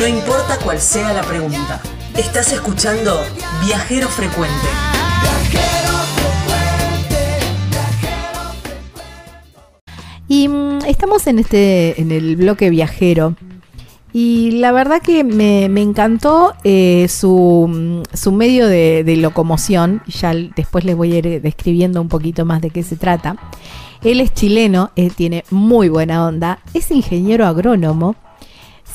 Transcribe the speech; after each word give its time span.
No 0.00 0.08
importa 0.08 0.56
cuál 0.64 0.80
sea 0.80 1.12
la 1.12 1.20
pregunta. 1.20 1.78
Estás 2.16 2.54
escuchando 2.54 3.20
Viajero 3.66 4.08
Frecuente. 4.08 4.66
Y 10.26 10.48
mm, 10.48 10.86
estamos 10.86 11.26
en 11.26 11.38
este, 11.38 12.00
en 12.00 12.12
el 12.12 12.36
bloque 12.36 12.70
viajero. 12.70 13.36
Y 14.14 14.52
la 14.52 14.72
verdad 14.72 15.02
que 15.02 15.22
me, 15.22 15.66
encantó 15.66 16.54
eh, 16.64 17.06
su, 17.10 17.68
mm, 17.68 18.16
su, 18.16 18.32
medio 18.32 18.68
de, 18.68 19.04
locomoción. 19.18 20.02
Ya 20.06 20.32
después 20.32 20.86
les 20.86 20.96
voy 20.96 21.12
a 21.12 21.18
ir 21.18 21.42
describiendo 21.42 22.00
un 22.00 22.08
poquito 22.08 22.46
más 22.46 22.62
de 22.62 22.70
qué 22.70 22.82
se 22.82 22.96
trata. 22.96 23.36
Él 24.02 24.22
es 24.22 24.32
chileno, 24.32 24.92
eh, 24.96 25.10
tiene 25.10 25.44
muy 25.50 25.90
buena 25.90 26.26
onda, 26.26 26.60
es 26.72 26.90
ingeniero 26.90 27.46
agrónomo. 27.46 28.16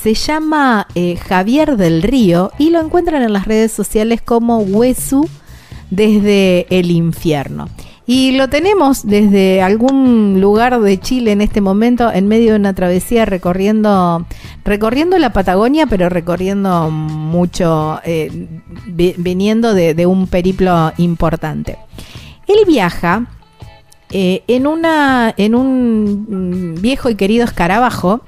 Se 0.01 0.13
llama 0.13 0.87
eh, 0.95 1.17
Javier 1.17 1.77
del 1.77 2.03
Río 2.03 2.51
y 2.59 2.69
lo 2.69 2.79
encuentran 2.79 3.23
en 3.23 3.33
las 3.33 3.45
redes 3.45 3.71
sociales 3.71 4.21
como 4.21 4.59
Huesu 4.59 5.27
desde 5.89 6.67
el 6.69 6.91
infierno. 6.91 7.69
Y 8.07 8.33
lo 8.33 8.49
tenemos 8.49 9.05
desde 9.07 9.63
algún 9.63 10.39
lugar 10.39 10.79
de 10.79 10.99
Chile 10.99 11.31
en 11.31 11.41
este 11.41 11.59
momento, 11.59 12.11
en 12.11 12.27
medio 12.27 12.51
de 12.51 12.59
una 12.59 12.73
travesía 12.75 13.25
recorriendo, 13.25 14.27
recorriendo 14.63 15.17
la 15.17 15.33
Patagonia, 15.33 15.87
pero 15.87 16.07
recorriendo 16.09 16.91
mucho, 16.91 17.99
eh, 18.03 18.47
viniendo 18.85 19.73
de, 19.73 20.05
un 20.05 20.27
periplo 20.27 20.93
importante. 20.97 21.79
Él 22.47 22.57
viaja 22.67 23.25
eh, 24.11 24.43
en, 24.47 24.67
una, 24.67 25.33
en 25.35 25.55
un 25.55 26.77
viejo 26.79 27.09
y 27.09 27.15
querido 27.15 27.43
escarabajo, 27.43 28.21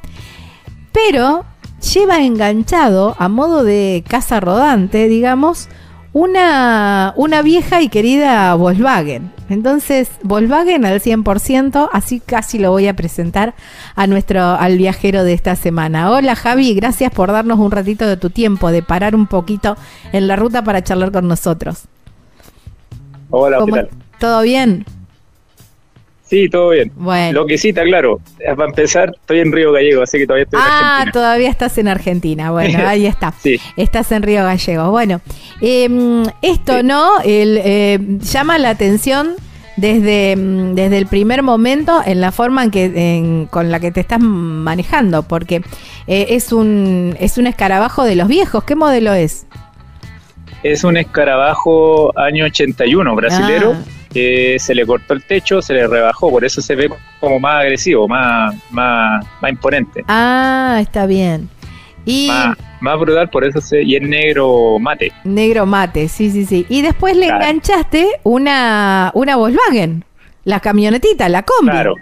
pero 0.92 1.46
lleva 1.82 2.22
enganchado 2.22 3.16
a 3.20 3.30
modo 3.30 3.64
de 3.64 4.04
casa 4.08 4.40
rodante, 4.40 5.08
digamos, 5.08 5.70
una, 6.14 7.14
una 7.16 7.42
vieja 7.42 7.82
y 7.82 7.90
querida 7.90 8.54
Volkswagen. 8.56 9.32
Entonces, 9.50 10.10
Volkswagen 10.24 10.84
al 10.86 11.00
100%, 11.00 11.90
así 11.92 12.20
casi 12.20 12.60
lo 12.60 12.72
voy 12.72 12.88
a 12.88 12.96
presentar 12.96 13.54
a 13.96 14.08
nuestro, 14.08 14.42
al 14.42 14.78
viajero 14.78 15.24
de 15.24 15.34
esta 15.34 15.56
semana. 15.56 16.12
Hola 16.12 16.36
Javi, 16.36 16.74
gracias 16.74 17.12
por 17.12 17.32
darnos 17.32 17.60
un 17.60 17.72
ratito 17.72 18.08
de 18.08 18.18
tu 18.18 18.30
tiempo, 18.30 18.72
de 18.72 18.82
parar 18.82 19.16
un 19.16 19.28
poquito 19.28 19.78
en 20.12 20.28
la 20.28 20.36
ruta 20.36 20.64
para 20.64 20.84
charlar 20.84 21.12
con 21.12 21.28
nosotros. 21.28 21.84
Hola, 23.30 23.60
¿qué 23.66 23.72
tal? 23.72 23.90
¿Todo 24.20 24.42
bien? 24.42 24.86
Sí, 26.30 26.50
todo 26.50 26.72
bien. 26.72 26.92
Bueno. 26.96 27.42
Lo 27.42 27.46
que 27.46 27.58
sí 27.58 27.70
está 27.70 27.84
claro, 27.84 28.20
eh, 28.40 28.54
para 28.54 28.70
empezar, 28.70 29.14
estoy 29.16 29.40
en 29.40 29.52
Río 29.52 29.72
Gallego, 29.72 30.02
así 30.02 30.18
que 30.18 30.26
todavía 30.28 30.44
estoy 30.44 30.60
en 30.60 30.66
ah, 30.66 30.68
Argentina. 30.68 31.04
Ah, 31.08 31.12
todavía 31.14 31.50
estás 31.50 31.78
en 31.78 31.88
Argentina. 31.88 32.52
Bueno, 32.52 32.80
ahí 32.86 33.06
está. 33.08 33.34
sí. 33.40 33.60
Estás 33.78 34.12
en 34.12 34.24
Río 34.24 34.44
Gallego. 34.44 34.92
Bueno, 34.92 35.22
em, 35.62 36.24
esto, 36.42 36.84
¿no? 36.84 37.22
El, 37.24 37.60
eh, 37.64 38.00
llama 38.20 38.58
la 38.58 38.72
atención 38.72 39.36
desde, 39.78 40.36
mm, 40.36 40.76
desde 40.76 40.98
el 40.98 41.08
primer 41.08 41.44
momento 41.44 42.02
en 42.06 42.20
la 42.20 42.34
forma 42.34 42.64
en 42.66 42.72
que, 42.72 43.48
con 43.50 43.72
la 43.72 43.80
que 43.80 43.92
te 43.92 44.02
estás 44.02 44.20
manejando, 44.20 45.24
porque 45.24 45.62
eh, 46.08 46.28
es, 46.30 46.52
un, 46.52 47.16
es 47.22 47.38
un 47.38 47.48
escarabajo 47.48 48.04
de 48.04 48.18
los 48.18 48.28
viejos. 48.28 48.66
¿Qué 48.66 48.76
modelo 48.76 49.14
es? 49.14 49.48
Es 50.62 50.84
un 50.84 50.98
escarabajo 50.98 52.12
año 52.20 52.46
81, 52.46 53.16
brasilero. 53.16 53.76
Ah 53.78 53.97
se 54.12 54.76
le 54.76 54.86
cortó 54.86 55.14
el 55.14 55.24
techo, 55.24 55.62
se 55.62 55.74
le 55.74 55.88
rebajó, 55.88 56.30
por 56.30 56.46
eso 56.46 56.62
se 56.62 56.76
ve 56.76 56.90
como 57.20 57.40
más 57.40 57.62
agresivo, 57.62 58.08
más, 58.08 58.56
más, 58.72 59.26
más 59.42 59.52
imponente. 59.52 60.04
Ah, 60.08 60.78
está 60.82 61.06
bien. 61.06 61.50
Y 62.06 62.30
más, 62.80 63.00
brutal, 63.00 63.30
por 63.30 63.44
eso 63.44 63.60
se, 63.60 63.84
y 63.84 63.96
es 63.96 64.02
negro 64.02 64.80
mate. 64.80 65.12
Negro 65.26 65.66
mate, 65.66 66.08
sí, 66.08 66.32
sí, 66.32 66.46
sí. 66.46 66.66
Y 66.70 66.82
después 66.82 67.18
le 67.18 67.28
enganchaste 67.28 68.08
una, 68.24 69.12
una 69.14 69.36
Volkswagen, 69.36 70.06
la 70.46 70.62
camionetita, 70.62 71.28
la 71.28 71.44
combi. 71.44 71.72
Claro, 71.72 71.96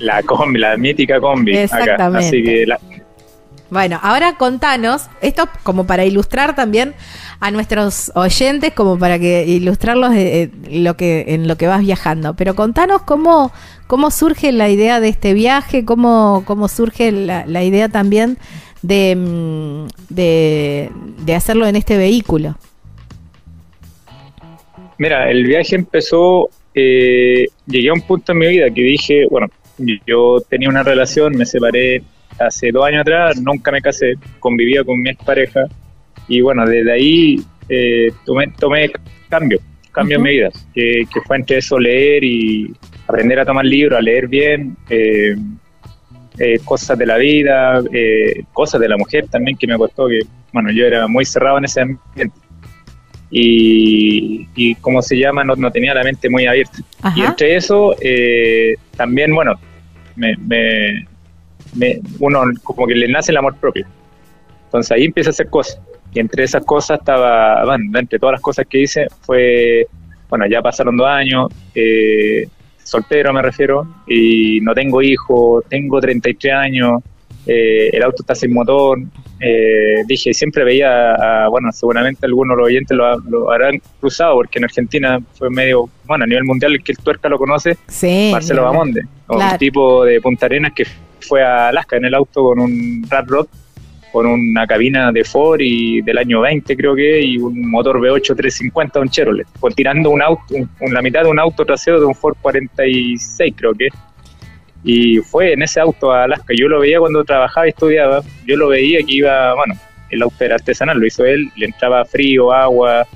la 0.00 0.22
combi, 0.22 0.58
la 0.58 0.76
mítica 0.76 1.18
combi. 1.18 1.56
Exactamente. 1.56 2.26
Así 2.26 2.42
que 2.42 2.66
Bueno, 3.72 3.98
ahora 4.02 4.34
contanos, 4.36 5.08
esto 5.22 5.48
como 5.62 5.86
para 5.86 6.04
ilustrar 6.04 6.54
también 6.54 6.92
a 7.40 7.50
nuestros 7.50 8.12
oyentes 8.14 8.74
como 8.74 8.98
para 8.98 9.18
que 9.18 9.46
ilustrarlos 9.46 10.10
lo 10.70 10.94
que, 10.98 11.24
en 11.28 11.48
lo 11.48 11.56
que 11.56 11.68
vas 11.68 11.80
viajando. 11.80 12.34
Pero 12.34 12.54
contanos 12.54 13.00
cómo, 13.00 13.50
cómo 13.86 14.10
surge 14.10 14.52
la 14.52 14.68
idea 14.68 15.00
de 15.00 15.08
este 15.08 15.32
viaje, 15.32 15.86
cómo, 15.86 16.42
cómo 16.46 16.68
surge 16.68 17.12
la, 17.12 17.64
idea 17.64 17.88
también 17.88 18.36
de, 18.82 19.16
mm, 19.16 19.86
de, 20.10 20.90
de 21.24 21.34
hacerlo 21.34 21.66
en 21.66 21.76
este 21.76 21.96
vehículo. 21.96 22.58
Mira, 24.98 25.30
el 25.30 25.44
viaje 25.46 25.76
empezó, 25.76 26.50
eh, 26.74 27.46
llegué 27.66 27.88
a 27.88 27.94
un 27.94 28.02
punto 28.02 28.32
en 28.32 28.38
mi 28.38 28.48
vida 28.48 28.68
que 28.68 28.82
dije, 28.82 29.24
bueno, 29.30 29.46
yo 30.06 30.42
tenía 30.46 30.68
una 30.68 30.82
relación, 30.82 31.34
me 31.34 31.46
separé 31.46 32.02
hace 32.38 32.70
dos 32.70 32.84
años 32.84 33.02
atrás, 33.02 33.40
nunca 33.40 33.70
me 33.70 33.80
casé, 33.80 34.14
convivía 34.40 34.84
con 34.84 35.00
mi 35.00 35.10
expareja 35.10 35.66
y 36.28 36.40
bueno, 36.40 36.64
desde 36.66 36.92
ahí 36.92 37.40
eh, 37.68 38.12
tomé, 38.24 38.48
tomé 38.58 38.90
cambio, 39.28 39.58
cambio 39.92 40.16
en 40.16 40.22
mi 40.22 40.30
vida, 40.30 40.50
que, 40.74 41.06
fue 41.26 41.36
entre 41.36 41.58
eso 41.58 41.78
leer 41.78 42.24
y 42.24 42.72
aprender 43.06 43.40
a 43.40 43.44
tomar 43.44 43.64
libros, 43.64 43.98
a 43.98 44.02
leer 44.02 44.28
bien, 44.28 44.76
eh, 44.88 45.34
eh, 46.38 46.58
cosas 46.64 46.98
de 46.98 47.06
la 47.06 47.16
vida, 47.18 47.82
cosas 48.52 48.80
de 48.80 48.88
la 48.88 48.96
mujer 48.96 49.26
también 49.28 49.56
que 49.56 49.66
me 49.66 49.76
costó, 49.76 50.08
que 50.08 50.20
bueno, 50.52 50.70
yo 50.70 50.86
era 50.86 51.06
muy 51.06 51.24
cerrado 51.24 51.58
en 51.58 51.64
ese 51.64 51.80
ambiente. 51.82 52.36
Y, 53.34 54.46
y 54.54 54.74
como 54.74 55.00
se 55.00 55.16
llama, 55.16 55.42
no, 55.42 55.70
tenía 55.70 55.94
la 55.94 56.02
mente 56.02 56.28
muy 56.28 56.46
abierta. 56.46 56.78
Y 57.16 57.22
entre 57.22 57.56
eso, 57.56 57.96
también, 58.96 59.34
bueno, 59.34 59.58
me, 60.16 60.36
me, 60.36 61.06
uno 62.18 62.42
como 62.62 62.86
que 62.86 62.94
le 62.94 63.08
nace 63.08 63.32
el 63.32 63.38
amor 63.38 63.56
propio. 63.56 63.86
Entonces 64.66 64.92
ahí 64.92 65.04
empieza 65.04 65.30
a 65.30 65.32
hacer 65.32 65.48
cosas. 65.48 65.80
Y 66.14 66.20
entre 66.20 66.44
esas 66.44 66.64
cosas 66.64 66.98
estaba, 66.98 67.64
bueno, 67.64 67.98
entre 67.98 68.18
todas 68.18 68.34
las 68.34 68.40
cosas 68.40 68.66
que 68.68 68.82
hice 68.82 69.06
fue, 69.22 69.86
bueno, 70.28 70.46
ya 70.46 70.60
pasaron 70.60 70.96
dos 70.96 71.06
años, 71.08 71.50
eh, 71.74 72.46
soltero 72.82 73.32
me 73.32 73.42
refiero, 73.42 73.86
y 74.06 74.60
no 74.60 74.74
tengo 74.74 75.00
hijos, 75.00 75.64
tengo 75.68 76.00
33 76.00 76.54
años, 76.54 77.02
eh, 77.46 77.90
el 77.92 78.02
auto 78.02 78.22
está 78.22 78.34
sin 78.34 78.52
motor. 78.52 78.98
Eh, 79.40 80.02
dije, 80.06 80.32
siempre 80.32 80.64
veía, 80.64 81.48
bueno, 81.48 81.72
seguramente 81.72 82.26
algunos 82.26 82.56
de 82.56 82.60
los 82.60 82.66
oyentes 82.66 82.96
lo, 82.96 83.18
lo, 83.20 83.50
habrán 83.50 83.80
cruzado, 83.98 84.34
porque 84.34 84.58
en 84.58 84.64
Argentina 84.64 85.18
fue 85.34 85.50
medio, 85.50 85.88
bueno, 86.04 86.24
a 86.24 86.26
nivel 86.26 86.44
mundial, 86.44 86.74
el 86.74 86.84
que 86.84 86.92
el 86.92 86.98
tuerca 86.98 87.28
lo 87.28 87.38
conoce, 87.38 87.76
sí, 87.88 88.30
Marcelo 88.32 88.64
Bamonde, 88.64 89.02
un 89.28 89.58
tipo 89.58 90.04
de 90.04 90.20
Punta 90.20 90.46
Arenas 90.46 90.72
que 90.74 90.84
fue 91.22 91.42
a 91.42 91.68
Alaska 91.68 91.96
en 91.96 92.04
el 92.04 92.14
auto 92.14 92.42
con 92.42 92.60
un 92.60 93.06
Rat 93.08 93.28
Rod 93.28 93.46
con 94.12 94.26
una 94.26 94.66
cabina 94.66 95.10
de 95.10 95.24
Ford 95.24 95.60
y 95.60 96.02
del 96.02 96.18
año 96.18 96.42
20 96.42 96.76
creo 96.76 96.94
que 96.94 97.22
y 97.22 97.38
un 97.38 97.70
motor 97.70 97.98
V8 97.98 98.36
350 98.36 99.00
un 99.00 99.08
Chevrolet, 99.08 99.46
por 99.58 99.72
tirando 99.72 100.10
un 100.10 100.20
auto, 100.20 100.54
un, 100.54 100.92
la 100.92 101.00
mitad 101.00 101.22
de 101.22 101.30
un 101.30 101.38
auto 101.38 101.64
trasero 101.64 101.98
de 101.98 102.06
un 102.06 102.14
Ford 102.14 102.36
46 102.40 103.54
creo 103.56 103.72
que. 103.72 103.88
Y 104.84 105.18
fue 105.18 105.52
en 105.52 105.62
ese 105.62 105.80
auto 105.80 106.12
a 106.12 106.24
Alaska, 106.24 106.52
yo 106.56 106.68
lo 106.68 106.80
veía 106.80 106.98
cuando 106.98 107.24
trabajaba 107.24 107.66
y 107.66 107.70
estudiaba, 107.70 108.20
yo 108.46 108.56
lo 108.56 108.68
veía 108.68 108.98
que 108.98 109.14
iba, 109.14 109.54
bueno, 109.54 109.74
el 110.10 110.22
auto 110.22 110.44
era 110.44 110.56
artesanal, 110.56 110.98
lo 110.98 111.06
hizo 111.06 111.24
él, 111.24 111.48
le 111.56 111.66
entraba 111.66 112.04
frío, 112.04 112.52
agua, 112.52 113.06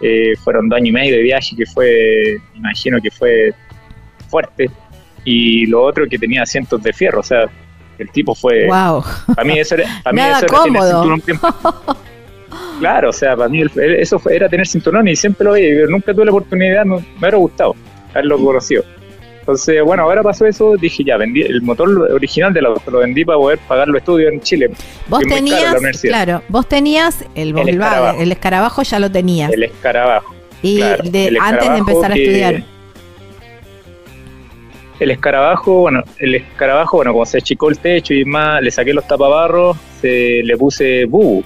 eh, 0.00 0.34
fueron 0.42 0.68
dos 0.68 0.78
años 0.78 0.88
y 0.88 0.92
medio 0.92 1.16
de 1.16 1.22
viaje 1.22 1.56
que 1.56 1.64
fue, 1.64 2.38
imagino 2.54 3.00
que 3.00 3.10
fue 3.10 3.54
fuerte, 4.28 4.68
y 5.26 5.66
lo 5.66 5.82
otro 5.82 6.06
que 6.08 6.18
tenía 6.18 6.42
asientos 6.42 6.80
de 6.82 6.92
fierro, 6.92 7.20
o 7.20 7.22
sea, 7.22 7.46
el 7.98 8.10
tipo 8.10 8.34
fue. 8.34 8.66
Wow. 8.66 9.04
Para 9.34 9.44
mí 9.44 9.58
eso 9.58 9.74
era. 9.74 10.00
Para 10.02 10.14
mí 10.14 10.22
eso 10.22 10.46
era 10.46 10.62
tener 10.62 11.40
Claro, 12.78 13.10
o 13.10 13.12
sea, 13.12 13.36
para 13.36 13.48
mí 13.48 13.62
eso 13.98 14.20
era 14.30 14.48
tener 14.48 14.66
cinturón 14.66 15.08
y 15.08 15.16
siempre 15.16 15.44
lo 15.44 15.52
vi. 15.54 15.68
Nunca 15.88 16.14
tuve 16.14 16.26
la 16.26 16.30
oportunidad, 16.30 16.84
me 16.84 17.02
hubiera 17.18 17.36
gustado 17.36 17.74
haberlo 18.10 18.38
conocido. 18.38 18.84
Entonces, 19.40 19.82
bueno, 19.82 20.04
ahora 20.04 20.22
pasó 20.22 20.46
eso, 20.46 20.76
dije 20.76 21.04
ya, 21.04 21.16
vendí 21.16 21.42
el 21.42 21.62
motor 21.62 21.88
original 22.12 22.52
de 22.52 22.60
auto, 22.60 22.90
lo 22.90 22.98
vendí 22.98 23.24
para 23.24 23.38
poder 23.38 23.58
pagar 23.66 23.88
los 23.88 23.98
estudios 23.98 24.32
en 24.32 24.40
Chile. 24.40 24.70
Vos 25.08 25.22
tenías, 25.22 25.76
claro, 26.02 26.42
vos 26.48 26.68
tenías 26.68 27.24
el, 27.34 27.56
el, 27.56 27.68
escarabajo. 27.68 28.20
el 28.20 28.32
escarabajo 28.32 28.82
ya 28.82 28.98
lo 28.98 29.10
tenías. 29.10 29.52
El 29.52 29.64
escarabajo. 29.64 30.34
Y 30.62 30.82
antes 30.82 31.12
de 31.12 31.78
empezar 31.78 32.12
a 32.12 32.14
estudiar. 32.14 32.75
El 34.98 35.10
escarabajo, 35.10 35.80
bueno, 35.80 36.02
el 36.18 36.36
escarabajo, 36.36 36.96
bueno, 36.96 37.12
como 37.12 37.26
se 37.26 37.38
achicó 37.38 37.68
el 37.68 37.78
techo 37.78 38.14
y 38.14 38.24
más, 38.24 38.62
le 38.62 38.70
saqué 38.70 38.94
los 38.94 39.06
tapabarros, 39.06 39.76
se, 40.00 40.42
le 40.42 40.56
puse 40.56 41.04
Bu, 41.04 41.44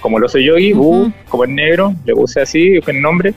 como 0.00 0.18
lo 0.18 0.28
soy 0.28 0.44
yogi, 0.44 0.72
Bu, 0.72 1.12
como 1.28 1.44
es 1.44 1.50
negro, 1.50 1.94
le 2.04 2.14
puse 2.14 2.40
así, 2.40 2.80
fue 2.80 2.92
el 2.92 3.02
nombre. 3.02 3.34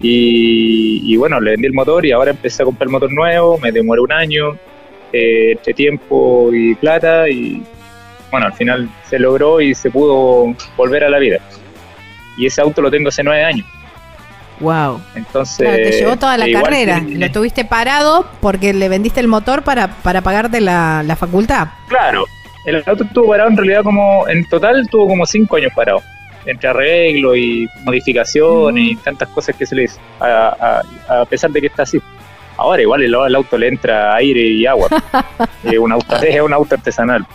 Y, 0.00 1.16
bueno, 1.16 1.40
le 1.40 1.52
vendí 1.52 1.66
el 1.66 1.72
motor 1.72 2.06
y 2.06 2.12
ahora 2.12 2.30
empecé 2.30 2.62
a 2.62 2.66
comprar 2.66 2.86
el 2.86 2.92
motor 2.92 3.12
nuevo, 3.12 3.58
me 3.58 3.72
demoré 3.72 4.00
un 4.00 4.12
año, 4.12 4.56
eh, 5.12 5.52
entre 5.52 5.74
tiempo 5.74 6.50
y 6.52 6.74
plata 6.76 7.28
y, 7.28 7.62
bueno, 8.30 8.46
al 8.46 8.52
final 8.52 8.88
se 9.08 9.18
logró 9.18 9.60
y 9.60 9.74
se 9.74 9.90
pudo 9.90 10.54
volver 10.76 11.04
a 11.04 11.10
la 11.10 11.18
vida. 11.18 11.40
Y 12.36 12.46
ese 12.46 12.60
auto 12.60 12.80
lo 12.80 12.90
tengo 12.90 13.08
hace 13.08 13.24
nueve 13.24 13.42
años. 13.42 13.66
Wow. 14.60 15.00
Entonces. 15.14 15.68
te 15.68 15.92
llevó 15.92 16.16
toda 16.16 16.36
la 16.36 16.46
carrera. 16.50 17.02
Lo 17.06 17.30
tuviste 17.30 17.64
parado 17.64 18.26
porque 18.40 18.72
le 18.72 18.88
vendiste 18.88 19.20
el 19.20 19.28
motor 19.28 19.62
para, 19.62 19.88
para 19.88 20.22
pagarte 20.22 20.60
la, 20.60 21.02
la 21.04 21.16
facultad. 21.16 21.68
Claro. 21.88 22.24
El 22.64 22.82
auto 22.86 23.04
estuvo 23.04 23.28
parado 23.28 23.50
en 23.50 23.56
realidad 23.56 23.82
como. 23.82 24.28
En 24.28 24.46
total 24.48 24.86
tuvo 24.90 25.08
como 25.08 25.26
cinco 25.26 25.56
años 25.56 25.72
parado. 25.74 26.02
Entre 26.46 26.68
arreglo 26.68 27.36
y 27.36 27.68
modificación 27.84 28.78
y 28.78 28.94
mm. 28.94 28.98
tantas 28.98 29.28
cosas 29.28 29.54
que 29.56 29.66
se 29.66 29.74
le 29.74 29.84
hizo. 29.84 29.98
A, 30.20 30.82
a, 31.08 31.24
pesar 31.26 31.50
de 31.50 31.60
que 31.60 31.66
está 31.68 31.82
así. 31.82 32.00
Ahora 32.56 32.82
igual 32.82 33.02
el, 33.02 33.14
auto 33.14 33.56
le 33.56 33.68
entra 33.68 34.14
aire 34.16 34.40
y 34.40 34.66
agua. 34.66 34.88
es, 35.64 35.78
un 35.78 35.92
auto, 35.92 36.16
es 36.16 36.40
un 36.40 36.52
auto 36.52 36.74
artesanal. 36.74 37.26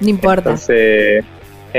No 0.00 0.08
importa. 0.08 0.50
Entonces 0.50 1.24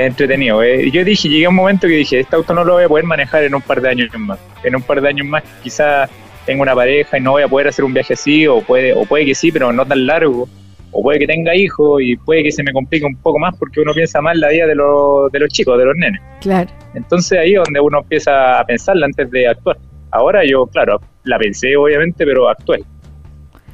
entretenido. 0.06 0.62
Eh. 0.62 0.90
Yo 0.90 1.04
dije, 1.04 1.28
llegué 1.28 1.46
a 1.46 1.48
un 1.48 1.54
momento 1.54 1.86
que 1.86 1.94
dije, 1.94 2.20
este 2.20 2.36
auto 2.36 2.54
no 2.54 2.64
lo 2.64 2.74
voy 2.74 2.84
a 2.84 2.88
poder 2.88 3.04
manejar 3.04 3.44
en 3.44 3.54
un 3.54 3.62
par 3.62 3.80
de 3.80 3.88
años 3.88 4.10
más. 4.18 4.38
En 4.62 4.76
un 4.76 4.82
par 4.82 5.00
de 5.00 5.08
años 5.08 5.26
más 5.26 5.42
quizás 5.62 6.10
tenga 6.46 6.62
una 6.62 6.74
pareja 6.74 7.18
y 7.18 7.20
no 7.20 7.32
voy 7.32 7.42
a 7.42 7.48
poder 7.48 7.68
hacer 7.68 7.84
un 7.84 7.92
viaje 7.92 8.14
así, 8.14 8.46
o 8.46 8.60
puede, 8.60 8.92
o 8.94 9.04
puede 9.04 9.26
que 9.26 9.34
sí, 9.34 9.52
pero 9.52 9.72
no 9.72 9.86
tan 9.86 10.06
largo. 10.06 10.48
O 10.90 11.02
puede 11.02 11.18
que 11.18 11.26
tenga 11.26 11.54
hijos 11.54 12.00
y 12.02 12.16
puede 12.16 12.42
que 12.42 12.50
se 12.50 12.62
me 12.62 12.72
complique 12.72 13.04
un 13.04 13.16
poco 13.16 13.38
más 13.38 13.54
porque 13.58 13.80
uno 13.80 13.92
piensa 13.92 14.22
más 14.22 14.36
la 14.38 14.48
vida 14.48 14.66
de 14.66 14.74
los, 14.74 15.30
de 15.30 15.40
los 15.40 15.50
chicos, 15.50 15.78
de 15.78 15.84
los 15.84 15.94
nenes. 15.96 16.20
Claro. 16.40 16.70
Entonces 16.94 17.38
ahí 17.38 17.52
es 17.52 17.60
donde 17.62 17.80
uno 17.80 17.98
empieza 17.98 18.58
a 18.58 18.64
pensarla 18.64 19.04
antes 19.04 19.30
de 19.30 19.48
actuar. 19.48 19.76
Ahora 20.10 20.42
yo, 20.46 20.66
claro, 20.66 20.98
la 21.24 21.38
pensé 21.38 21.76
obviamente, 21.76 22.24
pero 22.24 22.48
actué. 22.48 22.82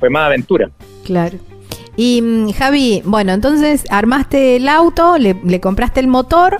Fue 0.00 0.10
más 0.10 0.26
aventura. 0.26 0.68
Claro. 1.04 1.38
Y 1.96 2.22
mm, 2.22 2.52
Javi, 2.52 3.02
bueno, 3.04 3.32
entonces 3.32 3.84
armaste 3.90 4.56
el 4.56 4.68
auto, 4.68 5.16
le, 5.18 5.60
compraste 5.60 6.00
el 6.00 6.08
motor 6.08 6.58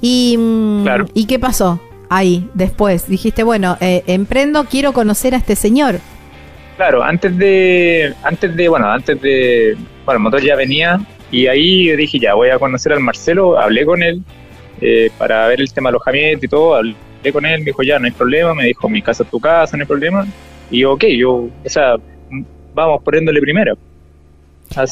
y, 0.00 0.36
mm, 0.38 0.86
¿y 1.14 1.26
qué 1.26 1.38
pasó 1.38 1.80
ahí 2.08 2.48
después? 2.54 3.08
Dijiste, 3.08 3.42
bueno, 3.42 3.76
eh, 3.80 4.02
emprendo, 4.06 4.64
quiero 4.64 4.92
conocer 4.92 5.34
a 5.34 5.38
este 5.38 5.56
señor. 5.56 5.96
Claro, 6.76 7.02
antes 7.02 7.36
de, 7.36 8.14
antes 8.22 8.56
de, 8.56 8.68
bueno, 8.68 8.90
antes 8.90 9.20
de, 9.20 9.76
bueno, 10.06 10.18
el 10.18 10.22
motor 10.22 10.42
ya 10.42 10.56
venía 10.56 10.98
y 11.30 11.46
ahí 11.46 11.94
dije, 11.94 12.18
ya, 12.18 12.34
voy 12.34 12.48
a 12.48 12.58
conocer 12.58 12.92
al 12.92 13.00
Marcelo, 13.00 13.58
hablé 13.58 13.84
con 13.84 14.02
él 14.02 14.22
eh, 14.80 15.10
para 15.18 15.46
ver 15.46 15.60
el 15.60 15.70
tema 15.72 15.90
de 15.90 15.96
alojamiento 15.96 16.46
y 16.46 16.48
todo, 16.48 16.74
hablé 16.74 16.94
con 17.32 17.44
él, 17.44 17.58
me 17.60 17.66
dijo, 17.66 17.82
ya, 17.82 17.98
no 17.98 18.06
hay 18.06 18.12
problema, 18.12 18.54
me 18.54 18.64
dijo, 18.64 18.88
mi 18.88 19.02
casa 19.02 19.24
es 19.24 19.30
tu 19.30 19.38
casa, 19.38 19.76
no 19.76 19.82
hay 19.82 19.86
problema. 19.86 20.26
Y 20.70 20.84
ok, 20.84 21.04
yo, 21.18 21.32
o 21.32 21.50
sea, 21.66 21.96
vamos 22.74 23.02
poniéndole 23.02 23.40
primero. 23.40 23.76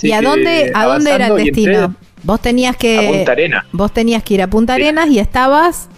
¿Y 0.02 0.12
a 0.12 0.22
dónde, 0.22 0.72
a 0.74 0.86
dónde 0.86 1.14
era 1.14 1.26
el 1.28 1.36
destino? 1.36 1.94
Vos 2.22 2.40
tenías 2.40 2.76
que. 2.76 2.98
A 2.98 3.10
Punta 3.10 3.32
Arenas. 3.32 3.64
Vos 3.72 3.92
tenías 3.92 4.22
que 4.22 4.34
ir 4.34 4.42
a 4.42 4.46
Punta 4.48 4.74
Arenas 4.74 5.08
y 5.08 5.18
estabas. 5.18 5.88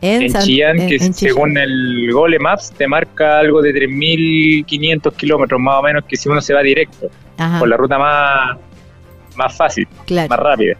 En, 0.00 0.22
en 0.22 0.32
Chillán, 0.32 0.86
que 0.86 0.98
según 1.12 1.58
el 1.58 2.12
Gole 2.12 2.38
Maps 2.38 2.72
te 2.76 2.86
marca 2.86 3.40
algo 3.40 3.60
de 3.60 3.72
3.500 3.74 5.12
kilómetros 5.16 5.60
más 5.60 5.80
o 5.80 5.82
menos, 5.82 6.04
que 6.04 6.16
si 6.16 6.28
uno 6.28 6.40
se 6.40 6.54
va 6.54 6.62
directo, 6.62 7.10
por 7.58 7.68
la 7.68 7.76
ruta 7.76 7.98
más, 7.98 8.58
más 9.34 9.56
fácil, 9.56 9.88
más 10.28 10.38
rápida. 10.38 10.76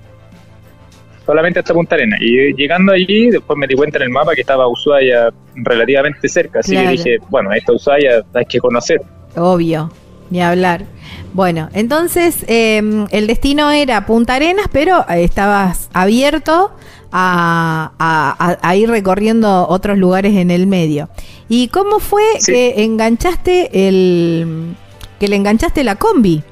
Solamente 1.27 1.59
hasta 1.59 1.75
Punta 1.75 1.97
Arenas. 1.97 2.21
Y 2.23 2.55
llegando 2.55 2.93
allí, 2.93 3.31
después 3.31 3.59
me 3.59 3.67
di 3.67 3.75
cuenta 3.75 3.99
en 3.99 4.05
el 4.05 4.11
mapa 4.11 4.35
que 4.35 4.43
estaba 4.43 4.69
Ushuaia 4.69 5.31
relativamente 5.57 6.29
cerca, 6.29 6.61
así 6.61 6.77
que 6.77 6.89
dije, 6.89 7.19
bueno, 7.29 7.53
esta 7.53 7.73
Ushuaia 7.73 8.23
hay 8.33 8.45
que 8.45 8.61
conocer. 8.61 9.03
Obvio, 9.37 9.91
ni 10.31 10.43
hablar. 10.43 10.85
Bueno, 11.33 11.69
entonces 11.73 12.45
em, 12.49 13.07
el 13.11 13.27
destino 13.27 13.71
era 13.71 14.07
Punta 14.07 14.35
Arenas, 14.35 14.67
pero 14.73 15.07
estabas 15.09 15.89
abierto 15.93 16.73
a, 17.13 18.75
ir 18.77 18.91
recorriendo 18.91 19.67
otros 19.69 19.99
lugares 19.99 20.35
en 20.37 20.51
el 20.51 20.67
medio. 20.67 21.09
¿Y 21.49 21.69
cómo 21.69 22.01
fue 22.01 22.23
que 22.45 22.83
enganchaste 22.85 23.89
el 23.89 24.75
que 25.19 25.29
le 25.29 25.37
enganchaste 25.37 25.85
la 25.85 25.97
combi? 25.97 26.43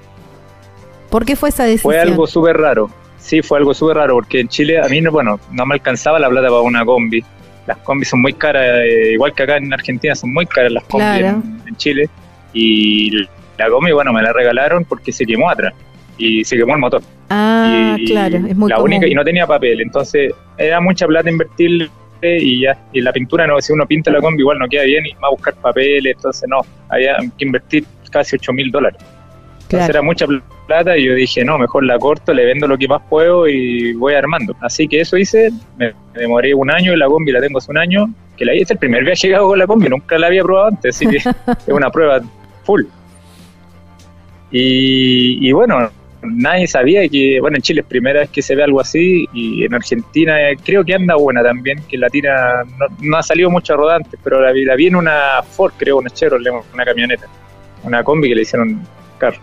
¿Por 1.11 1.25
qué 1.25 1.37
fue 1.37 1.50
esa 1.50 1.64
decisión? 1.64 1.93
Fue 1.93 2.00
algo 2.00 2.26
súper 2.26 2.56
raro. 2.56 2.90
Sí, 3.19 3.43
fue 3.43 3.58
algo 3.58 3.75
súper 3.75 3.96
raro, 3.96 4.14
porque 4.14 4.40
en 4.40 4.49
Chile 4.49 4.78
a 4.78 4.88
mí 4.88 5.00
no, 5.00 5.11
bueno, 5.11 5.40
no 5.50 5.67
me 5.67 5.75
alcanzaba 5.75 6.19
la 6.19 6.28
plata 6.28 6.49
para 6.49 6.61
una 6.61 6.84
combi. 6.84 7.25
Las 7.67 7.78
combis 7.78 8.08
son 8.08 8.23
muy 8.23 8.32
caras, 8.32 8.84
eh, 8.84 9.12
igual 9.14 9.34
que 9.34 9.43
acá 9.43 9.56
en 9.56 9.73
Argentina 9.73 10.14
son 10.14 10.32
muy 10.32 10.46
caras 10.46 10.73
las 10.73 10.84
combis 10.84 11.23
en 11.67 11.76
Chile. 11.76 12.08
Y 12.52 13.26
la 13.58 13.68
combi, 13.68 13.92
bueno, 13.92 14.12
me 14.12 14.22
la 14.22 14.32
regalaron 14.32 14.84
porque 14.84 15.12
se 15.12 15.24
quemó 15.24 15.50
atrás 15.50 15.74
y 16.18 16.44
se 16.44 16.56
quemó 16.56 16.74
el 16.74 16.80
motor. 16.80 17.02
Ah, 17.30 17.96
claro, 18.06 18.36
es 18.36 18.56
muy 18.56 18.70
La 18.70 18.80
única, 18.80 19.06
y 19.06 19.14
no 19.14 19.24
tenía 19.24 19.46
papel, 19.46 19.80
entonces 19.80 20.32
era 20.56 20.80
mucha 20.80 21.06
plata 21.06 21.30
invertir 21.30 21.90
y 22.22 22.62
ya, 22.62 22.76
y 22.92 23.00
la 23.00 23.12
pintura, 23.12 23.46
no 23.46 23.60
si 23.60 23.72
uno 23.72 23.86
pinta 23.86 24.10
la 24.10 24.20
combi 24.20 24.40
igual 24.40 24.58
no 24.58 24.68
queda 24.68 24.84
bien 24.84 25.06
y 25.06 25.12
va 25.14 25.28
a 25.28 25.30
buscar 25.30 25.54
papeles, 25.54 26.16
entonces 26.16 26.48
no, 26.48 26.60
había 26.88 27.16
que 27.38 27.44
invertir 27.44 27.84
casi 28.10 28.36
8 28.36 28.52
mil 28.52 28.70
dólares. 28.70 29.00
Entonces 29.62 29.88
era 29.88 30.02
mucha 30.02 30.26
plata 30.66 30.96
y 30.96 31.06
yo 31.06 31.14
dije, 31.14 31.44
no, 31.44 31.58
mejor 31.58 31.84
la 31.84 31.98
corto, 31.98 32.32
le 32.32 32.44
vendo 32.44 32.68
lo 32.68 32.78
que 32.78 32.86
más 32.86 33.02
puedo 33.08 33.48
y 33.48 33.94
voy 33.94 34.14
armando. 34.14 34.54
Así 34.60 34.86
que 34.86 35.00
eso 35.00 35.16
hice, 35.16 35.50
me, 35.76 35.92
demoré 36.14 36.54
un 36.54 36.70
año 36.70 36.92
y 36.92 36.96
la 36.96 37.06
combi 37.06 37.32
la 37.32 37.40
tengo 37.40 37.58
hace 37.58 37.72
un 37.72 37.78
año, 37.78 38.06
que 38.36 38.44
la 38.44 38.54
hice 38.54 38.74
el 38.74 38.78
primer 38.78 39.04
viaje 39.04 39.28
que 39.28 39.34
hago 39.34 39.48
con 39.48 39.58
la 39.58 39.66
combi, 39.66 39.88
nunca 39.88 40.18
la 40.18 40.28
había 40.28 40.44
probado 40.44 40.68
antes, 40.68 40.94
así 40.94 41.06
que 41.08 41.16
es 41.66 41.68
una 41.68 41.90
prueba 41.90 42.20
full. 42.62 42.84
Y, 44.50 45.52
bueno, 45.52 45.90
nadie 46.22 46.66
sabía 46.66 47.08
que, 47.08 47.40
bueno, 47.40 47.56
en 47.56 47.62
Chile 47.62 47.81
es 47.81 47.87
primera 47.87 48.20
vez 48.20 48.31
que 48.31 48.43
se 48.43 48.54
ve 48.54 48.62
algo 48.62 48.81
así 48.81 49.28
y 49.32 49.64
en 49.64 49.75
Argentina 49.75 50.37
creo 50.64 50.84
que 50.84 50.94
anda 50.94 51.16
buena 51.16 51.43
también, 51.43 51.82
que 51.88 51.98
la 51.98 52.08
tira 52.08 52.64
no, 53.00 53.16
ha 53.16 53.22
salido 53.22 53.50
mucho 53.50 53.76
rodante, 53.76 54.16
pero 54.22 54.40
la, 54.40 54.52
la 54.52 54.76
vi 54.76 54.87
en 54.87 54.96
una 54.96 55.43
Ford, 55.43 55.72
creo, 55.76 55.98
una 55.98 56.10
Chevrolet, 56.10 56.52
una 56.72 56.84
camioneta, 56.84 57.26
una 57.82 58.02
combi 58.02 58.28
que 58.28 58.34
le 58.34 58.43
hicieron 58.43 58.81
carro. 59.19 59.40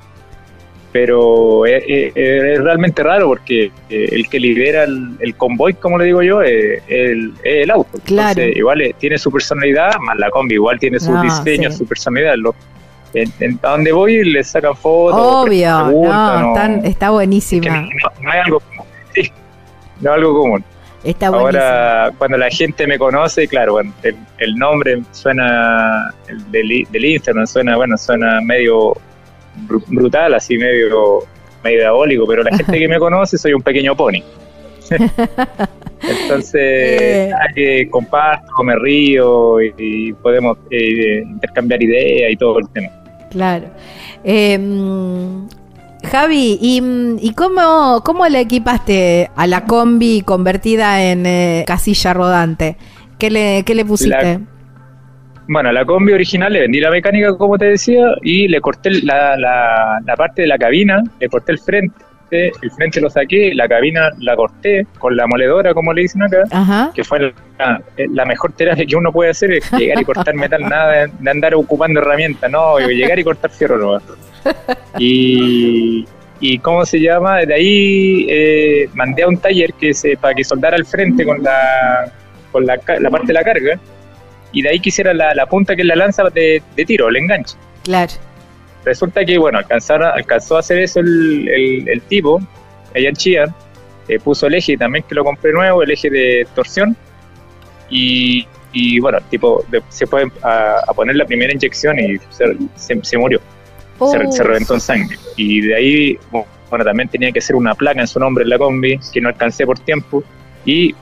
Pero 0.94 1.66
es, 1.66 2.14
realmente 2.14 3.02
raro 3.02 3.28
porque 3.28 3.72
eh, 3.90 4.10
el 4.12 4.30
que 4.30 4.40
lidera 4.40 4.84
el, 4.84 5.36
convoy, 5.36 5.74
como 5.74 5.98
le 5.98 6.06
digo 6.06 6.22
yo, 6.22 6.44
es 6.44 6.84
el, 6.88 7.72
auto. 7.72 7.98
Claro. 8.06 8.44
igual 8.44 8.94
tiene 9.00 9.18
su 9.18 9.32
personalidad, 9.32 9.98
más 10.00 10.18
la 10.20 10.30
combi 10.30 10.54
igual 10.54 10.78
tiene 10.80 11.00
su 11.00 11.20
diseño, 11.20 11.72
su 11.72 11.88
personalidad. 11.88 12.36
Los, 12.38 12.54
a 13.62 13.70
donde 13.70 13.92
voy 13.92 14.24
le 14.24 14.44
sacan 14.44 14.76
fotos. 14.76 15.20
Obvio, 15.20 15.92
no, 15.92 16.84
está 16.84 17.12
buenísima. 17.12 17.88
no, 18.22 18.32
hay 18.32 18.40
algo 18.40 18.60
común. 18.60 18.86
Sí, 19.14 19.32
no 20.02 20.12
hay 20.12 20.20
algo 20.20 20.42
común. 20.42 20.64
Está 21.04 21.28
Ahora, 21.28 22.14
cuando 22.18 22.38
la 22.38 22.50
gente 22.50 22.88
me 22.88 22.98
conoce, 22.98 23.48
claro, 23.48 23.78
el, 23.80 24.56
nombre 24.56 25.02
suena, 25.12 26.14
el 26.30 26.50
del, 26.50 26.88
del, 26.90 27.06
Instagram 27.06 27.46
suena, 27.46 27.76
bueno, 27.76 27.98
suena 27.98 28.40
medio 28.40 28.94
brutal, 29.88 30.34
así 30.34 30.58
medio, 30.58 31.20
medio 31.62 31.80
diabólico, 31.80 32.26
pero 32.26 32.44
la 32.44 32.56
gente 32.58 32.80
que 32.80 32.88
me 32.88 33.00
conoce 33.00 33.38
soy 33.38 33.54
un 33.54 33.62
pequeño 33.62 33.96
pony. 33.96 34.24
Entonces, 36.02 36.62
eh. 36.62 37.32
que 37.56 37.90
comparto, 37.90 38.64
me 38.64 38.76
río 38.76 39.62
y, 39.62 40.14
podemos 40.14 40.58
eh, 40.70 41.24
intercambiar 41.26 41.82
ideas 41.82 42.32
y 42.32 42.36
todo 42.36 42.60
el 42.60 42.70
tema. 42.70 42.90
Claro. 43.34 43.66
Em, 44.24 45.48
Javi, 46.10 46.58
¿y, 46.62 47.34
cómo, 47.34 48.02
cómo 48.04 48.28
le 48.28 48.42
equipaste 48.42 49.30
a 49.36 49.48
la 49.48 49.66
combi 49.66 50.22
convertida 50.22 51.04
en 51.04 51.26
eh, 51.26 51.64
casilla 51.68 52.14
rodante? 52.14 52.78
¿Qué 53.18 53.30
le, 53.30 53.64
qué 53.66 53.76
le 53.76 53.86
pusiste? 53.86 54.40
bueno, 55.46 55.70
a 55.70 55.74
la 55.74 55.84
combi 55.84 56.14
original 56.14 56.54
le 56.54 56.62
vendí 56.62 56.80
la 56.80 56.90
mecánica, 56.90 57.38
como 57.38 57.58
te 57.58 57.66
decía, 57.66 58.06
y 58.22 58.48
le 58.48 58.62
corté 58.62 58.92
la, 59.04 59.36
la, 59.36 60.00
la 60.06 60.16
parte 60.16 60.44
de 60.44 60.48
la 60.48 60.58
cabina, 60.58 61.04
le 61.20 61.28
corté 61.28 61.52
el 61.52 61.60
frente 61.60 61.94
el 62.34 62.72
frente 62.72 63.02
lo 63.02 63.10
saqué, 63.10 63.54
la 63.54 63.68
cabina 63.68 64.10
la 64.20 64.36
corté 64.36 64.88
con 65.00 65.16
la 65.16 65.28
moledora, 65.28 65.74
como 65.74 65.94
le 65.94 66.04
dicen 66.04 66.24
acá, 66.24 66.92
que 66.94 67.04
fue 67.04 67.34
la, 67.58 68.26
mejor 68.26 68.52
terapia 68.54 68.86
que 68.86 68.96
uno 68.96 69.12
puede 69.12 69.32
hacer, 69.32 69.54
es 69.54 69.72
llegar 69.74 70.02
y 70.02 70.06
cortar 70.06 70.34
metal, 70.36 70.62
nada 70.70 71.08
de, 71.08 71.30
andar 71.30 71.56
ocupando 71.56 72.00
herramientas, 72.00 72.50
no, 72.50 72.80
llegar 72.80 73.20
y 73.20 73.24
cortar 73.24 73.52
fierro 73.52 73.78
no. 73.78 74.02
Y, 74.98 76.06
y 76.40 76.60
¿cómo 76.60 76.86
se 76.86 77.00
llama? 77.00 77.40
De 77.40 77.54
ahí 77.54 78.28
eh, 78.30 78.90
mandé 78.94 79.24
a 79.24 79.28
un 79.28 79.38
taller 79.38 79.74
que 79.74 79.94
se, 79.94 80.18
para 80.18 80.34
que 80.34 80.44
soldara 80.44 80.76
al 80.76 80.86
frente 80.86 81.26
con 81.26 81.42
la, 81.42 82.12
con 82.52 82.66
la, 82.66 82.78
parte 82.78 83.28
de 83.28 83.34
la 83.34 83.44
carga, 83.44 83.80
y 84.52 84.62
de 84.62 84.70
ahí 84.70 84.80
quisiera 84.80 85.14
la, 85.14 85.34
la 85.34 85.46
punta 85.46 85.76
que 85.76 85.82
es 85.82 85.88
la 85.88 85.96
lanza 85.96 86.24
de, 86.30 86.62
de 86.76 86.86
tiro, 86.86 87.10
el 87.10 87.18
enganche. 87.18 87.56
Claro. 87.84 88.14
Resulta 88.86 89.24
que, 89.24 89.38
bueno, 89.38 89.60
alcanzó 89.60 90.56
a 90.56 90.60
hacer 90.60 90.80
eso 90.80 91.00
el, 91.00 91.88
el, 91.88 92.02
tipo, 92.02 92.40
allá 92.94 93.10
en 93.10 93.16
Chía, 93.16 93.46
eh, 94.10 94.20
puso 94.20 94.48
el 94.48 94.56
eje 94.56 94.78
también 94.78 95.06
que 95.08 95.16
lo 95.16 95.24
compré 95.24 95.54
nuevo, 95.54 95.84
el 95.84 95.92
eje 95.92 96.10
de 96.10 96.46
torsión, 96.54 96.96
y, 97.90 98.48
y 98.74 99.00
bueno, 99.00 99.20
tipo 99.30 99.64
se 99.90 100.08
fue 100.08 100.26
a, 100.42 100.82
poner 100.96 101.16
la 101.16 101.26
primera 101.26 101.54
inyección 101.54 102.00
y 102.00 102.18
se, 102.30 103.00
se, 103.04 103.18
murió, 103.18 103.40
se, 104.32 104.44
reventó 104.44 104.74
en 104.74 104.80
sangre. 104.80 105.18
Y 105.38 105.62
de 105.62 105.76
ahí, 105.76 106.18
bueno, 106.32 106.84
también 106.84 107.08
tenía 107.08 107.32
que 107.32 107.40
hacer 107.40 107.56
una 107.56 107.76
placa 107.76 108.02
en 108.02 108.08
su 108.08 108.20
nombre 108.20 108.44
en 108.44 108.50
la 108.50 108.58
combi, 108.58 109.00
que 109.14 109.22
no 109.22 109.30
alcancé 109.30 109.66
por 109.66 109.80
tiempo. 109.80 110.24
Y, 110.66 110.96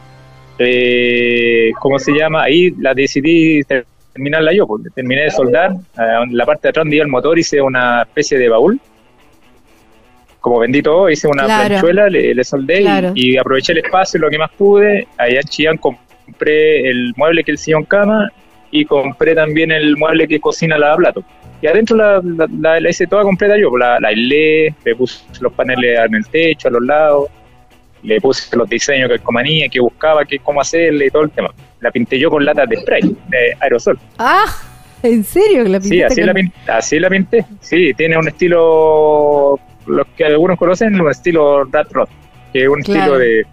eh, 0.60 1.72
¿cómo 1.80 1.98
se 1.98 2.12
llama? 2.12 2.44
Ahí 2.44 2.72
la 2.78 2.94
decidí 2.94 3.62
terminarla 3.64 4.54
yo, 4.54 4.68
porque 4.68 4.90
terminé 4.94 5.24
de 5.24 5.32
soldar. 5.32 5.72
Eh, 5.72 6.24
en 6.24 6.36
la 6.36 6.46
parte 6.46 6.64
de 6.64 6.70
atrás 6.70 6.84
donde 6.84 6.98
iba 6.98 7.06
el 7.06 7.12
motor 7.12 7.40
hice 7.40 7.62
una 7.62 8.02
especie 8.02 8.38
de 8.38 8.50
baúl. 8.50 8.80
Como 10.42 10.60
vendí 10.60 10.82
todo, 10.82 11.10
hice 11.10 11.28
una 11.28 11.46
planchuela, 11.46 12.10
le, 12.10 12.44
soldé 12.44 13.14
y, 13.14 13.38
aproveché 13.38 13.74
el 13.74 13.78
espacio 13.78 14.20
lo 14.20 14.30
que 14.30 14.40
más 14.40 14.52
pude. 14.58 15.08
Allá 15.16 15.40
en 15.40 15.48
Chillán 15.48 15.78
compré 15.78 16.11
el 16.40 17.14
mueble 17.16 17.44
que 17.44 17.52
el 17.52 17.58
sillón 17.58 17.84
cama 17.86 18.30
y 18.72 18.86
compré 18.86 19.36
también 19.36 19.72
el 19.72 19.98
mueble 19.98 20.28
que 20.28 20.40
cocina 20.40 20.78
la 20.78 20.96
plato. 20.96 21.24
Y 21.62 21.68
adentro 21.68 21.96
la, 21.96 22.22
la, 22.60 22.90
hice 22.90 23.06
toda 23.06 23.24
completa 23.24 23.56
yo, 23.58 23.76
la, 23.78 24.00
la 24.00 24.08
aislé, 24.08 24.74
le 24.84 24.96
puse 24.96 25.24
los 25.42 25.54
paneles 25.54 26.00
en 26.00 26.16
el 26.16 26.26
techo, 26.28 26.70
a 26.70 26.72
los 26.72 26.84
lados, 26.84 27.30
le 28.04 28.20
puse 28.20 28.56
los 28.56 28.68
diseños 28.68 29.10
que 29.10 29.20
comanía, 29.20 29.70
que 29.70 29.80
buscaba, 29.80 30.26
que 30.26 30.40
cómo 30.40 30.62
hacerle 30.62 31.08
y 31.08 31.10
todo 31.10 31.24
el 31.24 31.32
tema. 31.32 31.50
La 31.80 31.92
pinté 31.92 32.18
yo 32.18 32.32
con 32.32 32.44
latas 32.44 32.68
de 32.68 32.78
spray, 32.78 33.02
de 33.02 33.56
aerosol. 33.60 34.00
Ah, 34.18 34.46
¿en 35.04 35.24
serio? 35.24 35.64
¿La 35.66 35.80
sí, 35.82 36.02
así, 36.02 36.22
la 36.22 36.34
pinté, 36.34 36.56
así 36.68 37.00
la 37.00 37.10
pinté. 37.10 37.46
Sí, 37.60 37.94
tiene 37.94 38.18
un 38.18 38.28
estilo, 38.28 39.60
los 39.86 40.08
que 40.18 40.26
algunos 40.26 40.58
conocen, 40.58 41.00
un 41.00 41.12
estilo 41.12 41.66
Rat 41.66 41.92
Rod, 41.92 42.10
que 42.52 42.64
es 42.64 42.68
un 42.68 42.80
estilo 42.80 43.20
de 43.20 43.46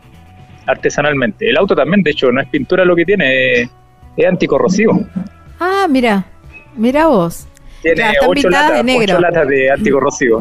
artesanalmente. 0.68 1.48
El 1.48 1.56
auto 1.56 1.74
también, 1.74 2.02
de 2.02 2.10
hecho, 2.10 2.30
no 2.30 2.40
es 2.40 2.48
pintura 2.48 2.84
lo 2.84 2.94
que 2.94 3.04
tiene, 3.04 3.62
es, 3.62 3.70
es 4.16 4.26
anticorrosivo. 4.26 5.00
Ah, 5.58 5.86
mira, 5.88 6.24
mira 6.76 7.06
vos. 7.06 7.48
Tiene 7.82 8.12
ocho, 8.26 8.50
latas, 8.50 8.76
de 8.76 8.84
negro. 8.84 9.20
latas 9.20 9.48
de 9.48 9.70
anticorrosivo. 9.70 10.38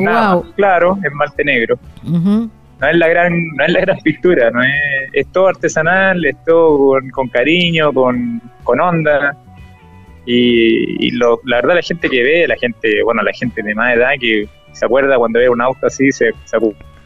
claro, 0.55 0.97
es 1.03 1.11
malte 1.13 1.43
negro. 1.43 1.79
No 2.03 2.87
es 2.87 2.95
la 2.95 3.07
gran, 3.07 3.33
no 3.55 3.65
es 3.65 3.71
la 3.71 3.79
gran 3.81 3.97
pintura, 3.99 4.51
no 4.51 4.61
es, 4.61 4.71
es 5.13 5.31
todo 5.31 5.47
artesanal, 5.47 6.23
es 6.23 6.35
todo 6.45 6.99
con, 7.11 7.27
cariño, 7.29 7.91
con, 7.93 8.41
con 8.63 8.79
onda. 8.79 9.35
Y, 10.25 11.11
lo, 11.11 11.39
la 11.45 11.57
verdad 11.57 11.75
la 11.75 11.81
gente 11.81 12.09
que 12.09 12.21
ve, 12.21 12.47
la 12.47 12.57
gente, 12.57 13.01
bueno, 13.03 13.23
la 13.23 13.31
gente 13.31 13.63
de 13.63 13.73
más 13.73 13.95
edad 13.95 14.11
que 14.19 14.47
se 14.73 14.85
acuerda 14.85 15.17
cuando 15.17 15.39
ve 15.39 15.49
un 15.49 15.61
auto 15.61 15.87
así, 15.87 16.11
se, 16.11 16.31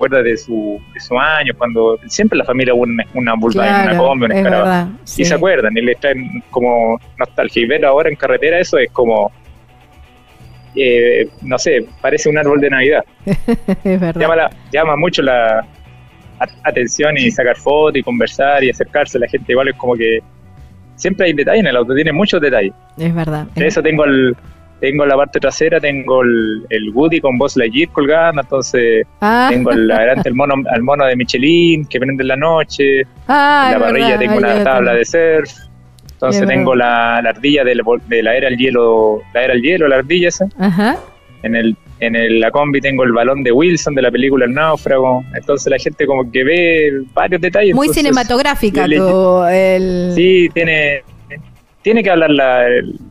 acuerda 0.05 0.23
de 0.23 0.37
su, 0.37 0.81
de 0.93 0.99
su 0.99 1.17
año, 1.17 1.53
cuando 1.57 1.99
siempre 2.07 2.37
la 2.37 2.45
familia 2.45 2.73
una, 2.73 3.03
una 3.13 3.33
una 3.33 3.97
combi, 3.97 4.25
una 4.25 4.35
escarabajo. 4.35 4.91
Y 5.17 5.25
se 5.25 5.33
acuerdan, 5.33 5.77
y 5.77 5.81
le 5.81 5.95
traen 5.95 6.43
como 6.49 6.99
nostalgia. 7.17 7.63
Y 7.63 7.65
ver 7.67 7.85
ahora 7.85 8.09
en 8.09 8.15
carretera 8.15 8.59
eso 8.59 8.77
es 8.77 8.89
como 8.91 9.31
eh, 10.75 11.27
no 11.41 11.57
sé, 11.57 11.85
parece 12.01 12.29
un 12.29 12.37
árbol 12.37 12.59
de 12.61 12.69
Navidad. 12.69 13.03
es 13.83 13.99
verdad. 13.99 14.51
Llama, 14.71 14.95
mucho 14.95 15.21
la 15.21 15.65
atención 16.63 17.17
y 17.17 17.29
sacar 17.29 17.55
fotos 17.57 17.97
y 17.97 18.03
conversar 18.03 18.63
y 18.63 18.69
acercarse 18.69 19.17
a 19.17 19.21
la 19.21 19.27
gente. 19.27 19.51
Igual 19.51 19.69
es 19.69 19.75
como 19.75 19.95
que 19.95 20.19
siempre 20.95 21.27
hay 21.27 21.33
detalles 21.33 21.61
en 21.61 21.67
el 21.67 21.75
auto, 21.75 21.93
tiene 21.93 22.11
muchos 22.11 22.41
detalles. 22.41 22.73
Es 22.97 23.13
verdad. 23.13 23.45
De 23.55 23.67
eso 23.67 23.81
tengo 23.81 24.05
el, 24.05 24.35
tengo 24.81 25.05
la 25.05 25.15
parte 25.15 25.39
trasera, 25.39 25.79
tengo 25.79 26.23
el, 26.23 26.65
el 26.69 26.89
Woody 26.89 27.21
con 27.21 27.37
Buzz 27.37 27.55
Lightyear 27.55 27.89
colgando, 27.91 28.41
entonces 28.41 29.05
ah. 29.21 29.47
tengo 29.49 29.71
el, 29.71 29.89
adelante 29.89 30.27
el 30.27 30.35
mono, 30.35 30.55
al 30.69 30.81
mono 30.81 31.05
de 31.05 31.15
Michelin 31.15 31.85
que 31.85 31.99
prende 31.99 32.23
en 32.23 32.27
la 32.27 32.35
noche, 32.35 33.03
ah, 33.27 33.69
en 33.71 33.79
la 33.79 33.85
parrilla 33.85 34.17
tengo 34.17 34.37
una 34.37 34.63
tabla 34.63 34.95
de 34.95 35.05
surf, 35.05 35.51
entonces 36.11 36.47
tengo 36.47 36.75
la, 36.75 37.17
ardilla 37.17 37.63
de 37.63 37.75
la, 37.75 38.35
era 38.35 38.47
al 38.47 38.57
hielo, 38.57 39.21
la 39.33 39.43
era 39.43 39.53
al 39.53 39.61
hielo, 39.61 39.87
la 39.87 39.97
ardilla 39.97 40.29
esa. 40.29 40.47
Ajá. 40.57 40.97
En 41.43 41.55
el 41.55 41.77
en 42.01 42.15
el, 42.15 42.39
la 42.39 42.49
combi 42.49 42.81
tengo 42.81 43.03
el 43.03 43.11
balón 43.11 43.43
de 43.43 43.51
Wilson 43.51 43.93
de 43.93 44.01
la 44.01 44.11
película 44.11 44.45
El 44.45 44.53
náufrago. 44.53 45.23
Entonces 45.35 45.69
la 45.69 45.77
gente 45.77 46.07
como 46.07 46.29
que 46.31 46.43
ve 46.43 46.91
varios 47.13 47.39
detalles. 47.39 47.75
Muy 47.75 47.89
cinematográfica 47.89 48.85
el... 48.85 50.11
Sí, 50.15 50.49
tiene 50.51 51.03
tiene 51.81 52.03
que 52.03 52.09
hablar 52.09 52.31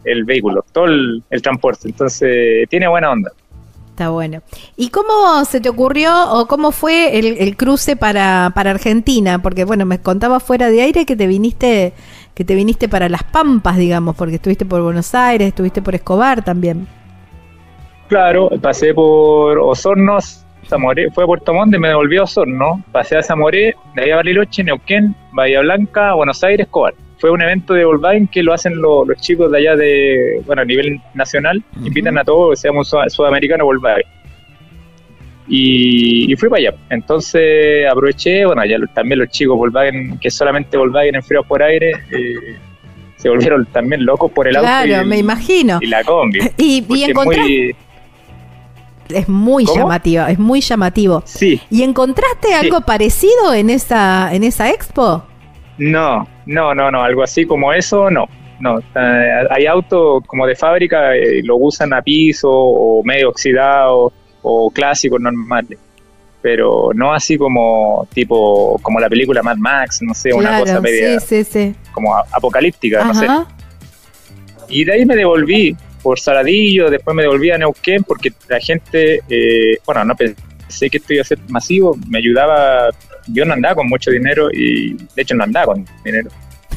el, 0.04 0.24
vehículo, 0.24 0.64
todo 0.72 0.86
el, 0.86 1.22
transporte. 1.42 1.88
Entonces 1.88 2.68
tiene 2.68 2.88
buena 2.88 3.10
onda. 3.10 3.32
Está 3.90 4.10
bueno. 4.10 4.40
¿Y 4.76 4.88
cómo 4.88 5.44
se 5.44 5.60
te 5.60 5.68
ocurrió 5.68 6.32
o 6.32 6.46
cómo 6.46 6.72
fue 6.72 7.18
el, 7.18 7.36
el 7.38 7.56
cruce 7.56 7.96
para, 7.96 8.50
para 8.54 8.70
Argentina? 8.70 9.42
Porque 9.42 9.64
bueno, 9.64 9.84
me 9.84 10.00
contaba 10.00 10.40
fuera 10.40 10.70
de 10.70 10.80
aire 10.82 11.04
que 11.04 11.16
te 11.16 11.26
viniste 11.26 11.92
que 12.40 12.44
te 12.46 12.54
viniste 12.54 12.88
para 12.88 13.10
las 13.10 13.22
Pampas, 13.22 13.76
digamos, 13.76 14.16
porque 14.16 14.36
estuviste 14.36 14.64
por 14.64 14.80
Buenos 14.80 15.14
Aires, 15.14 15.48
estuviste 15.48 15.82
por 15.82 15.94
Escobar 15.94 16.42
también. 16.42 16.86
Claro, 18.08 18.48
pasé 18.62 18.94
por 18.94 19.58
Osorno, 19.58 20.18
Zamoré, 20.66 21.10
fue 21.10 21.24
a 21.24 21.26
Puerto 21.26 21.52
Montt 21.52 21.74
y 21.74 21.78
me 21.78 21.88
devolví 21.88 22.16
a 22.16 22.22
Osorno, 22.22 22.82
pasé 22.92 23.18
a 23.18 23.22
Zamoré, 23.22 23.74
de 23.94 24.02
ahí 24.02 24.10
a 24.10 24.16
Bariloche, 24.16 24.64
Neuquén, 24.64 25.14
Bahía 25.32 25.60
Blanca, 25.60 26.14
Buenos 26.14 26.42
Aires, 26.42 26.64
Escobar. 26.66 26.94
Fue 27.20 27.30
un 27.30 27.42
evento 27.42 27.74
de 27.74 27.84
Volkswagen 27.84 28.26
que 28.28 28.42
lo 28.42 28.52
hacen 28.52 28.80
los 28.80 29.06
chicos 29.20 29.52
de 29.52 29.58
allá 29.58 29.76
de, 29.76 30.42
bueno, 30.46 30.62
a 30.62 30.64
nivel 30.64 31.00
nacional, 31.14 31.62
invitan 31.84 32.18
a 32.18 32.24
todos, 32.24 32.58
seamos 32.58 32.92
sudamericanos 33.08 33.64
Volkswagen 33.66 34.04
y, 35.52 36.34
fui 36.36 36.48
para 36.48 36.60
allá. 36.60 36.74
Entonces 36.90 37.86
aproveché, 37.90 38.46
bueno, 38.46 38.64
ya 38.64 38.76
también 38.94 39.18
los 39.18 39.28
chicos 39.30 39.58
Volkswagen, 39.58 40.18
que 40.18 40.30
solamente 40.30 40.76
Volkswagen 40.76 41.16
en 41.16 41.22
frío 41.22 41.42
por 41.42 41.62
aire, 41.62 41.90
eh, 42.10 42.56
se 43.16 43.28
volvieron 43.28 43.66
también 43.66 44.04
locos 44.04 44.30
por 44.30 44.46
el 44.46 44.56
auto. 44.56 44.66
Claro, 44.66 45.04
me 45.04 45.18
imagino. 45.18 45.78
Y 45.82 45.86
la 45.86 46.04
combi. 46.04 46.38
Y, 46.56 46.84
y 46.88 47.04
es 49.12 49.28
muy 49.28 49.66
llamativo, 49.66 50.24
es 50.26 50.38
muy 50.38 50.60
llamativo. 50.60 51.22
Sí. 51.26 51.60
¿Y 51.68 51.82
encontraste 51.82 52.54
algo 52.54 52.82
parecido 52.82 53.52
en 53.52 53.68
esa, 53.68 54.32
en 54.32 54.44
esa 54.44 54.70
expo? 54.70 55.24
No, 55.80 56.28
no, 56.44 56.74
no, 56.74 56.90
no, 56.90 57.02
algo 57.02 57.22
así 57.22 57.46
como 57.46 57.72
eso, 57.72 58.10
no. 58.10 58.28
No, 58.60 58.78
hay 58.94 59.64
autos 59.64 60.22
como 60.26 60.46
de 60.46 60.54
fábrica, 60.54 61.16
eh, 61.16 61.40
lo 61.42 61.56
usan 61.56 61.94
a 61.94 62.02
piso 62.02 62.50
o 62.52 63.02
medio 63.02 63.30
oxidado 63.30 64.12
o 64.42 64.70
clásicos 64.70 65.18
normales 65.18 65.78
pero 66.42 66.90
no 66.94 67.12
así 67.12 67.36
como 67.36 68.08
tipo 68.14 68.78
como 68.82 68.98
la 68.98 69.08
película 69.08 69.42
Mad 69.42 69.58
Max, 69.58 70.00
no 70.00 70.14
sé, 70.14 70.32
una 70.32 70.60
cosa 70.60 70.80
media 70.80 71.18
como 71.92 72.16
apocalíptica, 72.16 73.04
no 73.04 73.14
sé. 73.14 73.26
Y 74.68 74.84
de 74.84 74.92
ahí 74.92 75.04
me 75.04 75.16
devolví 75.16 75.76
por 76.02 76.18
Saladillo, 76.18 76.88
después 76.88 77.14
me 77.14 77.22
devolví 77.22 77.50
a 77.50 77.58
Neuquén 77.58 78.04
porque 78.04 78.32
la 78.48 78.58
gente, 78.60 79.20
eh, 79.28 79.78
bueno, 79.84 80.04
no 80.04 80.14
pensé 80.14 80.49
que 80.78 80.98
esto 80.98 81.12
iba 81.12 81.22
a 81.22 81.24
ser 81.24 81.38
masivo, 81.48 81.96
me 82.08 82.18
ayudaba, 82.18 82.90
yo 83.28 83.44
no 83.44 83.54
andaba 83.54 83.76
con 83.76 83.88
mucho 83.88 84.10
dinero 84.10 84.48
y 84.52 84.94
de 84.94 85.22
hecho 85.22 85.34
no 85.34 85.44
andaba 85.44 85.74
con 85.74 85.86
dinero. 86.04 86.30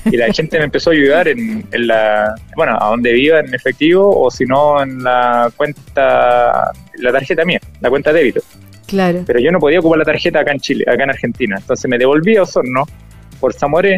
Y 0.05 0.17
la 0.17 0.33
gente 0.33 0.57
me 0.57 0.65
empezó 0.65 0.89
a 0.89 0.93
ayudar 0.93 1.27
en, 1.29 1.65
en 1.71 1.87
la, 1.87 2.35
bueno, 2.57 2.77
a 2.79 2.89
donde 2.89 3.13
viva 3.13 3.39
en 3.39 3.53
efectivo 3.53 4.19
o 4.19 4.29
si 4.29 4.45
no 4.45 4.83
en 4.83 5.01
la 5.01 5.49
cuenta 5.55 6.71
la 6.97 7.11
tarjeta 7.11 7.45
mía, 7.45 7.61
la 7.79 7.89
cuenta 7.89 8.11
débito. 8.11 8.41
Claro. 8.85 9.23
Pero 9.25 9.39
yo 9.39 9.51
no 9.51 9.59
podía 9.59 9.79
ocupar 9.79 9.99
la 9.99 10.05
tarjeta 10.05 10.41
acá 10.41 10.51
en 10.51 10.59
Chile, 10.59 10.83
acá 10.87 11.03
en 11.03 11.11
Argentina. 11.11 11.55
Entonces 11.57 11.89
me 11.89 11.97
devolví 11.97 12.35
a 12.35 12.43
Osorno 12.43 12.83
por 13.39 13.53
Zamoré 13.53 13.97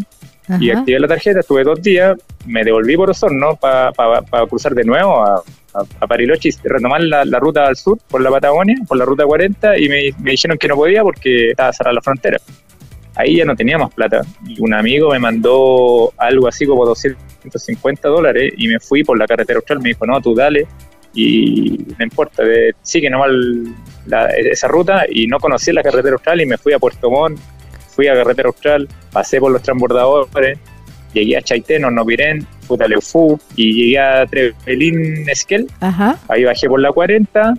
y 0.60 0.70
activé 0.70 1.00
la 1.00 1.08
tarjeta, 1.08 1.40
estuve 1.40 1.64
dos 1.64 1.82
días, 1.82 2.16
me 2.46 2.64
devolví 2.64 2.96
por 2.96 3.10
Osorno 3.10 3.56
para 3.56 3.92
cruzar 4.48 4.76
de 4.76 4.84
nuevo 4.84 5.24
a, 5.24 5.44
a, 6.00 6.08
Pariloche 6.08 6.50
retomar 6.64 7.02
la, 7.02 7.40
ruta 7.40 7.68
al 7.68 7.76
sur 7.76 7.98
por 8.10 8.22
la 8.22 8.30
Patagonia, 8.30 8.76
por 8.88 8.98
la 8.98 9.06
ruta 9.06 9.26
40 9.26 9.78
y 9.80 9.90
me, 9.90 10.32
dijeron 10.32 10.58
que 10.58 10.68
no 10.68 10.76
podía 10.76 11.04
porque 11.04 11.52
estaba 11.52 11.74
cerrada 11.74 11.96
la 11.96 12.02
frontera. 12.02 12.38
Ahí 13.16 13.38
ya 13.38 13.46
no 13.46 13.56
teníamos 13.56 13.94
plata. 13.94 14.22
Y 14.46 14.62
un 14.62 14.74
amigo 14.74 15.12
me 15.12 15.20
mandó 15.20 16.14
algo 16.18 16.48
así 16.48 16.66
como 16.66 16.86
250 16.86 18.08
dólares 18.10 18.54
y 18.58 18.68
me 18.68 18.80
fui 18.80 19.04
por 19.04 19.18
la 19.18 19.26
carretera 19.26 19.58
austral. 19.58 19.80
Me 19.82 19.90
dijo, 19.90 20.06
no, 20.06 20.20
tú 20.22 20.36
dale 20.36 20.68
y 21.16 21.86
no 21.98 22.04
importa, 22.04 22.44
de, 22.44 22.76
sigue 22.82 23.10
nomás 23.10 23.30
la, 24.06 24.28
esa 24.28 24.68
ruta 24.68 25.06
y 25.10 25.28
no 25.28 25.40
conocí 25.40 25.72
la 25.72 25.82
carretera 25.82 26.16
austral 26.16 26.42
y 26.42 26.46
me 26.46 26.58
fui 26.58 26.74
a 26.74 26.80
Puerto 26.80 27.10
Montt, 27.10 27.40
fui 27.90 28.08
a 28.08 28.14
carretera 28.14 28.50
austral, 28.50 28.88
pasé 29.12 29.40
por 29.40 29.52
los 29.52 29.62
transbordadores, 29.62 30.60
llegué 31.16 31.38
a 31.38 31.42
Chaitén, 31.42 31.82
Nopirén, 31.82 32.46
Futaleufú 32.68 33.40
y 33.56 33.74
llegué 33.74 34.00
a 34.00 34.26
Trevelín 34.26 35.28
Esquel, 35.30 35.68
ahí 36.28 36.44
bajé 36.44 36.68
por 36.68 36.80
la 36.80 36.92
40, 36.92 37.54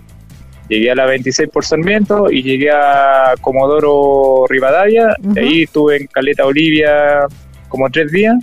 llegué 0.69 0.91
a 0.91 0.95
la 0.95 1.05
26 1.05 1.49
por 1.49 1.65
Sarmiento 1.65 2.31
y 2.31 2.43
llegué 2.43 2.69
a 2.69 3.33
Comodoro 3.41 4.45
Rivadavia, 4.47 5.15
de 5.19 5.41
ahí 5.41 5.63
estuve 5.63 5.97
en 5.97 6.07
Caleta 6.07 6.45
Olivia 6.45 7.25
como 7.67 7.89
tres 7.89 8.11
días, 8.11 8.35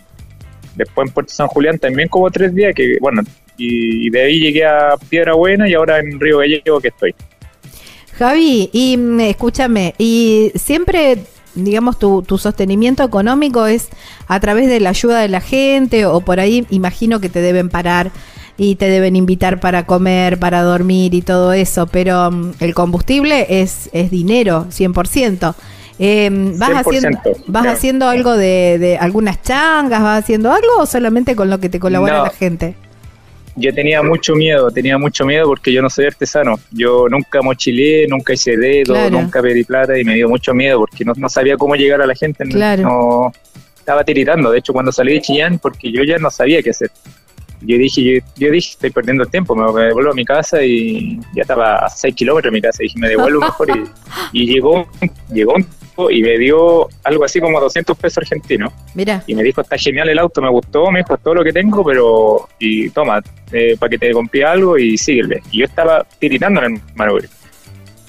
después 0.75 1.09
en 1.09 1.15
Puerto 1.15 1.33
San 1.33 1.47
Julián 1.47 1.79
también 1.79 2.09
como 2.09 2.31
tres 2.31 2.55
días, 2.55 2.75
que 2.75 2.99
bueno, 3.01 3.23
y 3.57 4.11
de 4.11 4.21
ahí 4.21 4.41
llegué 4.41 4.65
a 4.65 4.97
Piedra 5.09 5.35
Buena 5.35 5.69
y 5.69 5.75
ahora 5.75 6.01
en 6.01 6.19
Río 6.19 6.39
Gallego 6.39 6.81
que 6.81 6.89
estoy. 6.89 7.15
Javi, 8.19 8.71
y 8.73 8.97
mm, 8.97 9.21
escúchame, 9.21 9.95
y 9.99 10.53
siempre, 10.55 11.19
digamos, 11.55 11.99
tu, 11.99 12.23
tu 12.23 12.39
sostenimiento 12.39 13.03
económico 13.03 13.67
es 13.67 13.89
a 14.29 14.41
través 14.41 14.69
de 14.69 14.81
la 14.81 14.91
ayuda 14.91 15.21
de 15.21 15.29
la 15.29 15.41
gente 15.41 16.07
o 16.07 16.21
por 16.21 16.41
ahí 16.41 16.67
imagino 16.71 17.21
que 17.21 17.29
te 17.29 17.41
deben 17.41 17.69
parar 17.69 18.11
y 18.57 18.77
te 18.77 18.89
deben 18.89 19.17
invitar 19.17 19.61
para 19.61 19.85
comer, 19.87 20.39
para 20.39 20.63
dormir 20.63 21.15
y 21.15 21.23
todo 21.23 21.53
eso, 21.53 21.87
pero 21.87 22.31
mm, 22.31 22.53
el 22.61 22.75
combustible 22.75 23.47
es, 23.49 23.91
es 23.93 24.11
dinero, 24.11 24.67
100%. 24.71 25.55
Eh, 25.99 26.29
¿Vas, 26.57 26.87
haciendo, 26.87 27.19
¿vas 27.47 27.67
haciendo 27.67 28.09
algo 28.09 28.33
de, 28.33 28.79
de, 28.81 28.99
algunas 28.99 29.41
changas? 29.43 30.03
¿Vas 30.03 30.25
haciendo 30.25 30.53
algo 30.53 30.79
o 30.79 30.87
solamente 30.87 31.37
con 31.37 31.51
lo 31.51 31.61
que 31.61 31.69
te 31.69 31.79
colabora 31.79 32.25
la 32.25 32.31
gente? 32.31 32.75
Yo 33.57 33.73
tenía 33.73 34.03
mucho 34.03 34.35
miedo, 34.35 34.71
tenía 34.71 34.99
mucho 34.99 35.25
miedo 35.25 35.47
porque 35.47 35.73
yo 35.73 35.81
no 35.81 35.89
soy 35.89 36.07
artesano. 36.07 36.59
Yo 36.71 37.09
nunca 37.09 37.41
mochilé, 37.41 38.07
nunca 38.09 38.33
hice 38.33 38.57
dedo, 38.57 39.11
nunca 39.11 39.41
pedí 39.41 39.65
plata 39.65 39.99
y 39.99 40.05
me 40.05 40.15
dio 40.15 40.29
mucho 40.29 40.55
miedo 40.55 40.81
porque 40.81 41.05
no, 41.05 41.29
sabía 41.29 41.57
cómo 41.57 41.77
llegar 41.77 42.03
a 42.03 42.07
la 42.07 42.15
gente. 42.15 42.45
No, 42.45 43.33
estaba 43.77 44.03
tiritando, 44.03 44.51
de 44.51 44.59
hecho, 44.59 44.73
cuando 44.73 44.91
salí 44.91 45.15
de 45.15 45.21
Chillán, 45.21 45.59
porque 45.59 45.93
yo 45.93 46.03
ya 46.03 46.19
no 46.19 46.31
sabía 46.31 46.63
qué 46.63 46.71
hacer 46.71 46.91
yo 47.67 47.79
dije, 47.79 48.23
yo, 48.37 48.51
dije, 48.51 48.71
estoy 48.73 48.91
perdiendo 48.91 49.25
el 49.25 49.31
tiempo, 49.31 49.55
me, 49.55 49.83
devuelvo 49.83 50.11
a 50.11 50.15
mi 50.15 50.25
casa 50.25 50.63
y 50.63 51.19
ya 51.35 51.43
estaba 51.43 51.77
a 51.77 51.89
6 51.89 52.15
kilómetros 52.15 52.53
de 52.53 52.57
mi 52.57 52.61
casa. 52.61 52.83
Y 52.83 52.87
dije, 52.87 52.99
me 52.99 53.09
devuelvo 53.09 53.41
mejor. 53.41 53.69
Y, 54.33 54.43
y 54.43 54.47
llegó, 54.47 54.87
llegó 55.33 55.55
un 55.55 55.67
y 56.11 56.23
me 56.23 56.39
dio 56.39 56.89
algo 57.05 57.25
así 57.25 57.41
como 57.41 57.61
200 57.61 57.97
pesos 57.97 58.19
argentinos. 58.19 58.73
Mira. 58.95 59.23
Y 59.27 59.35
me 59.35 59.43
dijo, 59.43 59.61
está 59.61 59.77
genial 59.79 60.09
el 60.09 60.19
auto, 60.19 60.43
me 60.43 60.51
gustó, 60.51 60.91
me 60.91 61.01
dijo, 61.01 61.17
todo 61.19 61.35
lo 61.35 61.45
que 61.45 61.53
tengo, 61.53 61.85
pero, 61.85 62.49
y 62.59 62.91
toma, 62.91 63.23
eh, 63.53 63.77
para 63.79 63.91
que 63.91 63.99
te 63.99 64.13
compré 64.13 64.45
algo 64.45 64.77
y 64.79 64.99
síguele. 64.99 65.43
Y 65.51 65.61
yo 65.61 65.65
estaba 65.67 66.07
tiritando 66.19 66.63
en 66.63 66.75
el 66.75 66.81
manubrio. 66.95 67.29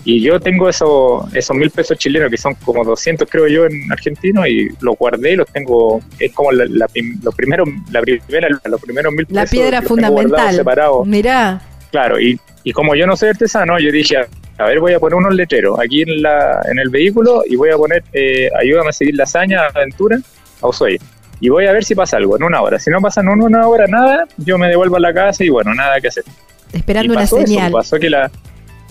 Y 0.03 0.21
yo 0.21 0.39
tengo 0.39 0.69
esos, 0.69 1.33
esos 1.33 1.55
mil 1.57 1.71
pesos 1.71 1.97
chilenos, 1.97 2.29
que 2.29 2.37
son 2.37 2.53
como 2.63 2.83
200 2.83 3.27
creo 3.27 3.47
yo 3.47 3.65
en 3.65 3.91
argentino, 3.91 4.45
y 4.45 4.69
los 4.79 4.95
guardé 4.97 5.33
y 5.33 5.35
los 5.35 5.47
tengo, 5.51 5.99
es 6.19 6.31
como 6.31 6.51
la, 6.51 6.65
los 6.65 7.35
primeros, 7.35 7.67
la 7.91 8.01
primera, 8.01 8.47
los 8.65 8.81
primeros 8.81 9.13
mil 9.13 9.25
pesos. 9.25 9.35
La 9.35 9.45
piedra 9.47 9.81
fundamental. 9.81 10.63
Mirá. 11.05 11.59
Claro, 11.89 12.19
y, 12.19 12.39
y 12.63 12.71
como 12.71 12.93
yo 12.93 13.07
no 13.07 13.17
soy 13.17 13.29
artesano, 13.29 13.79
yo 13.79 13.91
dije, 13.91 14.17
a 14.57 14.65
ver, 14.65 14.79
voy 14.79 14.93
a 14.93 14.99
poner 14.99 15.15
unos 15.15 15.35
letreros 15.35 15.77
aquí 15.79 16.01
en, 16.01 16.21
la, 16.21 16.61
en 16.69 16.79
el 16.79 16.89
vehículo 16.89 17.43
y 17.45 17.55
voy 17.55 17.69
a 17.69 17.77
poner, 17.77 18.03
eh, 18.13 18.49
ayúdame 18.57 18.89
a 18.89 18.93
seguir 18.93 19.15
la 19.15 19.23
hazaña, 19.23 19.61
aventura, 19.73 20.17
a 20.61 20.67
Ushuaia. 20.67 20.99
Y 21.41 21.49
voy 21.49 21.65
a 21.67 21.73
ver 21.73 21.83
si 21.83 21.95
pasa 21.95 22.17
algo 22.17 22.37
en 22.37 22.43
una 22.43 22.61
hora. 22.61 22.79
Si 22.79 22.89
no 22.89 23.01
pasa 23.01 23.21
en 23.21 23.27
una 23.27 23.67
hora 23.67 23.85
nada, 23.87 24.25
yo 24.37 24.57
me 24.57 24.69
devuelvo 24.69 24.95
a 24.95 25.01
la 25.01 25.13
casa 25.13 25.43
y 25.43 25.49
bueno, 25.49 25.75
nada 25.75 25.99
que 25.99 26.07
hacer. 26.07 26.23
Esperando 26.71 27.13
una 27.13 27.27
señal. 27.27 27.71
pasó 27.71 27.99
que 27.99 28.09
la, 28.09 28.31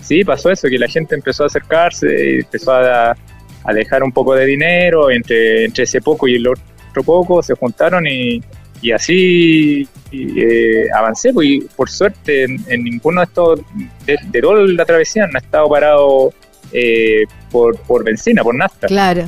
sí, 0.01 0.23
pasó 0.23 0.51
eso, 0.51 0.67
que 0.69 0.77
la 0.77 0.87
gente 0.87 1.15
empezó 1.15 1.43
a 1.43 1.47
acercarse, 1.47 2.39
empezó 2.39 2.73
a, 2.73 3.15
a 3.63 3.73
dejar 3.73 4.03
un 4.03 4.11
poco 4.11 4.35
de 4.35 4.45
dinero, 4.45 5.09
entre, 5.09 5.65
entre 5.65 5.85
ese 5.85 6.01
poco 6.01 6.27
y 6.27 6.35
el 6.35 6.47
otro 6.47 7.03
poco 7.03 7.41
se 7.41 7.55
juntaron 7.55 8.05
y, 8.07 8.41
y 8.81 8.91
así 8.91 9.87
eh, 10.11 10.85
avancé, 10.93 11.33
pues, 11.33 11.47
y 11.47 11.59
por 11.75 11.89
suerte 11.89 12.43
en, 12.43 12.83
ninguno 12.83 13.21
de 13.21 13.25
estos, 13.25 13.61
de, 14.05 14.17
de, 14.31 14.41
toda 14.41 14.65
la 14.67 14.85
travesía, 14.85 15.27
no 15.27 15.37
ha 15.37 15.41
estado 15.41 15.69
parado 15.69 16.33
eh, 16.71 17.23
por, 17.51 17.77
por 17.81 18.03
benzina, 18.03 18.43
por 18.43 18.55
nafta. 18.55 18.87
Claro. 18.87 19.23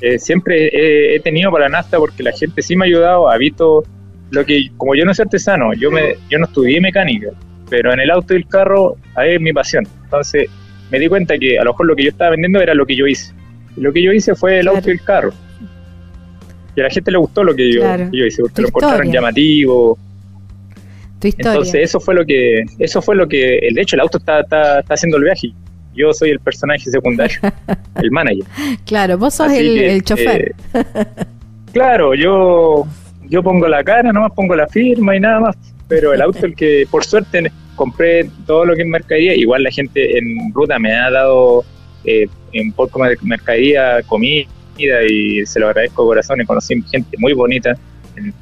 Eh, 0.00 0.18
siempre 0.18 0.70
he, 1.14 1.20
tenido 1.20 1.50
para 1.50 1.68
nafta 1.68 1.98
porque 1.98 2.22
la 2.22 2.32
gente 2.32 2.62
sí 2.62 2.76
me 2.76 2.84
ha 2.84 2.88
ayudado, 2.88 3.30
ha 3.30 3.36
visto 3.36 3.84
lo 4.30 4.44
que, 4.44 4.70
como 4.76 4.94
yo 4.94 5.04
no 5.04 5.14
soy 5.14 5.24
artesano, 5.24 5.72
yo, 5.74 5.90
me, 5.90 6.16
yo 6.28 6.38
no 6.38 6.46
estudié 6.46 6.80
mecánica, 6.80 7.28
pero 7.70 7.92
en 7.92 8.00
el 8.00 8.10
auto 8.10 8.34
y 8.34 8.38
el 8.38 8.46
carro 8.46 8.96
ahí 9.14 9.34
es 9.34 9.40
mi 9.40 9.52
pasión. 9.52 9.86
Entonces 10.04 10.48
me 10.90 10.98
di 10.98 11.08
cuenta 11.08 11.38
que 11.38 11.58
a 11.58 11.64
lo 11.64 11.72
mejor 11.72 11.86
lo 11.86 11.96
que 11.96 12.04
yo 12.04 12.10
estaba 12.10 12.30
vendiendo 12.30 12.60
era 12.60 12.74
lo 12.74 12.86
que 12.86 12.96
yo 12.96 13.06
hice. 13.06 13.32
lo 13.76 13.92
que 13.92 14.02
yo 14.02 14.12
hice 14.12 14.34
fue 14.34 14.60
el 14.60 14.68
auto 14.68 14.88
y 14.88 14.92
el 14.92 15.02
carro. 15.02 15.32
Y 16.76 16.80
a 16.80 16.84
la 16.84 16.90
gente 16.90 17.10
le 17.10 17.18
gustó 17.18 17.44
lo 17.44 17.54
que 17.54 17.72
yo, 17.72 17.82
hice, 18.12 18.42
porque 18.42 18.62
lo 18.62 18.68
encontraron 18.68 19.12
llamativo. 19.12 19.98
Tu 21.20 21.28
historia. 21.28 21.52
Entonces 21.52 21.80
eso 21.82 22.00
fue 22.00 22.14
lo 22.14 22.24
que, 22.24 22.64
eso 22.78 23.00
fue 23.00 23.14
lo 23.14 23.28
que, 23.28 23.68
de 23.72 23.80
hecho 23.80 23.96
el 23.96 24.00
auto 24.00 24.18
está, 24.18 24.40
está, 24.40 24.82
haciendo 24.88 25.18
el 25.18 25.24
viaje. 25.24 25.52
Yo 25.94 26.12
soy 26.12 26.30
el 26.30 26.40
personaje 26.40 26.90
secundario, 26.90 27.38
el 28.02 28.10
manager. 28.10 28.44
Claro, 28.84 29.16
vos 29.16 29.34
sos 29.34 29.52
el, 29.52 30.02
chofer. 30.02 30.54
Eh, 30.74 31.04
claro, 31.72 32.14
yo, 32.14 32.84
yo 33.28 33.42
pongo 33.42 33.68
la 33.68 33.84
cara, 33.84 34.12
nomás 34.12 34.32
pongo 34.32 34.56
la 34.56 34.66
firma 34.66 35.14
y 35.14 35.20
nada 35.20 35.40
más. 35.40 35.56
Pero 35.86 36.12
el 36.12 36.20
auto, 36.20 36.46
el 36.46 36.56
que 36.56 36.86
por 36.90 37.04
suerte 37.04 37.52
compré 37.76 38.28
todo 38.46 38.64
lo 38.64 38.74
que 38.74 38.82
es 38.82 38.88
mercadería, 38.88 39.36
igual 39.36 39.62
la 39.62 39.70
gente 39.70 40.18
en 40.18 40.52
ruta 40.52 40.78
me 40.80 40.92
ha 40.92 41.10
dado 41.10 41.64
eh, 42.04 42.26
en 42.52 42.72
poco 42.72 43.04
de 43.04 43.16
mercadería, 43.22 44.02
comida 44.02 44.48
y 44.78 45.46
se 45.46 45.60
lo 45.60 45.68
agradezco 45.68 46.02
de 46.02 46.08
corazón 46.08 46.40
y 46.40 46.44
conocí 46.44 46.82
gente 46.90 47.16
muy 47.18 47.32
bonita. 47.32 47.76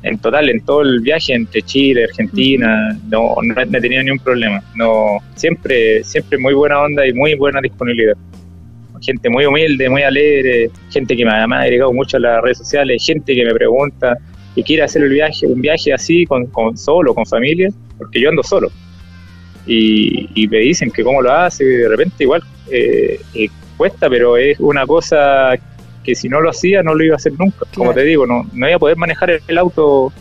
En, 0.02 0.18
total, 0.18 0.50
en 0.50 0.62
todo 0.64 0.82
el 0.82 1.00
viaje 1.00 1.32
entre 1.32 1.62
Chile, 1.62 2.04
Argentina, 2.04 2.94
no, 3.08 3.36
no, 3.42 3.60
he 3.60 3.80
tenido 3.80 4.02
ni 4.02 4.10
un 4.10 4.18
problema. 4.18 4.62
No, 4.74 5.18
siempre, 5.34 6.04
siempre 6.04 6.36
muy 6.38 6.52
buena 6.52 6.80
onda 6.80 7.06
y 7.06 7.12
muy 7.14 7.34
buena 7.34 7.60
disponibilidad. 7.60 8.16
Gente 9.00 9.30
muy 9.30 9.46
humilde, 9.46 9.88
muy 9.88 10.02
alegre, 10.02 10.70
gente 10.90 11.16
que 11.16 11.24
me, 11.24 11.30
ha 11.32 11.44
agregado 11.44 11.92
mucho 11.92 12.18
a 12.18 12.20
las 12.20 12.42
redes 12.42 12.58
sociales, 12.58 13.02
gente 13.04 13.34
que 13.34 13.44
me 13.44 13.54
pregunta 13.54 14.16
y 14.54 14.62
quiere 14.62 14.82
hacer 14.82 15.02
el 15.02 15.08
viaje, 15.08 15.46
un 15.46 15.60
viaje 15.60 15.92
así, 15.92 16.26
con, 16.26 16.46
con 16.46 16.76
solo, 16.76 17.14
con 17.14 17.24
familia, 17.26 17.70
porque 17.98 18.20
yo 18.20 18.28
ando 18.28 18.42
solo. 18.42 18.70
Y, 19.66 20.28
y, 20.34 20.46
me 20.48 20.58
dicen 20.58 20.90
que 20.90 21.02
cómo 21.02 21.22
lo 21.22 21.32
hace, 21.32 21.64
de 21.64 21.88
repente 21.88 22.24
igual 22.24 22.42
eh, 22.70 23.20
eh, 23.34 23.48
cuesta, 23.76 24.08
pero 24.08 24.36
es 24.36 24.58
una 24.60 24.86
cosa 24.86 25.54
que 26.02 26.14
si 26.14 26.28
no 26.28 26.40
lo 26.40 26.50
hacía 26.50 26.82
no 26.82 26.94
lo 26.94 27.04
iba 27.04 27.14
a 27.14 27.16
hacer 27.16 27.32
nunca. 27.38 27.66
Como 27.74 27.92
te 27.92 28.02
digo, 28.02 28.26
no, 28.26 28.46
no 28.52 28.66
iba 28.66 28.76
a 28.76 28.78
poder 28.78 28.96
manejar 28.96 29.40
el 29.46 29.58
auto, 29.58 30.12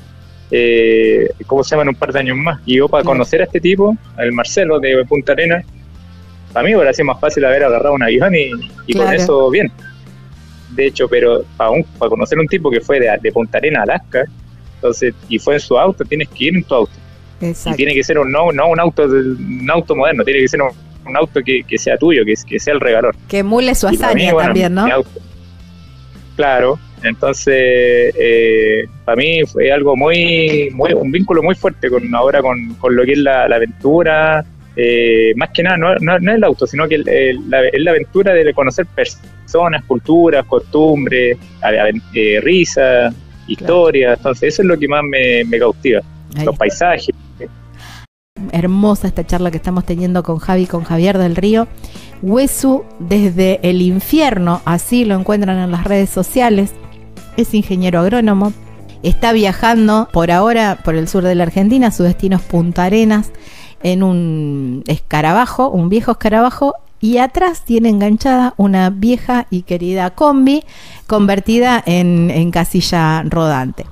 eh, 0.52 1.30
¿cómo 1.48 1.64
se 1.64 1.72
llama?, 1.72 1.84
en 1.84 1.90
un 1.90 1.96
par 1.96 2.14
de 2.14 2.20
años 2.20 2.38
más. 2.38 2.60
Y 2.66 2.78
yo 2.78 2.88
para 2.88 3.04
conocer 3.04 3.42
a 3.42 3.46
este 3.46 3.60
tipo, 3.60 3.96
el 4.18 4.32
Marcelo 4.32 4.80
de 4.80 5.04
Punta 5.06 5.34
Arena, 5.34 5.64
para 6.54 6.66
mí 6.66 6.76
hubiera 6.76 6.94
sido 6.94 7.06
más 7.06 7.20
fácil 7.20 7.46
haber 7.46 7.64
agarrado 7.64 7.96
un 7.96 8.04
avión 8.04 8.34
y, 8.36 8.94
con 8.94 9.14
eso 9.14 9.50
bien. 9.50 9.72
De 10.72 10.88
hecho, 10.88 11.08
pero 11.08 11.44
para, 11.58 11.70
un, 11.72 11.84
para 11.98 12.10
conocer 12.10 12.40
un 12.40 12.48
tipo 12.48 12.70
que 12.70 12.82
fue 12.82 13.00
de, 13.00 13.10
de 13.22 13.32
Punta 13.32 13.58
Arena 13.58 13.82
a 13.82 13.84
Alaska, 13.84 14.26
entonces, 14.76 15.14
y 15.30 15.38
fue 15.38 15.56
en 15.56 15.60
su 15.60 15.78
auto, 15.78 16.04
tienes 16.04 16.28
que 16.30 16.46
ir 16.46 16.56
en 16.56 16.64
tu 16.64 16.74
auto. 16.74 16.92
Y 17.42 17.74
tiene 17.76 17.94
que 17.94 18.04
ser 18.04 18.20
un, 18.20 18.32
no, 18.32 18.52
no 18.52 18.70
un 18.70 18.80
auto 18.80 19.04
un 19.04 19.70
auto 19.72 19.96
moderno, 19.96 20.24
tiene 20.24 20.42
que 20.42 20.48
ser 20.48 20.62
un, 20.62 21.18
auto 21.18 21.42
que, 21.44 21.64
que, 21.68 21.78
sea 21.78 21.98
tuyo, 21.98 22.24
que, 22.24 22.34
que 22.48 22.60
sea 22.60 22.74
el 22.74 22.80
regalor. 22.80 23.16
Que 23.28 23.40
emule 23.40 23.76
su 23.76 23.88
hazaña 23.88 24.36
también, 24.36 24.74
¿no? 24.74 24.88
Claro, 26.36 26.80
entonces 27.04 28.14
eh, 28.18 28.86
para 29.06 29.16
mí 29.16 29.42
fue 29.46 29.72
algo 29.72 29.96
muy, 29.96 30.70
muy, 30.74 30.94
un 30.94 31.12
vínculo 31.12 31.44
muy 31.44 31.56
fuerte 31.56 31.90
con 31.90 32.14
ahora 32.16 32.42
con, 32.42 32.74
con 32.76 32.96
lo 32.96 33.04
que 33.04 33.14
es 33.14 33.18
la, 33.18 33.44
aventura, 33.44 34.46
eh, 34.76 35.34
más 35.36 35.50
que 35.50 35.64
nada 35.64 35.78
no, 35.78 35.96
no, 35.96 36.16
es 36.16 36.24
el 36.24 36.44
auto, 36.44 36.66
sino 36.66 36.88
que 36.88 36.96
es 37.06 37.38
la 37.48 37.92
aventura 37.92 38.34
de 38.34 38.54
conocer 38.54 38.86
personas, 38.88 39.84
culturas, 39.86 40.46
costumbres, 40.46 41.38
eh, 42.14 42.40
risas, 42.42 43.14
historias, 43.48 44.18
entonces 44.18 44.54
eso 44.54 44.62
es 44.62 44.68
lo 44.68 44.78
que 44.78 44.88
más 44.88 45.04
me, 45.04 45.60
cautiva, 45.60 46.02
los 46.46 46.58
paisajes. 46.58 47.14
Hermosa 48.52 49.08
esta 49.08 49.26
charla 49.26 49.52
que 49.52 49.58
estamos 49.58 49.86
teniendo 49.86 50.24
con 50.24 50.40
Javi, 50.40 50.66
con 50.66 50.84
Javier 50.84 51.18
del 51.18 51.36
Río. 51.36 51.68
Huesu 52.22 52.84
desde 53.00 53.60
el 53.64 53.82
infierno, 53.82 54.62
así 54.66 55.06
lo 55.06 55.16
encuentran 55.16 55.58
en 55.58 55.72
las 55.72 55.84
redes 55.84 56.10
sociales. 56.10 56.72
Es 57.38 57.54
ingeniero 57.54 58.00
agrónomo. 58.00 58.54
Está 59.04 59.32
viajando 59.34 60.08
por 60.14 60.30
ahora 60.30 60.78
por 60.84 60.96
el 60.96 61.08
sur 61.08 61.24
de 61.24 61.34
la 61.34 61.44
Argentina, 61.44 61.90
su 61.90 62.04
destino 62.04 62.38
es 62.38 62.44
Punta 62.44 62.84
Arenas, 62.84 63.32
en 63.82 64.04
un 64.04 64.84
escarabajo, 64.86 65.70
un 65.70 65.90
viejo 65.90 66.12
escarabajo, 66.12 66.76
y 67.02 67.18
atrás 67.18 67.64
tiene 67.66 67.90
enganchada 67.90 68.54
una 68.58 68.92
vieja 68.92 69.48
y 69.50 69.64
querida 69.64 70.12
combi 70.12 70.64
convertida 71.08 71.84
en, 71.86 72.52
casilla 72.52 73.24
rodante. 73.24 73.86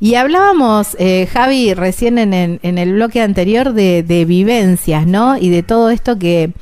Y 0.00 0.14
hablábamos, 0.14 0.96
eh, 0.98 1.28
Javi, 1.30 1.74
recién 1.74 2.18
en, 2.18 2.60
el 2.62 2.94
bloque 2.94 3.20
anterior 3.20 3.72
de, 3.74 4.02
de, 4.02 4.24
vivencias, 4.24 5.06
¿no? 5.06 5.36
Y 5.36 5.50
de 5.50 5.62
todo 5.62 5.90
esto 5.90 6.18
que, 6.18 6.52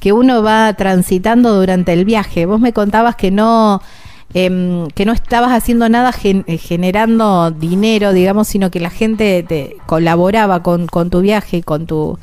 que 0.00 0.12
uno 0.12 0.42
va 0.42 0.72
transitando 0.74 1.54
durante 1.54 1.92
el 1.92 2.04
viaje. 2.04 2.46
Vos 2.46 2.60
me 2.60 2.72
contabas 2.72 3.14
que 3.14 3.30
no, 3.30 3.80
em, 4.34 4.88
que 4.88 5.04
no 5.04 5.12
estabas 5.12 5.52
haciendo 5.52 5.88
nada 5.88 6.12
eh, 6.24 6.58
generando 6.58 7.50
dinero, 7.50 8.12
digamos, 8.12 8.48
sino 8.48 8.70
que 8.70 8.80
la 8.80 8.90
gente 8.90 9.44
te 9.46 9.76
colaboraba 9.86 10.62
con, 10.62 10.86
con 10.86 11.10
tu 11.10 11.20
viaje, 11.20 11.62
con 11.62 11.86
tu, 11.86 12.18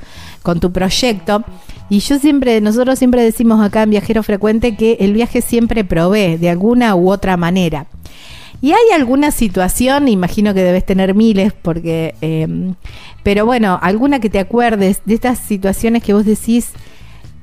con 0.48 0.62
tu 0.62 0.72
proyecto. 0.72 1.44
Y 1.90 2.00
yo 2.00 2.20
siempre, 2.20 2.62
nosotros 2.62 2.98
siempre 2.98 3.22
decimos 3.22 3.60
acá 3.60 3.84
en 3.84 3.90
Viajero 3.90 4.24
Frecuente 4.24 4.78
que 4.78 4.96
el 5.02 5.12
viaje 5.12 5.42
siempre 5.42 5.84
provee 5.84 6.38
de 6.38 6.50
alguna 6.50 6.96
u 6.96 7.12
otra 7.12 7.36
manera. 7.36 7.88
¿Y 8.62 8.72
hay 8.72 8.92
alguna 8.96 9.32
situación, 9.32 10.08
imagino 10.08 10.54
que 10.54 10.64
debes 10.64 10.86
tener 10.86 11.16
miles, 11.16 11.52
porque, 11.52 12.16
em, 12.22 12.76
pero 13.24 13.46
bueno, 13.46 13.78
alguna 13.82 14.22
que 14.22 14.30
te 14.30 14.40
acuerdes 14.40 15.02
de 15.04 15.16
estas 15.16 15.38
situaciones 15.38 16.02
que 16.02 16.14
vos 16.14 16.24
decís, 16.24 16.72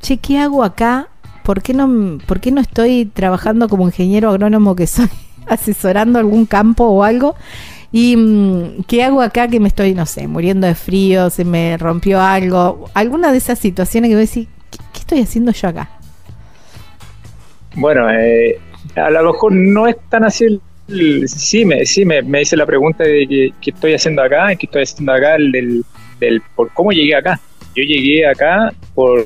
che, 0.00 0.16
¿qué 0.16 0.38
hago 0.38 0.64
acá? 0.64 1.08
¿Por 1.42 1.60
qué 1.60 1.74
no, 1.74 2.16
por 2.26 2.40
qué 2.40 2.52
no 2.52 2.62
estoy 2.62 3.04
trabajando 3.04 3.68
como 3.68 3.84
ingeniero 3.84 4.30
agrónomo 4.30 4.74
que 4.74 4.86
soy, 4.86 5.10
asesorando 5.46 6.18
algún 6.18 6.46
campo 6.46 6.84
o 6.84 7.02
algo? 7.02 7.34
¿Y 7.96 8.16
mm, 8.16 8.82
qué 8.88 9.04
hago 9.04 9.22
acá 9.22 9.46
que 9.46 9.60
me 9.60 9.68
estoy, 9.68 9.94
no 9.94 10.04
sé, 10.04 10.26
muriendo 10.26 10.66
de 10.66 10.74
frío, 10.74 11.30
se 11.30 11.44
me 11.44 11.76
rompió 11.78 12.20
algo? 12.20 12.90
¿Alguna 12.92 13.30
de 13.30 13.38
esas 13.38 13.56
situaciones 13.56 14.08
que 14.08 14.16
voy 14.16 14.22
a 14.22 14.26
decir, 14.26 14.48
¿qué, 14.92 14.98
estoy 14.98 15.20
haciendo 15.20 15.52
yo 15.52 15.68
acá? 15.68 15.88
Bueno, 17.76 18.10
eh, 18.10 18.58
a 18.96 19.10
lo 19.10 19.32
mejor 19.32 19.52
no 19.52 19.86
es 19.86 19.94
tan 20.08 20.24
así. 20.24 20.60
sí, 21.28 21.64
me, 21.64 21.86
sí 21.86 22.04
me, 22.04 22.20
me 22.22 22.42
hice 22.42 22.56
la 22.56 22.66
pregunta 22.66 23.04
de 23.04 23.52
qué, 23.60 23.70
estoy 23.70 23.94
haciendo 23.94 24.22
acá, 24.22 24.48
qué 24.56 24.66
estoy 24.66 24.82
haciendo 24.82 25.12
acá, 25.12 25.34
del, 25.34 25.84
del, 26.18 26.42
por 26.56 26.72
cómo 26.72 26.90
llegué 26.90 27.14
acá. 27.14 27.38
Yo 27.76 27.84
llegué 27.84 28.26
acá 28.26 28.72
por, 28.96 29.24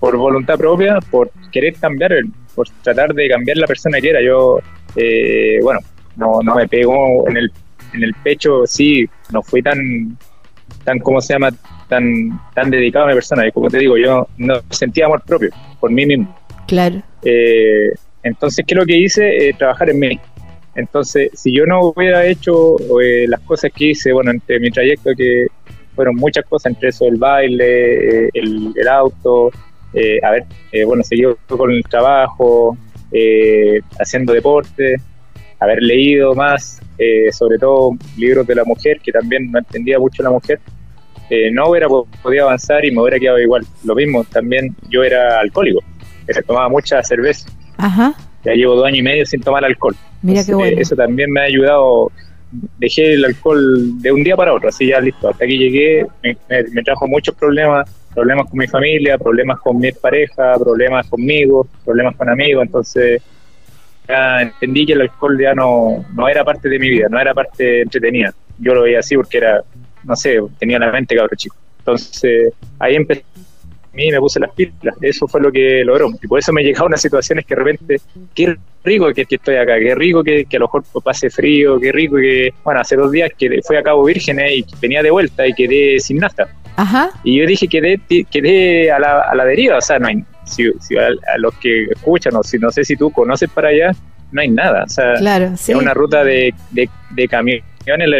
por 0.00 0.16
voluntad 0.16 0.58
propia, 0.58 0.98
por 1.08 1.30
querer 1.52 1.74
cambiar, 1.74 2.10
por 2.56 2.68
tratar 2.82 3.14
de 3.14 3.28
cambiar 3.28 3.58
la 3.58 3.68
persona 3.68 4.00
que 4.00 4.10
era. 4.10 4.20
Yo, 4.20 4.58
eh, 4.96 5.60
bueno, 5.62 5.78
no, 6.16 6.40
no 6.42 6.56
me 6.56 6.66
pego 6.66 7.28
en 7.28 7.36
el 7.36 7.52
en 7.92 8.04
el 8.04 8.14
pecho 8.14 8.66
sí, 8.66 9.08
no 9.32 9.42
fui 9.42 9.62
tan, 9.62 10.16
tan 10.84 10.98
¿cómo 10.98 11.20
se 11.20 11.34
llama? 11.34 11.50
Tan, 11.88 12.40
tan 12.54 12.70
dedicado 12.70 13.06
a 13.06 13.08
mi 13.08 13.14
persona. 13.14 13.46
Y 13.46 13.52
como 13.52 13.68
te 13.68 13.78
digo, 13.78 13.96
yo 13.96 14.26
no 14.36 14.60
sentía 14.70 15.06
amor 15.06 15.22
propio 15.24 15.50
por 15.80 15.90
mí 15.90 16.06
mismo. 16.06 16.34
Claro. 16.66 17.02
Eh, 17.22 17.90
entonces, 18.22 18.64
¿qué 18.66 18.74
es 18.74 18.78
lo 18.78 18.86
que 18.86 18.96
hice? 18.96 19.48
Eh, 19.48 19.54
trabajar 19.58 19.90
en 19.90 19.98
mí. 19.98 20.20
Entonces, 20.74 21.30
si 21.34 21.52
yo 21.52 21.64
no 21.66 21.80
hubiera 21.80 22.24
hecho 22.26 22.76
eh, 23.00 23.26
las 23.26 23.40
cosas 23.40 23.72
que 23.74 23.86
hice, 23.86 24.12
bueno, 24.12 24.30
entre 24.30 24.60
mi 24.60 24.70
trayecto, 24.70 25.10
que 25.16 25.46
fueron 25.96 26.14
muchas 26.16 26.44
cosas, 26.44 26.72
entre 26.72 26.90
eso 26.90 27.06
el 27.06 27.16
baile, 27.16 28.28
el, 28.32 28.72
el, 28.76 28.88
auto, 28.88 29.50
a 30.22 30.30
ver, 30.30 30.44
bueno, 30.86 31.02
seguí 31.02 31.24
con 31.48 31.72
el 31.72 31.82
trabajo, 31.82 32.76
haciendo 33.98 34.32
deporte, 34.32 34.96
haber 35.58 35.82
leído 35.82 36.34
más, 36.34 36.80
eh, 36.98 37.30
sobre 37.32 37.58
todo 37.58 37.92
libros 38.16 38.46
de 38.46 38.54
la 38.54 38.64
mujer, 38.64 39.00
que 39.00 39.12
también 39.12 39.50
no 39.50 39.58
entendía 39.58 39.98
mucho 39.98 40.22
la 40.22 40.30
mujer, 40.30 40.60
eh, 41.30 41.50
no 41.50 41.68
hubiera 41.68 41.88
podido 41.88 42.46
avanzar 42.46 42.84
y 42.84 42.90
me 42.90 43.02
hubiera 43.02 43.18
quedado 43.18 43.38
igual. 43.38 43.64
Lo 43.84 43.94
mismo, 43.94 44.24
también 44.24 44.74
yo 44.88 45.04
era 45.04 45.38
alcohólico, 45.40 45.80
se 46.28 46.42
tomaba 46.46 46.68
mucha 46.68 47.02
cerveza. 47.02 47.48
Ajá. 47.76 48.14
Ya 48.44 48.52
llevo 48.54 48.76
dos 48.76 48.86
años 48.86 48.98
y 48.98 49.02
medio 49.02 49.26
sin 49.26 49.40
tomar 49.40 49.64
alcohol. 49.64 49.94
Mira 50.22 50.44
qué 50.44 50.54
bueno. 50.54 50.80
Eso 50.80 50.96
también 50.96 51.30
me 51.30 51.40
ha 51.40 51.44
ayudado. 51.44 52.10
Dejé 52.78 53.14
el 53.14 53.24
alcohol 53.24 54.00
de 54.00 54.10
un 54.10 54.24
día 54.24 54.36
para 54.36 54.54
otro, 54.54 54.70
así 54.70 54.86
ya 54.88 55.00
listo. 55.00 55.28
Hasta 55.28 55.44
aquí 55.44 55.58
llegué, 55.58 56.06
me, 56.22 56.82
trajo 56.82 57.06
muchos 57.06 57.34
problemas, 57.34 57.90
problemas 58.14 58.48
con 58.48 58.58
mi 58.58 58.66
familia, 58.66 59.18
problemas 59.18 59.60
con 59.60 59.78
mi 59.78 59.92
pareja, 59.92 60.58
problemas 60.58 61.06
conmigo, 61.08 61.68
problemas 61.84 62.16
con 62.16 62.28
amigos. 62.28 62.64
Entonces, 62.64 63.22
entendí 64.08 64.86
que 64.86 64.94
el 64.94 65.02
alcohol 65.02 65.38
ya 65.38 65.54
no, 65.54 66.04
no 66.14 66.28
era 66.28 66.44
parte 66.44 66.68
de 66.68 66.78
mi 66.78 66.88
vida, 66.88 67.08
no 67.10 67.20
era 67.20 67.34
parte 67.34 67.82
entretenida. 67.82 68.32
Yo 68.58 68.74
lo 68.74 68.82
veía 68.82 69.00
así 69.00 69.16
porque 69.16 69.38
era, 69.38 69.62
no 70.04 70.16
sé, 70.16 70.38
tenía 70.58 70.78
la 70.78 70.90
mente 70.90 71.14
cabrón 71.14 71.36
chico. 71.36 71.56
Entonces 71.78 72.52
ahí 72.78 72.96
empecé 72.96 73.24
a 73.92 73.96
mí 73.96 74.10
me 74.12 74.20
puse 74.20 74.38
las 74.38 74.52
pilas, 74.52 74.94
eso 75.00 75.26
fue 75.26 75.40
lo 75.40 75.50
que 75.50 75.82
logró. 75.84 76.10
Y 76.22 76.26
por 76.26 76.38
eso 76.38 76.52
me 76.52 76.62
llegaron 76.62 76.88
unas 76.88 77.00
situaciones 77.00 77.44
que 77.44 77.54
de 77.54 77.60
repente, 77.60 78.00
qué 78.34 78.56
rico 78.84 79.12
que, 79.12 79.26
estoy 79.28 79.56
acá, 79.56 79.78
qué 79.78 79.94
rico 79.94 80.22
que, 80.22 80.46
a 80.50 80.58
lo 80.58 80.66
mejor 80.66 80.84
pase 81.02 81.30
frío, 81.30 81.80
qué 81.80 81.90
rico 81.90 82.16
que, 82.16 82.52
bueno, 82.62 82.80
hace 82.80 82.96
dos 82.96 83.10
días 83.10 83.32
que 83.36 83.60
fui 83.66 83.76
a 83.76 83.82
Cabo 83.82 84.04
Vírgenes 84.04 84.52
y 84.52 84.64
venía 84.80 85.02
de 85.02 85.10
vuelta 85.10 85.46
y 85.46 85.52
quedé 85.52 85.98
sin 85.98 86.18
nafta. 86.18 86.48
Ajá. 86.76 87.10
Y 87.24 87.40
yo 87.40 87.46
dije, 87.46 87.66
quedé, 87.66 88.00
quedé 88.30 88.92
a 88.92 89.00
la, 89.00 89.20
a 89.22 89.34
la 89.34 89.44
deriva, 89.44 89.78
o 89.78 89.80
sea, 89.80 89.98
no 89.98 90.06
hay, 90.06 90.22
si, 90.48 90.96
a, 90.96 91.38
los 91.38 91.54
que 91.54 91.84
escuchan, 91.84 92.34
o 92.36 92.42
si 92.42 92.58
no 92.58 92.70
sé 92.70 92.84
si 92.84 92.96
tú 92.96 93.10
conoces 93.10 93.48
para 93.50 93.68
allá, 93.68 93.92
no 94.32 94.40
hay 94.40 94.48
nada. 94.48 94.84
O 94.84 94.88
sea, 94.88 95.14
es 95.14 95.68
una 95.68 95.94
ruta 95.94 96.24
de, 96.24 96.54
de, 96.70 96.88
de 97.10 97.28
camiones, 97.28 97.62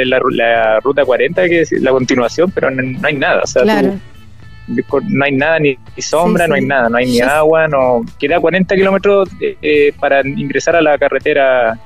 la, 0.07 0.81
ruta 0.81 1.05
40, 1.05 1.49
que 1.49 1.61
es 1.63 1.73
la 1.73 1.91
continuación, 1.91 2.51
pero 2.51 2.71
no, 2.71 2.83
hay 3.07 3.15
nada. 3.15 3.43
O 3.43 3.47
sea, 3.47 3.65
no 3.65 5.25
hay 5.25 5.33
nada, 5.33 5.59
ni, 5.59 5.77
sombra, 5.99 6.47
no 6.47 6.55
hay 6.55 6.65
nada, 6.65 6.89
no 6.89 6.99
hay 6.99 7.07
ni 7.07 7.21
agua, 7.21 7.69
no 7.69 8.03
queda 8.19 8.39
40 8.39 8.75
kilómetros 8.77 9.29
eh, 9.41 9.93
para 9.99 10.27
ingresar 10.27 10.77
a 10.77 10.83
la 10.83 10.99
carretera 10.99 11.79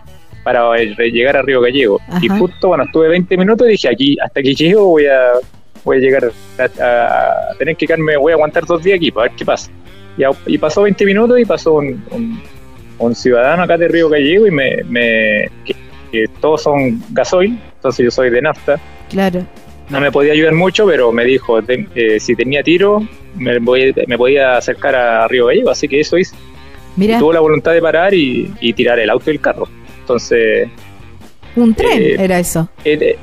para 0.43 0.77
llegar 0.77 1.37
a 1.37 1.43
Río 1.43 1.61
Gallego. 1.61 2.01
Y 2.21 2.29
justo, 2.29 2.69
bueno, 2.69 2.85
estuve 2.85 3.09
20 3.09 3.37
minutos 3.37 3.67
y 3.69 3.73
dije, 3.73 3.89
aquí, 3.89 4.17
hasta 4.21 4.41
aquí 4.41 4.55
llego 4.55 4.87
voy 4.87 5.07
a 5.07 5.33
voy 5.85 5.97
a 5.97 6.01
llegar 6.01 6.33
a, 6.59 7.55
tener 7.59 7.77
que 7.77 7.87
quedarme, 7.87 8.17
voy 8.17 8.33
a 8.33 8.35
aguantar 8.35 8.65
dos 8.65 8.83
días 8.83 8.97
aquí 8.97 9.11
para 9.11 9.29
ver 9.29 9.37
qué 9.37 9.45
pasa. 9.45 9.71
Y, 10.47 10.59
pasó 10.59 10.83
20 10.83 11.07
minutos 11.07 11.39
y 11.39 11.45
pasó 11.45 11.75
un, 11.75 12.43
un, 12.99 13.15
ciudadano 13.15 13.63
acá 13.63 13.77
de 13.77 13.89
Río 13.89 14.09
Gallego 14.09 14.47
y 14.47 14.51
me, 14.51 14.83
me 14.85 15.49
que, 15.65 16.29
todos 16.41 16.63
son 16.63 17.03
gasoil, 17.11 17.59
entonces 17.77 18.05
yo 18.05 18.11
soy 18.11 18.31
de 18.31 18.43
nafta. 18.43 18.79
Claro. 19.09 19.47
No 19.89 20.01
me 20.01 20.13
podía 20.13 20.33
ayudar 20.33 20.55
mucho, 20.55 20.87
pero 20.87 21.13
me 21.13 21.25
dijo, 21.25 21.59
eh, 21.67 22.21
si 22.21 22.37
tenía 22.37 22.63
tiro, 22.63 23.07
me, 23.37 23.59
me 23.59 24.19
podía 24.19 24.57
acercar 24.57 24.95
a 24.95 25.27
Río 25.29 25.47
Gallego, 25.47 25.71
así 25.71 25.89
que 25.89 26.01
eso 26.01 26.19
hice. 26.19 26.37
Mira. 26.97 27.19
tuvo 27.19 27.33
la 27.33 27.41
voluntad 27.41 27.73
de 27.73 27.81
parar 27.81 28.13
y, 28.13 28.73
tirar 28.75 28.99
el 28.99 29.09
auto 29.09 29.31
y 29.31 29.35
el 29.35 29.41
carro. 29.41 29.67
Entonces... 30.01 30.69
Un 31.57 31.75
tren 31.75 32.03
eh, 32.03 32.17
era 32.19 32.39
eso. 32.39 32.69
Eh, 32.85 33.17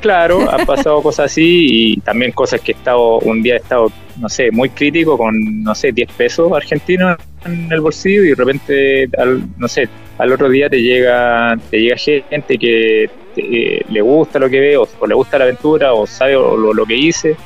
claro, 0.00 0.48
ha 0.50 0.64
pasado 0.64 1.02
cosas 1.02 1.26
así 1.26 1.66
y 1.68 1.96
también 2.00 2.32
cosas 2.32 2.60
que 2.60 2.72
he 2.72 2.74
estado, 2.74 3.18
un 3.18 3.42
día 3.42 3.54
he 3.54 3.58
estado 3.58 3.90
no 4.20 4.28
sé, 4.28 4.50
muy 4.50 4.68
crítico 4.68 5.16
con, 5.16 5.62
no 5.62 5.74
sé, 5.74 5.92
10 5.92 6.12
pesos 6.12 6.52
argentinos 6.52 7.16
en 7.44 7.72
el 7.72 7.80
bolsillo 7.80 8.22
y 8.24 8.28
de 8.28 8.34
repente, 8.34 9.08
al, 9.18 9.42
no 9.58 9.66
sé, 9.66 9.88
al 10.18 10.32
otro 10.32 10.48
día 10.48 10.68
te 10.68 10.80
llega, 10.80 11.56
te 11.70 11.78
llega 11.78 11.96
gente 11.96 12.58
que 12.58 13.10
eh, 13.36 13.82
le 13.88 14.00
gusta 14.02 14.38
lo 14.38 14.50
que 14.50 14.60
ve 14.60 14.76
o, 14.76 14.86
le 15.06 15.14
gusta 15.14 15.38
la 15.38 15.44
aventura 15.44 15.94
o 15.94 16.06
sabe 16.06 16.34
lo, 16.34 16.86
que 16.86 16.94
hice 16.94 17.36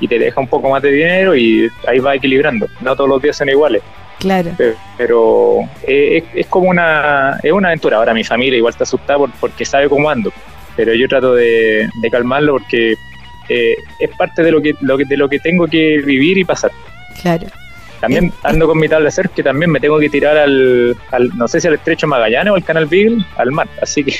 y 0.00 0.06
te 0.06 0.18
deja 0.18 0.40
un 0.40 0.46
poco 0.46 0.70
más 0.70 0.82
de 0.82 0.92
dinero 0.92 1.34
y 1.34 1.68
ahí 1.86 1.98
va 1.98 2.14
equilibrando. 2.14 2.66
No 2.80 2.94
todos 2.94 3.10
los 3.10 3.20
días 3.20 3.36
son 3.36 3.48
iguales. 3.48 3.82
Claro. 4.20 4.52
Pero, 4.96 5.60
eh, 5.86 6.22
es, 6.34 6.46
como 6.46 6.70
una, 6.70 7.38
es 7.42 7.52
una 7.52 7.68
aventura. 7.68 7.96
Ahora 7.96 8.14
mi 8.14 8.22
familia 8.22 8.56
igual 8.56 8.72
está 8.72 8.84
asustada 8.84 9.18
porque 9.40 9.64
sabe 9.64 9.88
cómo 9.88 10.08
ando. 10.08 10.32
Pero 10.76 10.94
yo 10.94 11.08
trato 11.08 11.34
de, 11.34 11.88
de 12.00 12.10
calmarlo 12.10 12.52
porque 12.52 12.94
eh, 13.48 13.74
es 13.98 14.10
parte 14.16 14.42
de 14.42 14.50
lo 14.50 14.60
que, 14.60 14.74
lo 14.80 14.96
que 14.96 15.04
de 15.04 15.16
lo 15.16 15.28
que 15.28 15.38
tengo 15.38 15.66
que 15.66 15.98
vivir 16.04 16.38
y 16.38 16.44
pasar. 16.44 16.70
Claro. 17.22 17.46
También 18.00 18.32
ando 18.42 18.66
con 18.66 18.78
mi 18.78 18.88
tabla 18.88 19.10
surf 19.10 19.30
que 19.32 19.42
también 19.42 19.70
me 19.70 19.80
tengo 19.80 19.98
que 19.98 20.10
tirar 20.10 20.36
al, 20.36 20.96
no 21.36 21.48
sé 21.48 21.60
si 21.60 21.68
al 21.68 21.74
estrecho 21.74 22.06
Magallanes 22.06 22.52
o 22.52 22.56
al 22.56 22.64
canal 22.64 22.86
Beagle, 22.86 23.24
al 23.36 23.50
mar, 23.50 23.66
así 23.80 24.04
que 24.04 24.16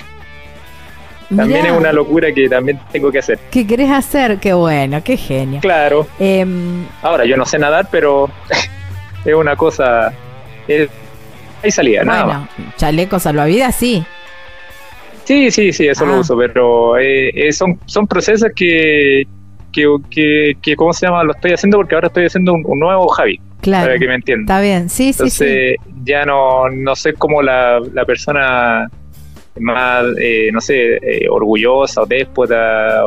también 1.35 1.67
es 1.67 1.73
una 1.73 1.93
locura 1.93 2.33
que 2.33 2.49
también 2.49 2.79
tengo 2.93 3.11
que 3.11 3.19
hacer. 3.19 3.39
¿Qué 3.51 3.67
querés 3.67 3.91
hacer? 3.91 4.39
Qué 4.39 4.53
bueno, 4.53 5.03
qué 5.03 5.17
genio. 5.17 5.61
Claro. 5.61 6.07
Em, 6.19 6.87
Ahora, 7.03 7.25
yo 7.25 7.37
no 7.37 7.45
sé 7.45 7.59
nadar, 7.59 7.89
pero 7.91 8.31
es 9.25 9.35
una 9.35 9.57
cosa... 9.57 10.13
hay 10.69 11.71
salida, 11.71 12.05
nada 12.05 12.25
más. 12.25 12.49
chaleco 12.77 13.19
salvavidas, 13.19 13.75
sí. 13.75 14.05
Sí, 15.25 15.51
sí, 15.51 15.73
sí, 15.73 15.89
eso 15.89 16.05
lo 16.05 16.15
ah. 16.15 16.21
uso, 16.21 16.37
pero 16.37 16.99
eh, 16.99 17.31
eh, 17.35 17.53
son, 17.53 17.79
son 17.87 18.07
procesos 18.07 18.51
que, 18.55 19.27
que, 19.73 20.57
que, 20.61 20.77
¿cómo 20.77 20.93
se 20.93 21.07
llama? 21.07 21.25
Lo 21.25 21.33
estoy 21.33 21.53
haciendo 21.53 21.79
porque 21.79 21.95
ahora 21.95 22.09
estoy 22.09 22.27
haciendo 22.27 22.53
un, 22.53 22.79
nuevo 22.79 23.09
Javi. 23.09 23.41
Claro. 23.61 23.87
Para 23.87 23.99
que 23.99 24.07
me 24.07 24.15
entiendan. 24.15 24.45
Está 24.45 24.61
bien, 24.61 24.91
sí, 24.91 25.13
sí, 25.13 25.23
Entonces, 25.23 25.77
ya 26.05 26.27
no, 26.27 26.69
no 26.69 26.95
sé 26.95 27.15
cómo 27.15 27.41
la, 27.43 27.81
la 27.93 28.05
persona 28.05 28.87
más, 29.59 30.05
eh, 30.21 30.51
no 30.53 30.61
sé, 30.61 30.99
orgullosa 31.31 32.03
o 32.03 32.07
déspota, 32.07 33.03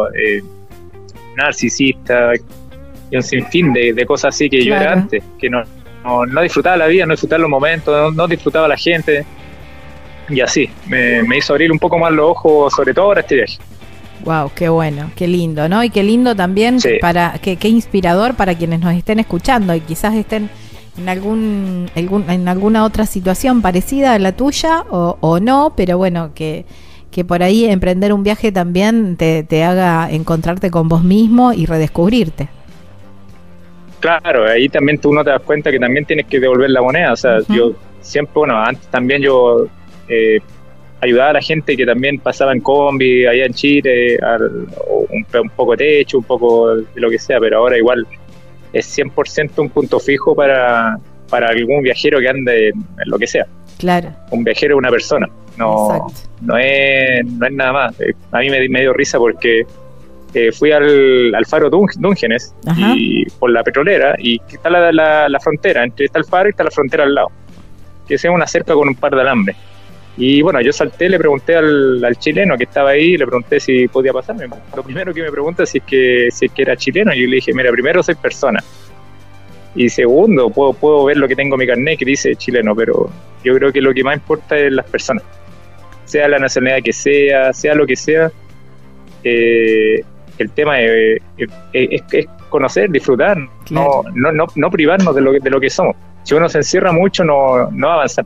narcisista, 1.35 2.31
y 3.11 3.15
un 3.15 3.21
sinfín 3.21 3.71
de, 3.73 3.93
de 3.93 4.05
cosas 4.05 4.33
así 4.33 4.49
que 4.49 4.63
yo 4.63 4.73
era 4.73 4.93
antes, 4.93 5.23
que 5.37 5.49
no, 5.49 5.61
no, 6.25 6.41
disfrutaba 6.41 6.77
la 6.77 6.87
vida, 6.87 7.05
no 7.05 7.13
disfrutaba 7.13 7.41
los 7.41 7.49
momentos, 7.49 7.95
no, 7.95 8.11
no 8.11 8.27
disfrutaba 8.27 8.67
la 8.67 8.77
gente 8.77 9.25
y 10.29 10.41
así, 10.41 10.69
me, 10.87 11.37
hizo 11.37 11.53
abrir 11.53 11.71
un 11.71 11.79
poco 11.79 11.97
más 11.97 12.11
los 12.11 12.31
ojos, 12.31 12.73
sobre 12.73 12.93
todo 12.93 13.05
ahora 13.05 13.21
este 13.21 13.35
viaje. 13.35 13.57
Wow, 14.25 14.51
qué 14.55 14.67
bueno, 14.69 15.11
qué 15.15 15.27
lindo, 15.27 15.69
¿no? 15.69 15.83
Y 15.83 15.89
qué 15.89 16.03
lindo 16.03 16.35
también 16.35 16.79
para, 16.99 17.39
qué, 17.41 17.55
qué 17.55 17.69
inspirador 17.69 18.35
para 18.35 18.55
quienes 18.55 18.79
nos 18.79 18.93
estén 18.93 19.19
escuchando 19.19 19.73
y 19.75 19.79
quizás 19.79 20.15
estén 20.15 20.49
en 20.97 21.09
algún, 21.09 21.89
en 21.95 22.47
alguna 22.47 22.83
otra 22.83 23.05
situación 23.05 23.61
parecida 23.61 24.13
a 24.13 24.19
la 24.19 24.31
tuya 24.31 24.83
o, 24.89 25.17
o 25.21 25.39
no, 25.39 25.73
pero 25.77 25.97
bueno, 25.97 26.31
que, 26.33 26.65
que 27.11 27.23
por 27.23 27.43
ahí 27.43 27.65
emprender 27.65 28.11
un 28.11 28.23
viaje 28.23 28.51
también 28.51 29.15
te, 29.15 29.43
te, 29.43 29.63
haga 29.63 30.09
encontrarte 30.11 30.71
con 30.71 30.89
vos 30.89 31.03
mismo 31.03 31.53
y 31.53 31.65
redescubrirte. 31.65 32.49
Claro, 33.99 34.47
ahí 34.47 34.69
también 34.69 34.99
tú 34.99 35.13
no 35.13 35.23
te 35.23 35.31
das 35.31 35.41
cuenta 35.41 35.71
que 35.71 35.79
también 35.79 36.05
tienes 36.05 36.25
que 36.27 36.39
devolver 36.39 36.69
la 36.69 36.81
moneda. 36.81 37.13
O 37.13 37.15
sea, 37.15 37.39
yo 37.49 37.73
siempre, 38.01 38.33
bueno, 38.35 38.57
antes 38.57 38.87
también 38.87 39.21
yo 39.21 39.67
eh, 40.07 40.39
ayudar 41.01 41.29
a 41.29 41.33
la 41.33 41.41
gente 41.41 41.77
que 41.77 41.85
también 41.85 42.19
pasaba 42.19 42.53
en 42.53 42.61
combi 42.61 43.25
allá 43.25 43.45
en 43.45 43.53
Chile, 43.53 44.17
un, 45.09 45.49
poco 45.55 45.75
de 45.75 45.77
techo, 45.77 46.17
un 46.17 46.23
poco 46.23 46.75
de 46.75 46.85
lo 46.95 47.09
que 47.09 47.19
sea, 47.19 47.39
pero 47.39 47.59
ahora 47.59 47.77
igual 47.77 48.07
es 48.73 48.97
100% 48.97 49.59
un 49.59 49.69
punto 49.69 49.99
fijo 49.99 50.35
para, 50.35 50.97
para 51.29 51.49
algún 51.49 51.81
viajero 51.81 52.19
que 52.19 52.29
ande 52.29 52.69
en, 52.69 52.85
lo 53.05 53.17
que 53.17 53.27
sea. 53.27 53.45
Claro. 53.77 54.11
Un 54.31 54.43
viajero 54.43 54.75
es 54.75 54.79
una 54.79 54.89
persona. 54.89 55.29
No, 55.57 56.07
no, 56.41 56.57
es, 56.57 57.25
no 57.25 57.45
es 57.45 57.53
nada 57.53 57.73
más. 57.73 57.99
Eh, 58.01 58.13
a 58.31 58.39
mí 58.39 58.49
me, 58.49 58.67
me 58.69 58.81
dio 58.81 58.93
risa 58.93 59.17
porque 59.17 59.65
eh, 60.33 60.51
fui 60.51 60.71
al, 60.71 61.33
al 61.33 61.45
faro 61.45 61.69
Dungeones 61.69 62.53
y, 62.95 63.25
por 63.39 63.49
la 63.49 63.63
petrolera 63.63 64.15
y 64.19 64.39
está 64.47 64.69
la, 64.69 64.91
la, 64.91 65.39
frontera, 65.39 65.83
entre 65.83 66.05
está 66.05 66.19
el 66.19 66.25
faro 66.25 66.49
y 66.49 66.51
está 66.51 66.63
la 66.63 66.71
frontera 66.71 67.05
al 67.05 67.15
lado, 67.15 67.31
que 68.07 68.15
es 68.15 68.25
una 68.25 68.45
cerca 68.45 68.73
con 68.73 68.87
un 68.87 68.95
par 68.95 69.15
de 69.15 69.21
alambres. 69.21 69.55
Y 70.17 70.41
bueno, 70.41 70.59
yo 70.61 70.73
salté, 70.73 71.09
le 71.09 71.19
pregunté 71.19 71.55
al, 71.55 72.03
al, 72.03 72.17
chileno 72.17 72.57
que 72.57 72.63
estaba 72.63 72.89
ahí, 72.89 73.17
le 73.17 73.25
pregunté 73.27 73.59
si 73.59 73.87
podía 73.87 74.11
pasarme. 74.11 74.47
Lo 74.75 74.81
primero 74.81 75.13
que 75.13 75.21
me 75.21 75.31
pregunta 75.31 75.65
si 75.65 75.77
es 75.77 75.83
que, 75.83 76.29
si 76.31 76.47
es 76.47 76.51
que 76.51 76.63
era 76.63 76.75
chileno, 76.75 77.13
y 77.13 77.21
yo 77.21 77.27
le 77.27 77.35
dije, 77.35 77.53
mira, 77.53 77.71
primero 77.71 78.01
soy 78.01 78.15
persona. 78.15 78.59
Y 79.75 79.89
segundo, 79.89 80.49
puedo, 80.49 80.73
puedo 80.73 81.05
ver 81.05 81.17
lo 81.17 81.27
que 81.27 81.35
tengo 81.35 81.55
en 81.55 81.59
mi 81.59 81.67
carnet 81.67 81.99
que 81.99 82.05
dice 82.05 82.35
chileno, 82.35 82.75
pero 82.75 83.11
yo 83.43 83.53
creo 83.55 83.71
que 83.71 83.79
lo 83.79 83.93
que 83.93 84.03
más 84.03 84.15
importa 84.15 84.57
es 84.57 84.71
las 84.71 84.87
personas. 84.87 85.23
Sea 86.05 86.27
la 86.27 86.39
nacionalidad 86.39 86.83
que 86.83 86.93
sea, 86.93 87.53
sea 87.53 87.75
lo 87.75 87.85
que 87.85 87.95
sea, 87.95 88.31
eh, 89.23 90.03
el 90.39 90.49
tema 90.51 90.79
es, 90.81 91.21
conocer, 92.49 92.89
disfrutar, 92.89 93.37
no, 93.69 94.03
no, 94.15 94.31
no, 94.31 94.47
no, 94.55 94.71
privarnos 94.71 95.13
de 95.13 95.21
lo, 95.21 95.33
que, 95.33 95.39
de 95.41 95.49
lo 95.49 95.59
que 95.59 95.69
somos. 95.69 95.95
Si 96.23 96.33
uno 96.33 96.49
se 96.49 96.59
encierra 96.59 96.91
mucho, 96.91 97.23
no, 97.23 97.69
no 97.71 97.87
va 97.87 97.93
a 97.93 97.95
avanzar. 97.97 98.25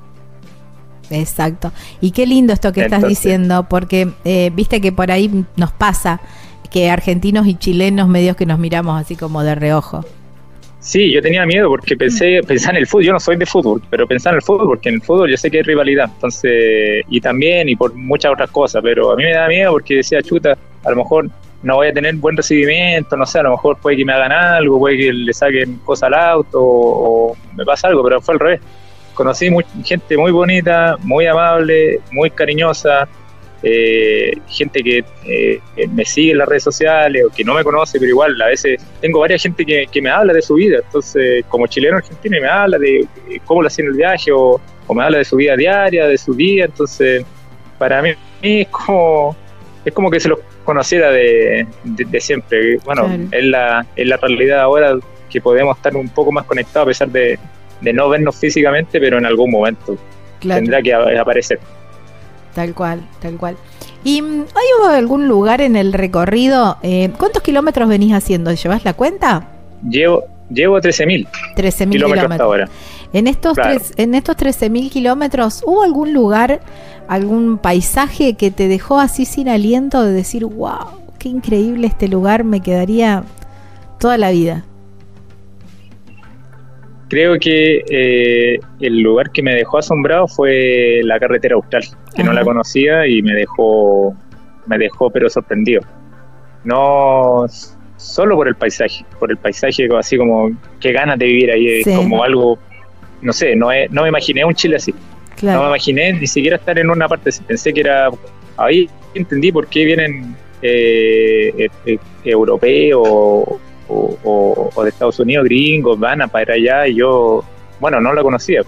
Exacto. 1.11 1.71
Y 1.99 2.11
qué 2.11 2.25
lindo 2.25 2.53
esto 2.53 2.71
que 2.71 2.81
estás 2.81 3.07
diciendo, 3.07 3.67
porque 3.69 4.09
eh, 4.25 4.51
viste 4.53 4.81
que 4.81 4.91
por 4.91 5.11
ahí 5.11 5.45
nos 5.55 5.71
pasa 5.71 6.21
que 6.71 6.89
argentinos 6.89 7.47
y 7.47 7.55
chilenos 7.55 8.07
medios 8.07 8.35
que 8.35 8.45
nos 8.45 8.57
miramos 8.57 8.99
así 8.99 9.15
como 9.15 9.43
de 9.43 9.55
reojo. 9.55 10.05
Sí, 10.79 11.11
yo 11.11 11.21
tenía 11.21 11.45
miedo 11.45 11.69
porque 11.69 11.95
pensé, 11.95 12.41
pensé 12.41 12.71
en 12.71 12.77
el 12.77 12.87
fútbol, 12.87 13.05
yo 13.05 13.13
no 13.13 13.19
soy 13.19 13.35
de 13.35 13.45
fútbol, 13.45 13.83
pero 13.91 14.07
pensé 14.07 14.29
en 14.29 14.35
el 14.35 14.41
fútbol 14.41 14.67
porque 14.67 14.89
en 14.89 14.95
el 14.95 15.01
fútbol 15.01 15.29
yo 15.29 15.37
sé 15.37 15.51
que 15.51 15.57
hay 15.57 15.63
rivalidad, 15.63 16.09
entonces, 16.11 17.05
y 17.07 17.21
también, 17.21 17.69
y 17.69 17.75
por 17.75 17.93
muchas 17.93 18.31
otras 18.31 18.49
cosas, 18.49 18.81
pero 18.81 19.11
a 19.11 19.15
mí 19.15 19.23
me 19.23 19.31
da 19.31 19.47
miedo 19.47 19.73
porque 19.73 19.97
decía, 19.97 20.23
chuta, 20.23 20.57
a 20.83 20.89
lo 20.89 20.95
mejor 20.95 21.29
no 21.61 21.75
voy 21.75 21.89
a 21.89 21.93
tener 21.93 22.15
buen 22.15 22.35
recibimiento, 22.35 23.15
no 23.15 23.27
sé, 23.27 23.39
a 23.39 23.43
lo 23.43 23.51
mejor 23.51 23.77
puede 23.77 23.97
que 23.97 24.05
me 24.05 24.13
hagan 24.13 24.31
algo, 24.31 24.79
puede 24.79 24.97
que 24.97 25.13
le 25.13 25.33
saquen 25.33 25.75
cosas 25.85 26.07
al 26.07 26.15
auto 26.15 26.59
o, 26.59 27.37
me 27.55 27.63
pasa 27.63 27.87
algo, 27.87 28.03
pero 28.03 28.19
fue 28.19 28.33
al 28.33 28.39
revés. 28.39 28.61
Conocí 29.21 29.51
gente 29.85 30.17
muy 30.17 30.31
bonita, 30.31 30.97
muy 31.03 31.27
amable, 31.27 31.99
muy 32.11 32.31
cariñosa, 32.31 33.07
eh, 33.61 34.31
gente 34.47 34.81
que 34.81 35.05
eh, 35.25 35.59
me 35.91 36.03
sigue 36.05 36.31
en 36.31 36.39
las 36.39 36.49
redes 36.49 36.63
sociales 36.63 37.25
o 37.27 37.29
que 37.29 37.43
no 37.43 37.53
me 37.53 37.63
conoce, 37.63 37.99
pero 37.99 38.09
igual 38.09 38.41
a 38.41 38.47
veces 38.47 38.83
tengo 38.99 39.19
varias 39.19 39.43
gente 39.43 39.63
que, 39.63 40.01
me 40.01 40.09
habla 40.09 40.33
de 40.33 40.41
su 40.41 40.55
vida, 40.55 40.79
entonces 40.83 41.45
como 41.49 41.67
chileno 41.67 41.97
argentino 41.97 42.41
me 42.41 42.47
habla 42.47 42.79
de 42.79 43.07
cómo 43.45 43.61
lo 43.61 43.67
hacen 43.67 43.85
el 43.85 43.93
viaje 43.93 44.31
o, 44.31 44.59
o 44.87 44.93
me 44.95 45.03
habla 45.03 45.19
de 45.19 45.25
su 45.25 45.35
vida 45.35 45.55
diaria, 45.55 46.07
de 46.07 46.17
su 46.17 46.33
día, 46.33 46.65
entonces 46.65 47.23
para 47.77 48.01
mí 48.01 48.13
es 48.41 48.67
como 48.69 49.35
es 49.85 49.93
como 49.93 50.09
que 50.09 50.19
se 50.19 50.29
los 50.29 50.39
conociera 50.63 51.11
de, 51.11 51.67
siempre. 52.19 52.77
Bueno, 52.85 53.07
es, 53.29 53.43
la, 53.43 53.85
es 53.95 54.07
la 54.07 54.17
realidad 54.17 54.61
ahora 54.61 54.97
que 55.29 55.39
podemos 55.39 55.77
estar 55.77 55.95
un 55.95 56.09
poco 56.09 56.31
más 56.31 56.45
conectados 56.45 56.87
a 56.87 56.89
pesar 56.89 57.09
de, 57.09 57.37
no 57.81 58.09
vernos 58.09 58.35
físicamente, 58.35 58.99
pero 58.99 59.17
en 59.17 59.25
algún 59.25 59.51
momento 59.51 59.97
tendrá 60.39 60.81
que 60.81 60.93
aparecer. 60.93 61.59
Tal 62.53 62.73
cual, 62.73 63.01
tal 63.21 63.37
cual. 63.37 63.55
¿Y 64.03 64.21
mm, 64.21 64.41
hay 64.41 64.95
algún 64.95 65.27
lugar 65.27 65.61
en 65.61 65.75
el 65.75 65.93
recorrido? 65.93 66.77
Eh, 66.83 67.11
¿Cuántos 67.17 67.43
kilómetros 67.43 67.87
venís 67.87 68.13
haciendo? 68.13 68.51
¿Llevas 68.53 68.83
la 68.83 68.93
cuenta? 68.93 69.47
Llevo, 69.87 70.23
llevo 70.49 70.79
13.000 70.79 71.27
13.000 71.55 71.89
kilómetros, 71.89 72.39
ahora. 72.39 72.69
En 73.13 73.27
estos, 73.27 73.57
en 73.97 74.15
estos 74.15 74.37
13.000 74.37 74.89
kilómetros, 74.89 75.63
¿hubo 75.65 75.83
algún 75.83 76.13
lugar, 76.13 76.61
algún 77.07 77.57
paisaje 77.57 78.35
que 78.35 78.51
te 78.51 78.67
dejó 78.67 78.99
así 78.99 79.25
sin 79.25 79.49
aliento 79.49 80.03
de 80.03 80.13
decir, 80.13 80.45
wow, 80.45 81.01
qué 81.19 81.29
increíble 81.29 81.87
este 81.87 82.07
lugar, 82.07 82.43
me 82.43 82.61
quedaría 82.61 83.23
toda 83.99 84.17
la 84.17 84.31
vida? 84.31 84.63
Creo 87.11 87.37
que 87.39 87.83
eh, 87.89 88.57
el 88.79 89.01
lugar 89.01 89.31
que 89.31 89.43
me 89.43 89.53
dejó 89.53 89.79
asombrado 89.79 90.29
fue 90.29 91.01
la 91.03 91.19
carretera 91.19 91.55
austral, 91.55 91.83
que 92.15 92.23
no 92.23 92.31
la 92.31 92.41
conocía 92.41 93.05
y 93.05 93.21
me 93.21 93.33
dejó, 93.33 94.15
me 94.65 94.77
dejó 94.77 95.09
pero 95.09 95.29
sorprendido. 95.29 95.81
No 96.63 97.47
solo 97.97 98.37
por 98.37 98.47
el 98.47 98.55
paisaje, 98.55 99.05
por 99.19 99.29
el 99.29 99.35
paisaje 99.35 99.89
así 99.99 100.17
como 100.17 100.51
qué 100.79 100.93
ganas 100.93 101.19
de 101.19 101.25
vivir 101.25 101.51
ahí, 101.51 101.83
como 101.83 102.23
algo 102.23 102.57
no 103.21 103.33
sé, 103.33 103.57
no, 103.57 103.67
no 103.89 104.03
me 104.03 104.07
imaginé 104.07 104.45
un 104.45 104.53
Chile 104.53 104.77
así. 104.77 104.95
No 105.41 105.63
me 105.63 105.67
imaginé 105.67 106.13
ni 106.13 106.27
siquiera 106.27 106.55
estar 106.55 106.79
en 106.79 106.89
una 106.89 107.09
parte 107.09 107.29
Pensé 107.45 107.73
que 107.73 107.81
era. 107.81 108.09
Ahí 108.55 108.89
entendí 109.15 109.51
por 109.51 109.67
qué 109.67 109.83
vienen 109.83 110.33
eh, 110.61 111.51
eh, 111.57 111.69
eh 111.87 111.97
europeos 112.23 113.59
o, 114.23 114.83
de 114.83 114.89
Estados 114.89 115.19
Unidos, 115.19 115.45
gringos, 115.45 115.99
van 115.99 116.21
a 116.21 116.27
para 116.27 116.53
allá 116.53 116.87
y 116.87 116.95
yo, 116.95 117.43
bueno, 117.79 117.99
no 117.99 118.13
lo 118.13 118.23
conocía. 118.23 118.61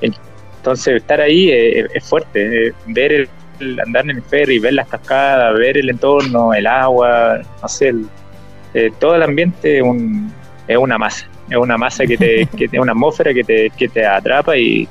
Entonces, 0.00 0.96
estar 0.96 1.20
ahí 1.20 1.50
es, 1.50 2.04
fuerte. 2.04 2.72
ver 2.86 3.28
el, 3.60 3.80
andar 3.80 4.04
en 4.04 4.10
el 4.10 4.22
ferry, 4.22 4.58
ver 4.58 4.74
las 4.74 4.88
cascadas, 4.88 5.58
ver 5.58 5.76
el 5.76 5.90
entorno, 5.90 6.54
el 6.54 6.66
agua, 6.66 7.40
no 7.60 7.68
sé, 7.68 7.94
todo 9.00 9.16
el 9.16 9.22
ambiente 9.22 9.78
es, 9.78 9.82
un, 9.82 10.32
es 10.68 10.76
una 10.76 10.98
masa 10.98 11.26
es 11.52 11.56
una 11.56 11.76
masa 11.76 12.06
que 12.06 12.16
te, 12.16 12.46
que 12.56 12.68
te 12.68 12.80
una 12.80 12.92
atmósfera 12.92 13.32
que 13.34 13.44
te, 13.44 13.70
que 13.70 13.88
te 13.88 14.04
atrapa 14.06 14.56
y, 14.56 14.88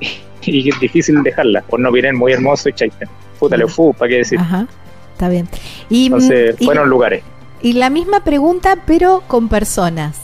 y 0.42 0.68
es 0.68 0.80
difícil 0.80 1.22
dejarla. 1.22 1.62
Por 1.62 1.80
no 1.80 1.90
vienen 1.90 2.16
muy 2.16 2.32
hermoso 2.32 2.68
y 2.68 2.72
chaita. 2.72 3.06
Puta, 3.38 3.56
le 3.56 3.66
¿para 3.98 4.08
qué 4.08 4.16
decir? 4.18 4.38
Ajá, 4.38 4.66
está 5.12 5.28
bien. 5.28 5.48
Y, 5.90 6.06
Entonces, 6.06 6.56
fueron 6.64 6.88
lugares. 6.88 7.22
Y 7.64 7.72
la 7.72 7.88
misma 7.88 8.22
pregunta, 8.22 8.76
pero 8.86 9.22
con 9.26 9.48
personas. 9.48 10.20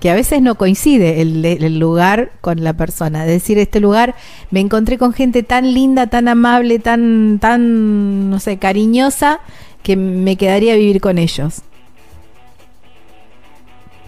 Que 0.00 0.08
a 0.08 0.14
veces 0.14 0.40
no 0.40 0.54
coincide 0.54 1.20
el, 1.20 1.78
lugar 1.78 2.30
con 2.40 2.64
la 2.64 2.72
persona. 2.72 3.26
Es 3.26 3.30
decir, 3.30 3.58
este 3.58 3.78
lugar 3.78 4.14
me 4.50 4.60
encontré 4.60 4.96
con 4.96 5.12
gente 5.12 5.42
tan 5.42 5.74
linda, 5.74 6.06
tan 6.06 6.28
amable, 6.28 6.78
tan, 6.78 7.40
tan, 7.40 8.30
no 8.30 8.40
sé, 8.40 8.58
cariñosa, 8.58 9.40
que 9.82 9.96
me 9.96 10.36
quedaría 10.36 10.72
a 10.72 10.76
vivir 10.76 11.02
con 11.02 11.18
ellos. 11.18 11.60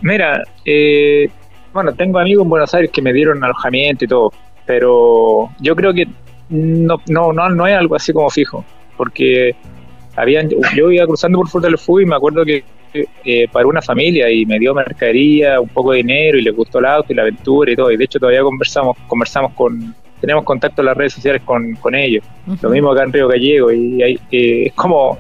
Mira, 0.01 0.43
eh, 0.65 1.29
bueno, 1.75 1.93
tengo 1.93 2.19
amigos 2.19 2.45
en 2.45 2.49
Buenos 2.49 2.73
Aires 2.73 2.91
que 2.91 3.03
me 3.03 3.13
dieron 3.13 3.45
alojamiento 3.45 4.07
y 4.07 4.09
todo, 4.09 4.33
pero 4.65 5.51
yo 5.61 5.77
creo 5.77 5.93
que 5.93 6.09
no, 6.49 6.97
no, 7.09 7.31
no, 7.31 7.51
no 7.51 7.67
es 7.67 7.77
algo 7.77 7.95
así 7.95 8.15
como 8.15 8.31
fijo, 8.31 8.65
porque 8.97 9.55
habían, 10.19 10.49
yo 10.77 10.91
iba 10.91 11.07
cruzando 11.07 11.39
por 11.39 11.49
Fuerte 11.49 11.69
del 11.69 11.79
y 12.03 12.07
me 12.07 12.17
acuerdo 12.17 12.45
que 12.45 12.65
eh, 13.25 13.49
para 13.53 13.67
una 13.67 13.83
familia 13.83 14.31
y 14.31 14.47
me 14.47 14.59
dio 14.59 14.75
mercadería, 14.75 15.61
un 15.61 15.69
poco 15.69 15.93
de 15.93 15.99
dinero 15.99 16.39
y 16.39 16.43
le 16.43 16.51
gustó 16.51 16.79
el 16.79 16.87
auto 16.87 17.13
y 17.13 17.17
la 17.17 17.23
aventura 17.23 17.71
y 17.71 17.77
todo, 17.77 17.91
y 17.91 17.97
de 17.97 18.05
hecho 18.05 18.19
todavía 18.19 18.43
conversamos, 18.43 18.97
conversamos 19.07 19.53
con, 19.55 19.95
tenemos 20.21 20.45
contacto 20.45 20.83
en 20.83 20.87
las 20.87 20.97
redes 20.97 21.13
sociales 21.13 21.43
con, 21.45 21.75
con 21.77 21.95
ellos, 21.95 22.25
lo 22.63 22.71
mismo 22.71 22.91
acá 22.91 23.05
en 23.05 23.13
Río 23.13 23.29
Gallego, 23.29 23.73
y 23.73 24.03
hay, 24.03 24.19
eh, 24.31 24.67
es 24.67 24.73
como 24.73 25.19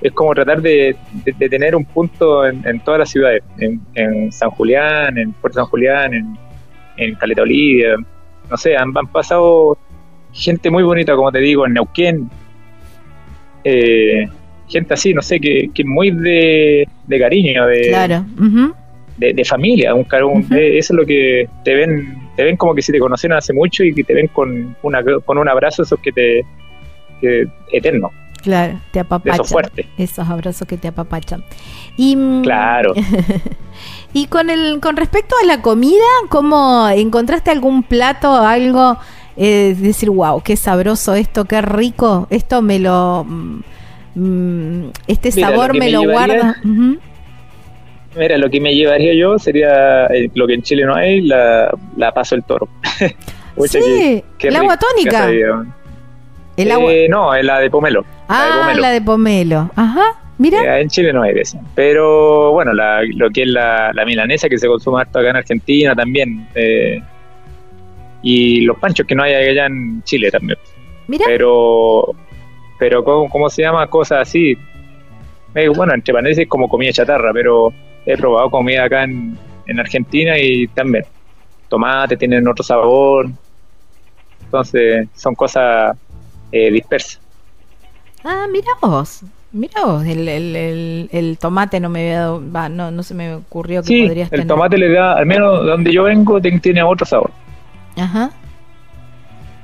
es 0.00 0.12
como 0.12 0.34
tratar 0.34 0.62
de, 0.62 0.96
tener 1.38 1.76
un 1.76 1.84
punto 1.84 2.46
en, 2.46 2.80
todas 2.80 3.00
las 3.00 3.10
ciudades, 3.10 3.42
en, 3.58 4.32
San 4.32 4.50
Julián, 4.50 5.18
en 5.18 5.32
Puerto 5.32 5.58
San 5.60 5.66
Julián, 5.66 6.14
en, 6.14 6.38
en 6.96 7.14
Caleta 7.16 7.42
Olivia, 7.42 7.96
no 8.50 8.56
sé, 8.56 8.76
han, 8.76 8.92
pasado 9.12 9.78
gente 10.32 10.70
muy 10.70 10.82
bonita, 10.82 11.14
como 11.14 11.30
te 11.30 11.38
digo, 11.38 11.66
en 11.66 11.74
Neuquén, 11.74 12.30
eh, 13.64 14.26
gente 14.68 14.94
así, 14.94 15.12
no 15.12 15.22
sé, 15.22 15.40
que, 15.40 15.70
que 15.74 15.84
muy 15.84 16.10
de, 16.10 16.86
cariño, 17.18 17.66
de, 17.66 18.22
de, 19.18 19.44
familia, 19.44 19.94
un, 19.94 20.06
eso 20.50 20.54
es 20.58 20.90
lo 20.90 21.04
que 21.04 21.48
te 21.64 21.74
ven, 21.74 22.18
te 22.36 22.44
ven 22.44 22.56
como 22.56 22.74
que 22.74 22.82
si 22.82 22.92
te 22.92 22.98
conocieron 22.98 23.36
hace 23.36 23.52
mucho 23.52 23.84
y 23.84 23.92
que 23.92 24.04
te 24.04 24.14
ven 24.14 24.28
con, 24.28 24.76
una, 24.82 25.02
con 25.24 25.38
un 25.38 25.48
abrazo, 25.48 25.82
esos 25.82 25.98
que 26.00 26.12
te, 26.12 26.44
que, 27.20 27.46
eterno. 27.72 28.10
Claro, 28.42 28.80
te 28.90 29.00
apapachan. 29.00 29.44
fuerte. 29.44 29.86
Esos 29.98 30.26
abrazos 30.26 30.66
que 30.66 30.76
te 30.76 30.88
apapachan. 30.88 31.44
Y, 31.96 32.16
mm, 32.16 32.42
claro. 32.42 32.94
y 34.14 34.26
con 34.28 34.48
el 34.48 34.80
con 34.80 34.96
respecto 34.96 35.34
a 35.42 35.46
la 35.46 35.60
comida, 35.60 36.06
¿cómo 36.30 36.88
encontraste 36.88 37.50
algún 37.50 37.82
plato, 37.82 38.32
algo, 38.32 38.98
eh, 39.42 39.74
decir, 39.74 40.10
wow, 40.10 40.42
qué 40.42 40.54
sabroso 40.54 41.14
esto, 41.14 41.46
qué 41.46 41.62
rico, 41.62 42.26
esto 42.28 42.60
me 42.60 42.78
lo, 42.78 43.24
mm, 43.26 43.62
mm, 44.14 44.90
este 45.06 45.32
sabor 45.32 45.74
me, 45.74 45.90
lo 45.90 46.02
guarda. 46.02 46.56
Mira, 48.14 48.36
lo 48.36 48.50
que 48.50 48.60
me 48.60 48.74
llevaría 48.74 49.14
yo 49.14 49.38
sería 49.38 50.06
eh, 50.08 50.30
lo 50.34 50.46
que 50.46 50.52
en 50.52 50.62
Chile 50.62 50.84
no 50.84 50.94
hay, 50.94 51.22
la, 51.22 51.74
la 51.96 52.12
paso 52.12 52.34
el 52.34 52.44
toro. 52.44 52.68
sí, 53.66 54.22
el 54.40 54.56
agua 54.56 54.76
tónica. 54.76 55.30
¿El 56.56 56.70
agua? 56.72 56.92
Eh, 56.92 57.08
no, 57.08 57.34
es 57.34 57.42
la 57.42 57.60
de 57.60 57.70
pomelo. 57.70 58.04
Ah, 58.28 58.74
la 58.76 58.90
de 58.90 59.00
pomelo. 59.00 59.70
Ajá. 59.74 60.20
Mira. 60.36 60.76
Eh, 60.76 60.82
en 60.82 60.88
Chile 60.90 61.14
no 61.14 61.22
hay 61.22 61.32
de 61.32 61.40
eso. 61.40 61.58
Pero 61.74 62.52
bueno, 62.52 62.72
lo 62.74 63.30
que 63.30 63.42
es 63.44 63.48
la, 63.48 63.90
milanesa 64.04 64.50
que 64.50 64.58
se 64.58 64.66
consume 64.66 65.00
harto 65.00 65.18
acá 65.18 65.30
en 65.30 65.36
Argentina 65.36 65.94
también. 65.94 66.46
Eh, 66.54 67.00
y 68.22 68.62
los 68.62 68.78
panchos 68.78 69.06
que 69.06 69.14
no 69.14 69.22
hay 69.22 69.34
allá 69.34 69.66
en 69.66 70.02
Chile 70.04 70.30
también. 70.30 70.58
Pero, 71.26 72.14
pero 72.78 73.02
¿cómo, 73.04 73.50
se 73.50 73.62
llama? 73.62 73.86
Cosas 73.88 74.22
así. 74.22 74.56
Bueno, 75.74 75.94
entre 75.94 76.14
paréntesis 76.14 76.48
como 76.48 76.68
comida 76.68 76.92
chatarra, 76.92 77.32
pero 77.32 77.72
he 78.06 78.16
probado 78.16 78.50
comida 78.50 78.84
acá 78.84 79.04
en, 79.04 79.36
en 79.66 79.80
Argentina 79.80 80.38
y 80.38 80.68
también 80.68 81.04
tomate 81.70 82.18
tienen 82.18 82.46
otro 82.46 82.62
sabor. 82.62 83.30
Entonces 84.44 85.08
son 85.14 85.34
cosas 85.34 85.96
eh, 86.52 86.70
dispersas. 86.70 87.20
Ah, 88.22 88.46
mira 88.50 88.68
vos. 88.82 89.22
Mira 89.52 89.84
vos, 89.84 90.04
el, 90.04 90.28
el, 90.28 91.08
el, 91.10 91.38
tomate 91.38 91.80
no 91.80 91.88
me 91.88 92.12
había 92.12 92.20
dado, 92.20 92.68
no, 92.68 92.92
no 92.92 93.02
se 93.02 93.14
me 93.14 93.34
ocurrió 93.34 93.82
que 93.82 93.88
sí, 93.88 94.26
el 94.30 94.46
tomate 94.46 94.78
le 94.78 94.92
da, 94.92 95.14
al 95.14 95.26
menos 95.26 95.66
donde 95.66 95.92
yo 95.92 96.04
vengo, 96.04 96.40
tiene 96.40 96.84
otro 96.84 97.04
sabor. 97.04 97.32
Ajá. 98.00 98.30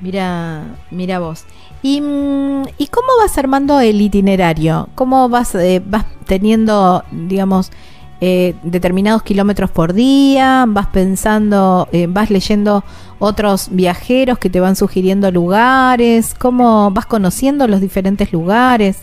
Mira, 0.00 0.64
mira 0.90 1.18
vos. 1.18 1.44
¿Y, 1.82 2.00
mm, 2.00 2.64
¿Y 2.78 2.86
cómo 2.88 3.08
vas 3.18 3.38
armando 3.38 3.80
el 3.80 4.00
itinerario? 4.00 4.88
¿Cómo 4.94 5.28
vas, 5.28 5.54
eh, 5.54 5.82
teniendo, 6.26 7.02
digamos, 7.10 7.72
eh, 8.20 8.54
determinados 8.62 9.22
kilómetros 9.22 9.70
por 9.70 9.94
día? 9.94 10.64
¿Vas 10.68 10.88
pensando, 10.88 11.88
eh, 11.92 12.06
vas 12.08 12.30
leyendo 12.30 12.84
otros 13.18 13.68
viajeros 13.70 14.38
que 14.38 14.50
te 14.50 14.60
van 14.60 14.76
sugiriendo 14.76 15.30
lugares? 15.30 16.34
¿Cómo 16.34 16.90
vas 16.90 17.06
conociendo 17.06 17.66
los 17.66 17.80
diferentes 17.80 18.32
lugares? 18.32 18.98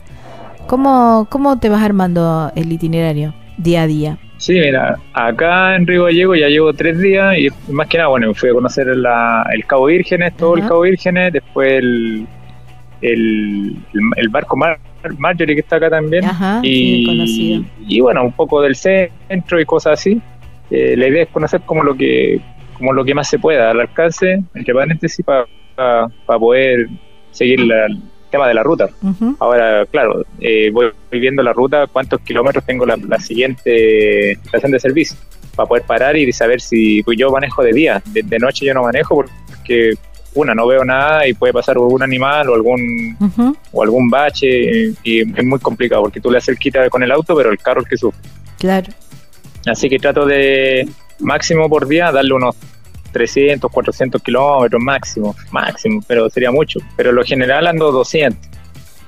¿Cómo, 0.68 1.28
cómo 1.30 1.58
te 1.58 1.70
vas 1.70 1.82
armando 1.82 2.52
el 2.56 2.72
itinerario 2.72 3.34
día 3.58 3.84
a 3.84 3.88
día? 3.88 4.20
Sí, 4.44 4.60
mira, 4.60 4.98
acá 5.14 5.74
en 5.74 5.88
Río 5.88 6.04
Gallego 6.04 6.36
ya 6.36 6.50
llevo 6.50 6.74
tres 6.74 7.00
días 7.00 7.38
y 7.38 7.48
más 7.72 7.88
que 7.88 7.98
nada, 7.98 8.10
bueno, 8.10 8.28
me 8.28 8.34
fui 8.34 8.50
a 8.50 8.54
conocer 8.54 8.90
el 8.90 9.66
Cabo 9.66 9.86
Vírgenes, 9.86 10.36
todo 10.36 10.58
el 10.58 10.68
Cabo 10.68 10.82
Vírgenes, 10.82 11.32
después 11.32 11.70
el, 11.80 12.28
el, 13.02 14.30
barco 14.30 14.58
Mar, 14.58 14.80
Marjorie 15.18 15.56
que 15.56 15.62
está 15.62 15.78
acá 15.78 15.90
también. 15.90 16.26
y, 16.62 17.66
y 17.88 18.02
bueno, 18.02 18.26
un 18.26 18.34
poco 18.34 18.62
del 18.62 18.76
centro 18.76 19.62
y 19.62 19.66
cosas 19.66 19.94
así. 19.94 20.22
Eh, 20.70 20.96
la 20.98 21.08
idea 21.08 21.24
es 21.24 21.30
conocer 21.30 21.62
como 21.62 21.82
lo 21.82 21.96
que 21.96 22.42
como 22.78 22.92
lo 22.92 23.06
que 23.06 23.16
más 23.16 23.30
se 23.30 23.40
pueda 23.40 23.72
al 23.72 23.80
alcance, 23.80 24.44
entre 24.54 24.74
paréntesis, 24.74 25.26
para 25.26 26.10
poder 26.26 26.90
seguir 27.32 27.62
la, 27.62 27.88
tema 28.34 28.48
de 28.48 28.56
la 28.56 28.64
ruta. 28.64 28.90
Ahora, 29.40 29.86
claro, 29.86 30.26
eh, 30.40 30.72
voy 30.72 30.92
viendo 31.12 31.44
la 31.44 31.54
ruta, 31.54 31.86
cuántos 31.86 32.20
kilómetros 32.22 32.66
tengo 32.66 32.84
la, 32.84 33.20
siguiente 33.20 34.32
estación 34.32 34.72
de 34.72 34.80
servicio, 34.80 35.16
para 35.56 35.70
poder 35.70 35.84
parar 35.84 36.18
y 36.18 36.34
saber 36.34 36.60
si 36.60 37.04
pues 37.04 37.16
yo 37.16 37.30
manejo 37.30 37.62
de 37.62 37.74
día, 37.74 38.02
de, 38.08 38.40
noche 38.40 38.66
yo 38.66 38.74
no 38.74 38.82
manejo 38.82 39.24
porque 39.48 39.94
una 40.34 40.56
no 40.56 40.66
veo 40.66 40.84
nada 40.84 41.28
y 41.28 41.36
puede 41.36 41.54
pasar 41.54 41.76
algún 41.76 42.02
animal 42.02 42.50
o 42.50 42.56
algún 42.56 43.16
o 43.72 43.84
algún 43.84 44.10
bache 44.10 44.96
y, 45.04 45.20
es 45.20 45.46
muy 45.46 45.60
complicado 45.60 46.02
porque 46.02 46.20
tú 46.20 46.32
le 46.32 46.40
haces 46.40 46.50
el 46.50 46.58
quita 46.58 46.90
con 46.90 47.04
el 47.04 47.12
auto 47.12 47.36
pero 47.36 47.52
el 47.52 47.60
carro 47.60 47.82
es 47.82 47.88
que 47.88 47.98
sufre. 47.98 48.20
Claro. 48.58 48.92
Así 49.68 49.90
que 49.90 50.00
trato 50.00 50.26
de 50.26 50.90
máximo 51.20 51.70
por 51.70 51.88
día 51.88 52.12
darle 52.12 52.34
unos 52.34 52.56
300, 53.14 53.72
400 53.72 54.22
kilómetros 54.22 54.82
máximo, 54.82 55.36
máximo, 55.52 56.04
pero 56.06 56.30
sería 56.30 56.52
mucho. 56.52 56.80
Pero 56.98 57.12
lo 57.12 57.24
general 57.24 57.68
ando 57.68 57.92
200 57.92 58.50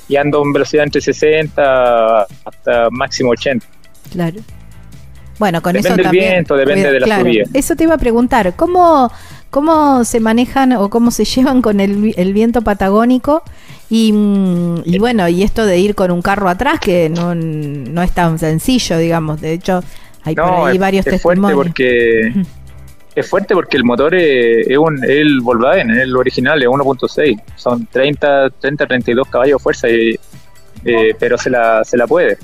y 0.07 0.15
ando 0.15 0.41
en 0.43 0.53
velocidad 0.53 0.85
entre 0.85 1.01
60 1.01 2.21
hasta 2.45 2.89
máximo 2.91 3.31
80. 3.31 3.65
Claro. 4.11 4.39
Bueno, 5.37 5.61
con 5.61 5.73
depende 5.73 6.01
eso 6.01 6.09
del 6.09 6.19
viento, 6.19 6.55
depende 6.55 6.91
de 6.91 6.99
la 7.01 7.19
subida. 7.19 7.43
Eso 7.53 7.75
te 7.75 7.83
iba 7.83 7.95
a 7.95 7.97
preguntar, 7.97 8.55
¿cómo, 8.55 9.11
cómo 9.49 10.05
se 10.05 10.19
manejan 10.19 10.71
o 10.73 10.89
cómo 10.89 11.11
se 11.11 11.25
llevan 11.25 11.61
con 11.61 11.79
el, 11.79 12.13
el 12.15 12.33
viento 12.33 12.61
patagónico? 12.61 13.43
Y, 13.89 14.13
mm, 14.13 14.83
y, 14.85 14.97
bueno, 14.99 15.27
y 15.27 15.43
esto 15.43 15.65
de 15.65 15.77
ir 15.77 15.95
con 15.95 16.11
un 16.11 16.21
carro 16.21 16.49
atrás, 16.49 16.79
que 16.79 17.09
no, 17.09 17.35
no 17.35 18.01
es 18.01 18.11
tan 18.11 18.39
sencillo, 18.39 18.97
digamos. 18.97 19.41
De 19.41 19.53
hecho, 19.53 19.83
hay 20.23 20.35
por 20.35 20.69
ahí 20.69 20.77
varios 20.77 21.05
es 21.05 21.21
Fuerte 21.21 21.53
porque 21.53 22.33
es 23.15 23.29
fuerte 23.29 23.53
porque 23.53 23.77
el 23.77 23.85
motor 23.85 24.13
es, 24.13 24.77
un, 24.77 25.03
el 25.03 25.39
Volkswagen, 25.39 25.89
el 25.89 26.15
original, 26.15 26.61
es 26.61 26.67
1.6. 26.67 27.41
Son 27.55 27.87
30, 27.87 28.49
30, 28.59 28.85
32 28.85 29.27
caballos 29.29 29.59
de 29.59 29.63
fuerza, 29.63 29.89
y, 29.89 30.19
eh, 30.83 31.15
pero 31.17 31.37
se 31.37 31.49
la, 31.49 31.83
se 31.83 31.97
la 31.97 32.07
puede. 32.07 32.37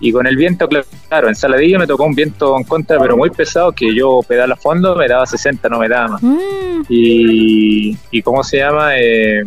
Y 0.00 0.12
con 0.12 0.26
el 0.26 0.36
viento, 0.36 0.68
claro, 1.08 1.28
en 1.28 1.34
Saladillo 1.34 1.78
me 1.78 1.86
tocó 1.86 2.04
un 2.04 2.14
viento 2.14 2.56
en 2.56 2.64
contra, 2.64 2.98
pero 2.98 3.16
muy 3.16 3.30
pesado, 3.30 3.72
que 3.72 3.94
yo 3.94 4.20
pedal 4.26 4.50
a 4.52 4.56
fondo 4.56 4.96
me 4.96 5.06
daba 5.06 5.26
60, 5.26 5.68
no 5.68 5.78
me 5.78 5.88
daba 5.88 6.08
más. 6.08 6.22
Mm. 6.22 6.82
Y, 6.88 7.96
y 8.10 8.22
¿cómo 8.22 8.42
se 8.42 8.58
llama? 8.58 8.98
Eh, 8.98 9.44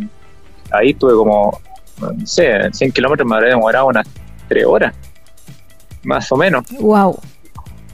ahí 0.70 0.94
tuve 0.94 1.12
como, 1.14 1.60
no 2.00 2.26
sé, 2.26 2.72
100 2.72 2.92
kilómetros 2.92 3.28
me 3.28 3.34
habría 3.34 3.50
demorado 3.50 3.86
unas 3.86 4.06
3 4.48 4.64
horas, 4.64 4.94
más 6.04 6.30
o 6.32 6.36
menos. 6.36 6.64
Wow. 6.80 7.18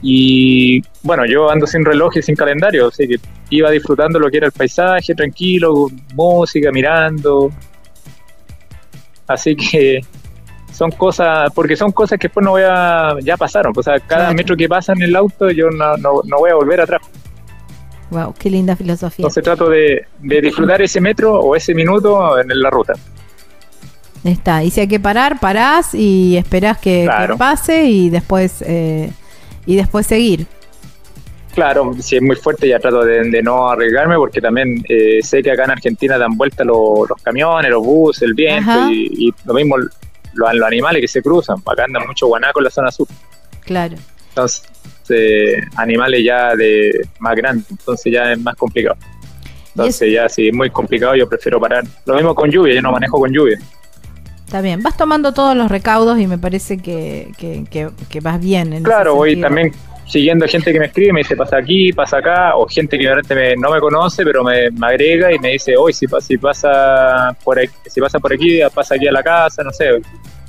Y 0.01 0.81
bueno, 1.05 1.23
yo 1.27 1.51
ando 1.51 1.67
sin 1.67 1.85
reloj 1.85 2.17
y 2.17 2.23
sin 2.23 2.35
calendario, 2.35 2.87
así 2.87 3.07
que 3.07 3.17
iba 3.51 3.69
disfrutando 3.69 4.17
lo 4.17 4.29
que 4.31 4.37
era 4.37 4.47
el 4.47 4.51
paisaje, 4.51 5.13
tranquilo, 5.13 5.87
música, 6.15 6.71
mirando. 6.71 7.51
Así 9.27 9.55
que 9.55 10.01
son 10.73 10.89
cosas, 10.89 11.51
porque 11.53 11.75
son 11.75 11.91
cosas 11.91 12.17
que 12.17 12.27
después 12.27 12.43
no 12.43 12.51
voy 12.51 12.63
a, 12.65 13.17
ya 13.21 13.37
pasaron, 13.37 13.71
o 13.75 13.83
sea, 13.83 13.99
cada 13.99 14.33
metro 14.33 14.57
que 14.57 14.67
pasa 14.67 14.93
en 14.93 15.03
el 15.03 15.15
auto 15.15 15.51
yo 15.51 15.69
no, 15.69 15.95
no, 15.97 16.37
voy 16.39 16.49
a 16.49 16.55
volver 16.55 16.81
atrás. 16.81 17.01
Wow, 18.09 18.33
qué 18.39 18.49
linda 18.49 18.75
filosofía. 18.75 19.23
Entonces 19.23 19.43
trato 19.43 19.69
de, 19.69 20.07
disfrutar 20.21 20.81
ese 20.81 20.99
metro 21.01 21.39
o 21.39 21.55
ese 21.55 21.75
minuto 21.75 22.39
en 22.39 22.47
la 22.47 22.71
ruta. 22.71 22.93
Está, 24.23 24.63
y 24.63 24.71
si 24.71 24.81
hay 24.81 24.87
que 24.87 24.99
parar, 24.99 25.39
parás 25.39 25.93
y 25.93 26.35
esperás 26.35 26.79
que, 26.79 27.07
pase 27.37 27.85
y 27.85 28.09
después 28.09 28.63
eh, 28.65 29.11
y 29.67 29.75
después 29.75 30.07
seguir. 30.07 30.47
Claro, 31.55 31.93
si 31.99 32.17
es 32.17 32.21
muy 32.21 32.35
fuerte 32.35 32.67
ya 32.67 32.79
trato 32.79 33.05
de, 33.05 33.41
no 33.41 33.69
arriesgarme 33.69 34.17
porque 34.17 34.41
también 34.41 34.83
eh, 34.89 35.19
sé 35.23 35.41
que 35.41 35.51
acá 35.51 35.63
en 35.63 35.71
Argentina 35.71 36.17
dan 36.17 36.35
vuelta 36.35 36.65
los, 36.65 37.07
camiones, 37.23 37.71
los 37.71 37.81
buses, 37.81 38.23
el 38.23 38.33
viento 38.33 38.91
y, 38.91 39.33
lo 39.45 39.53
mismo 39.53 39.77
los, 39.77 39.89
los, 40.33 40.61
animales 40.63 41.01
que 41.01 41.07
se 41.07 41.21
cruzan. 41.21 41.55
Acá 41.65 41.85
andan 41.85 42.05
mucho 42.05 42.27
guanaco 42.27 42.59
en 42.59 42.65
la 42.65 42.69
zona 42.69 42.91
sur. 42.91 43.07
Claro. 43.61 43.95
Entonces, 44.29 44.63
eh, 45.07 45.61
animales 45.77 46.21
ya 46.25 46.53
de 46.57 46.91
más 47.19 47.35
grandes, 47.37 47.71
entonces 47.71 48.11
ya 48.11 48.33
es 48.33 48.39
más 48.39 48.55
complicado. 48.55 48.97
Entonces 49.69 50.11
ya 50.11 50.27
si 50.27 50.49
es 50.49 50.53
muy 50.53 50.69
complicado 50.69 51.15
yo 51.15 51.29
prefiero 51.29 51.57
parar. 51.59 51.85
Lo 52.05 52.15
mismo 52.15 52.35
con 52.35 52.51
lluvia, 52.51 52.75
yo 52.75 52.81
no 52.81 52.91
manejo 52.91 53.17
con 53.17 53.31
lluvia. 53.31 53.57
Está 54.45 54.59
bien, 54.59 54.83
vas 54.83 54.97
tomando 54.97 55.33
todos 55.33 55.55
los 55.55 55.71
recaudos 55.71 56.19
y 56.19 56.27
me 56.27 56.37
parece 56.37 56.79
que, 56.79 57.31
que, 57.37 58.19
vas 58.19 58.39
bien. 58.41 58.73
En 58.73 58.83
claro, 58.83 59.15
voy 59.15 59.39
también 59.39 59.71
siguiendo 60.05 60.47
gente 60.47 60.71
que 60.71 60.79
me 60.79 60.85
escribe, 60.85 61.13
me 61.13 61.19
dice 61.21 61.35
pasa 61.35 61.57
aquí, 61.57 61.91
pasa 61.91 62.17
acá, 62.17 62.55
o 62.55 62.67
gente 62.67 62.97
que 62.97 63.35
me, 63.35 63.55
no 63.55 63.71
me 63.71 63.79
conoce, 63.79 64.23
pero 64.23 64.43
me, 64.43 64.69
agrega 64.81 65.33
y 65.33 65.39
me 65.39 65.51
dice, 65.51 65.75
hoy 65.77 65.93
si, 65.93 66.05
si 66.21 66.37
pasa 66.37 67.35
por 67.43 67.59
aquí, 67.59 67.73
si 67.87 67.99
pasa 67.99 68.19
por 68.19 68.33
aquí, 68.33 68.59
pasa 68.73 68.95
aquí 68.95 69.07
a 69.07 69.11
la 69.11 69.23
casa, 69.23 69.63
no 69.63 69.71
sé, 69.71 69.89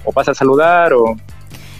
o 0.05 0.12
pasa 0.12 0.33
a 0.33 0.35
saludar, 0.35 0.92
o... 0.92 1.16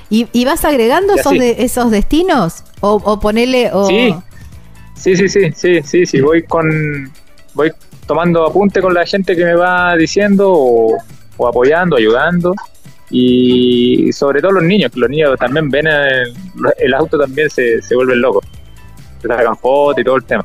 ¿Y, 0.09 0.45
vas 0.45 0.65
agregando 0.65 1.15
esos, 1.15 1.33
de, 1.33 1.57
esos 1.59 1.91
destinos? 1.91 2.63
¿O, 2.81 2.93
o 3.05 3.19
ponerle... 3.19 3.71
O... 3.73 3.87
Sí. 3.87 4.15
sí, 4.95 5.17
sí, 5.17 5.29
sí, 5.29 5.53
sí, 5.53 5.83
sí, 5.83 6.07
sí, 6.07 6.21
voy 6.21 6.45
con... 6.45 7.11
Voy 7.55 7.73
tomando 8.07 8.47
apunte 8.47 8.81
con 8.81 8.95
la 8.95 9.05
gente 9.05 9.35
que 9.35 9.45
me 9.45 9.55
va 9.55 9.97
diciendo 9.97 10.53
o 10.53 10.97
o 11.37 11.47
apoyando, 11.47 11.97
ayudando 11.97 12.55
y 13.11 14.13
sobre 14.13 14.41
todo 14.41 14.53
los 14.53 14.65
niños, 14.65 14.91
que 14.91 15.01
los 15.01 15.11
niños 15.11 15.39
también 15.39 15.71
ven 15.71 15.87
el, 15.87 16.95
auto 16.95 17.19
también 17.19 17.49
se, 17.51 17.81
se 17.83 17.95
vuelven 17.95 18.21
locos, 18.21 18.45
se 19.23 19.29
sacan 19.29 19.57
fotos 19.57 20.01
y 20.01 20.05
todo 20.05 20.17
el 20.17 20.25
tema. 20.25 20.45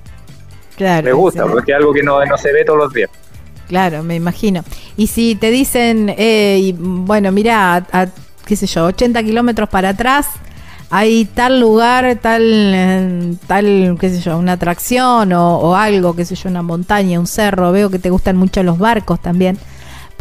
Claro. 0.77 1.05
Me 1.05 1.13
gusta, 1.13 1.45
porque 1.45 1.71
es 1.71 1.77
algo 1.77 1.93
que 1.93 2.03
no, 2.03 2.23
no 2.23 2.37
se 2.37 2.51
ve 2.53 2.63
todos 2.63 2.79
los 2.79 2.93
días. 2.93 3.09
Claro, 3.67 4.03
me 4.03 4.15
imagino. 4.15 4.63
Y 4.97 5.07
si 5.07 5.35
te 5.35 5.49
dicen, 5.49 6.13
eh, 6.17 6.73
bueno, 6.77 7.31
mira, 7.31 7.85
a, 7.91 8.07
qué 8.45 8.55
sé 8.55 8.67
yo, 8.67 8.85
80 8.85 9.23
kilómetros 9.23 9.69
para 9.69 9.89
atrás, 9.89 10.27
hay 10.89 11.25
tal 11.25 11.59
lugar, 11.59 12.17
tal, 12.21 13.37
tal, 13.47 13.97
qué 13.99 14.09
sé 14.09 14.19
yo, 14.19 14.37
una 14.37 14.53
atracción 14.53 15.31
o, 15.33 15.57
o, 15.57 15.75
algo, 15.75 16.15
qué 16.15 16.25
sé 16.25 16.35
yo, 16.35 16.49
una 16.49 16.61
montaña, 16.61 17.19
un 17.19 17.27
cerro, 17.27 17.71
veo 17.71 17.89
que 17.89 17.97
te 17.97 18.09
gustan 18.09 18.35
mucho 18.35 18.61
los 18.61 18.77
barcos 18.77 19.21
también 19.21 19.57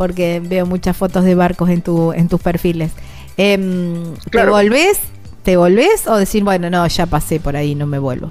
porque 0.01 0.41
veo 0.43 0.65
muchas 0.65 0.97
fotos 0.97 1.25
de 1.25 1.35
barcos 1.35 1.69
en, 1.69 1.83
tu, 1.83 2.15
en 2.15 2.27
tus 2.27 2.41
perfiles. 2.41 2.91
Em, 3.37 4.15
¿Te 4.31 4.47
volvés? 4.47 4.99
¿Te 5.43 5.59
volvés 5.59 6.07
o 6.07 6.17
decir, 6.17 6.43
bueno, 6.43 6.71
no, 6.71 6.87
ya 6.87 7.05
pasé 7.05 7.39
por 7.39 7.55
ahí, 7.55 7.75
no 7.75 7.87
me 7.87 7.99
vuelvo? 7.99 8.31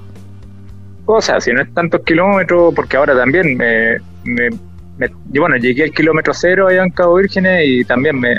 O 1.06 1.22
sea, 1.22 1.40
si 1.40 1.52
no 1.52 1.62
es 1.62 1.72
tantos 1.72 2.00
kilómetros, 2.04 2.74
porque 2.74 2.96
ahora 2.96 3.14
también 3.14 3.56
me, 3.56 3.98
bueno, 5.28 5.58
llegué 5.58 5.84
al 5.84 5.92
kilómetro 5.92 6.34
cero 6.34 6.66
allá 6.66 6.82
en 6.82 6.90
Cabo 6.90 7.14
Vírgenes 7.14 7.62
y 7.64 7.84
también 7.84 8.18
me, 8.18 8.34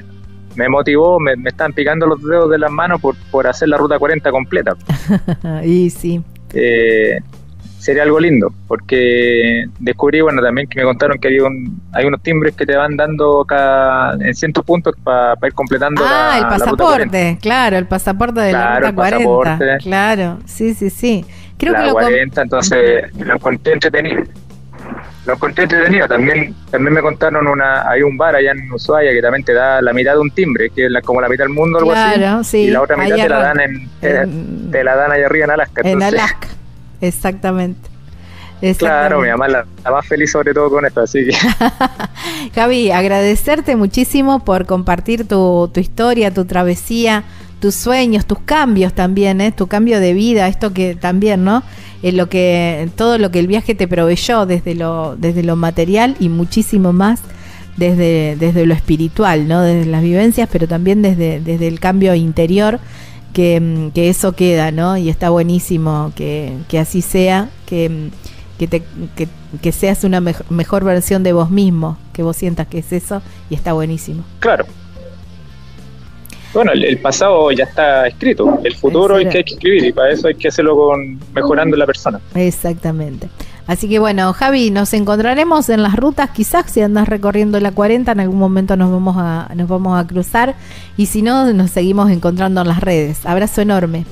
me 0.57 0.67
motivó, 0.67 1.17
me, 1.17 1.38
me 1.38 1.51
están 1.51 1.71
picando 1.71 2.07
los 2.07 2.21
dedos 2.21 2.51
de 2.51 2.57
las 2.57 2.69
manos 2.69 2.99
por, 2.99 3.15
por 3.32 3.47
hacer 3.47 3.69
la 3.69 3.77
ruta 3.77 3.97
40 3.97 4.29
completa. 4.29 4.75
y 5.63 5.89
sí. 5.89 6.21
Eh, 6.53 7.17
sería 7.82 8.03
algo 8.03 8.19
lindo, 8.19 8.53
porque 8.67 9.65
descubrí, 9.79 10.21
bueno, 10.21 10.39
también 10.39 10.67
que 10.67 10.79
me 10.79 10.86
contaron 10.86 11.17
que 11.17 11.29
hay, 11.29 11.39
un, 11.39 11.82
hay 11.91 12.05
unos 12.05 12.21
timbres 12.21 12.55
que 12.55 12.63
te 12.63 12.75
van 12.75 12.95
dando 12.95 13.43
cada, 13.43 14.13
en 14.23 14.36
cientos 14.36 14.63
puntos 14.63 14.93
para 15.03 15.36
ir 15.43 15.53
completando 15.53 16.03
ah, 16.05 16.38
el 16.38 16.43
pasaporte, 16.43 17.39
claro, 17.41 17.77
el 17.77 17.88
pasaporte 17.88 18.39
de 18.39 18.53
la 18.53 18.79
ruta 18.79 18.93
40. 18.93 19.77
Claro, 19.79 20.38
sí, 20.45 20.75
sí, 20.75 20.91
sí. 20.91 21.25
Creo 21.57 21.73
que 21.73 21.88
lo 21.88 21.93
40, 21.93 22.41
entonces 22.43 23.15
lo 23.17 23.34
encontré 23.34 23.73
entretenido. 23.73 24.23
Lo 25.25 25.34
encontré 25.34 25.63
entretenido. 25.63 26.07
También, 26.07 26.55
también 26.69 26.93
me 26.93 27.01
contaron 27.01 27.47
una, 27.47 27.89
hay 27.89 28.03
un 28.03 28.15
bar 28.15 28.36
allá 28.36 28.51
en 28.51 28.71
Ushuaia 28.71 29.11
que 29.11 29.21
también 29.21 29.43
te 29.43 29.53
da 29.53 29.82
la 29.82 29.91
mitad 29.93 30.13
de 30.13 30.19
un 30.19 30.29
timbre, 30.29 30.69
que 30.69 30.86
es 30.86 30.91
como 31.03 31.19
la 31.19 31.29
mitad 31.29 31.45
del 31.45 31.53
mundo, 31.53 31.79
algo 31.79 31.93
así. 31.93 32.21
Sí, 32.43 32.57
y 32.65 32.71
la 32.71 32.82
otra 32.82 32.95
mitad 32.95 33.15
te 33.15 33.29
la 33.29 33.39
dan 33.39 33.59
en, 33.59 34.71
te 34.71 34.84
la 34.84 34.95
dan 34.95 35.11
allá 35.11 35.25
arriba 35.25 35.45
en 35.45 35.51
Alaska. 35.51 35.82
En 35.84 36.03
Alaska. 36.03 36.47
Exactamente. 37.02 37.89
Claro, 38.78 39.22
mi 39.22 39.30
mamá 39.30 39.47
la, 39.47 39.66
más 39.89 40.06
feliz 40.06 40.32
sobre 40.32 40.54
todo 40.54 40.70
con 40.70 40.86
esto, 40.86 41.02
así 41.02 41.26
que... 41.26 41.36
Javi, 42.56 42.91
agradecerte 42.91 43.76
muchísimo 43.76 44.45
por 44.45 44.68
compartir 44.68 45.28
tu, 45.28 45.70
tu 45.74 45.80
historia, 45.80 46.32
tu 46.32 46.45
travesía, 46.45 47.24
tus 47.60 47.74
sueños, 47.74 48.26
tus 48.26 48.39
cambios 48.39 48.93
también, 48.93 49.41
¿eh? 49.41 49.52
tu 49.52 49.68
cambio 49.68 49.99
de 49.99 50.14
vida, 50.14 50.47
esto 50.47 50.74
que 50.74 50.95
también, 50.95 51.43
¿no? 51.43 51.64
En 52.04 52.18
lo 52.18 52.30
que, 52.30 52.89
todo 52.95 53.18
lo 53.18 53.32
que 53.32 53.39
el 53.39 53.47
viaje 53.47 53.74
te 53.74 53.88
proveyó 53.88 54.45
desde 54.45 54.76
lo, 54.76 55.16
desde 55.16 55.41
lo 55.41 55.56
material 55.56 56.16
y 56.20 56.30
muchísimo 56.30 56.93
más 56.93 57.22
desde, 57.78 58.36
desde 58.36 58.66
lo 58.68 58.76
espiritual, 58.76 59.47
¿no? 59.47 59.62
Desde 59.62 59.89
las 59.89 60.04
vivencias, 60.04 60.49
pero 60.52 60.68
también 60.68 61.02
desde, 61.02 61.39
desde 61.39 61.68
el 61.68 61.80
cambio 61.80 62.14
interior 62.14 62.80
Mm, 63.32 63.89
que, 63.89 64.09
eso 64.09 64.34
queda, 64.34 64.71
¿no? 64.71 64.97
Y 64.97 65.09
está 65.09 65.29
buenísimo 65.29 66.11
que, 66.15 66.57
así 66.79 67.01
sea, 67.01 67.49
que, 67.65 67.89
mm, 67.89 68.09
que, 68.59 68.67
te, 68.67 68.84
que, 69.61 69.71
seas 69.71 70.03
una 70.03 70.21
mejor 70.21 70.84
versión 70.84 71.23
de 71.23 71.34
vos 71.34 71.49
mismo, 71.49 71.97
que 72.13 72.23
vos 72.23 72.36
sientas 72.36 72.67
que 72.67 72.79
es 72.79 72.91
eso, 72.91 73.21
y 73.49 73.55
está 73.55 73.73
buenísimo. 73.73 74.23
Claro. 74.39 74.65
Bueno, 76.53 76.73
el, 76.73 76.97
pasado 76.97 77.49
ya 77.51 77.63
está 77.63 78.07
escrito, 78.07 78.59
el 78.63 78.75
futuro 78.75 79.15
hay 79.15 79.29
que, 79.29 79.38
hay 79.38 79.43
que 79.45 79.53
escribir 79.53 79.86
y 79.86 79.93
para 79.93 80.11
eso 80.11 80.27
hay 80.27 80.36
que 80.36 80.49
hacerlo 80.49 80.75
con 80.75 81.17
mejorando 81.34 81.77
la 81.77 81.86
persona. 81.86 82.19
Exactamente. 82.36 83.29
Así 83.68 83.88
que 83.88 83.99
bueno, 83.99 84.34
Javi, 84.34 84.72
nos 84.72 84.93
encontraremos 84.93 85.70
en 85.70 85.84
las 85.84 85.95
rutas, 85.95 86.32
quizás 86.32 86.70
si 86.72 86.82
andas 86.82 87.07
recorriendo 87.07 87.59
la 87.59 87.72
40, 87.72 88.12
en 88.12 88.20
algún 88.20 88.39
momento 88.39 88.76
nos 88.76 88.91
vamos 88.91 89.16
a, 89.18 89.49
nos 89.55 89.68
vamos 89.68 89.99
a 89.99 90.05
cruzar 90.07 90.55
y 90.97 91.05
si 91.05 91.22
no, 91.22 91.51
nos 91.53 91.72
seguimos 91.72 92.09
encontrando 92.09 92.62
en 92.62 92.68
las 92.68 92.82
redes. 92.82 93.26
Abrazo 93.26 93.62
enorme. 93.62 94.05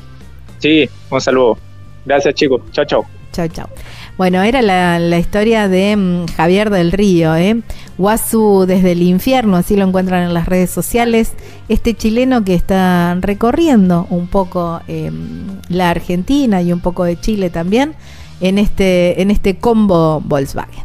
Sí, 0.59 0.89
un 1.09 1.21
saludo. 1.21 1.57
Gracias 2.05 2.35
chicos. 2.35 2.61
Chao, 2.71 2.85
chao. 2.85 3.05
Chao, 3.31 3.47
chao. 3.47 3.69
Bueno, 4.17 4.41
era 4.41 4.61
la, 4.61 5.17
historia 5.17 5.67
de 5.67 5.95
mm, 5.95 6.25
Javier 6.35 6.69
del 6.69 6.91
Río, 6.91 7.35
¿eh? 7.35 7.61
Guasu 7.97 8.65
desde 8.67 8.93
el 8.93 9.01
infierno, 9.01 9.57
así 9.57 9.75
lo 9.75 9.85
encuentran 9.85 10.23
en 10.23 10.33
las 10.33 10.45
redes 10.45 10.69
sociales. 10.69 11.33
Este 11.69 11.93
chileno 11.93 12.43
que 12.43 12.55
está 12.55 13.15
recorriendo 13.21 14.07
un 14.09 14.27
poco 14.27 14.81
em, 14.87 15.59
la 15.69 15.89
Argentina 15.89 16.61
y 16.61 16.73
un 16.73 16.79
poco 16.79 17.03
de 17.03 17.19
Chile 17.19 17.49
también 17.49 17.95
en 18.41 18.57
este, 18.57 19.21
en 19.21 19.31
este 19.31 19.57
combo 19.57 20.21
Volkswagen. 20.25 20.83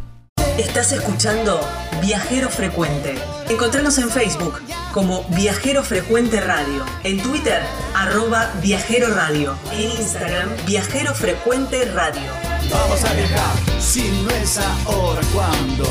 Estás 0.57 0.91
escuchando 0.91 1.59
Viajero 2.01 2.49
Frecuente. 2.49 3.15
Encontranos 3.49 3.97
en 3.97 4.09
Facebook 4.09 4.61
como 4.93 5.23
Viajero 5.35 5.83
Frecuente 5.83 6.39
Radio, 6.39 6.85
en 7.03 7.21
Twitter 7.21 7.61
arroba 7.93 8.49
Viajero 8.61 9.13
Radio, 9.13 9.55
en 9.73 9.91
Instagram 9.91 10.49
Viajero 10.65 11.13
Frecuente 11.13 11.85
Radio. 11.91 12.31
Vamos 12.71 13.03
a 13.03 13.13
viajar, 13.13 13.81
si 13.81 14.09
no 14.23 14.29
es 14.31 14.57
ahora, 14.85 15.21
¿cuándo? 15.33 15.85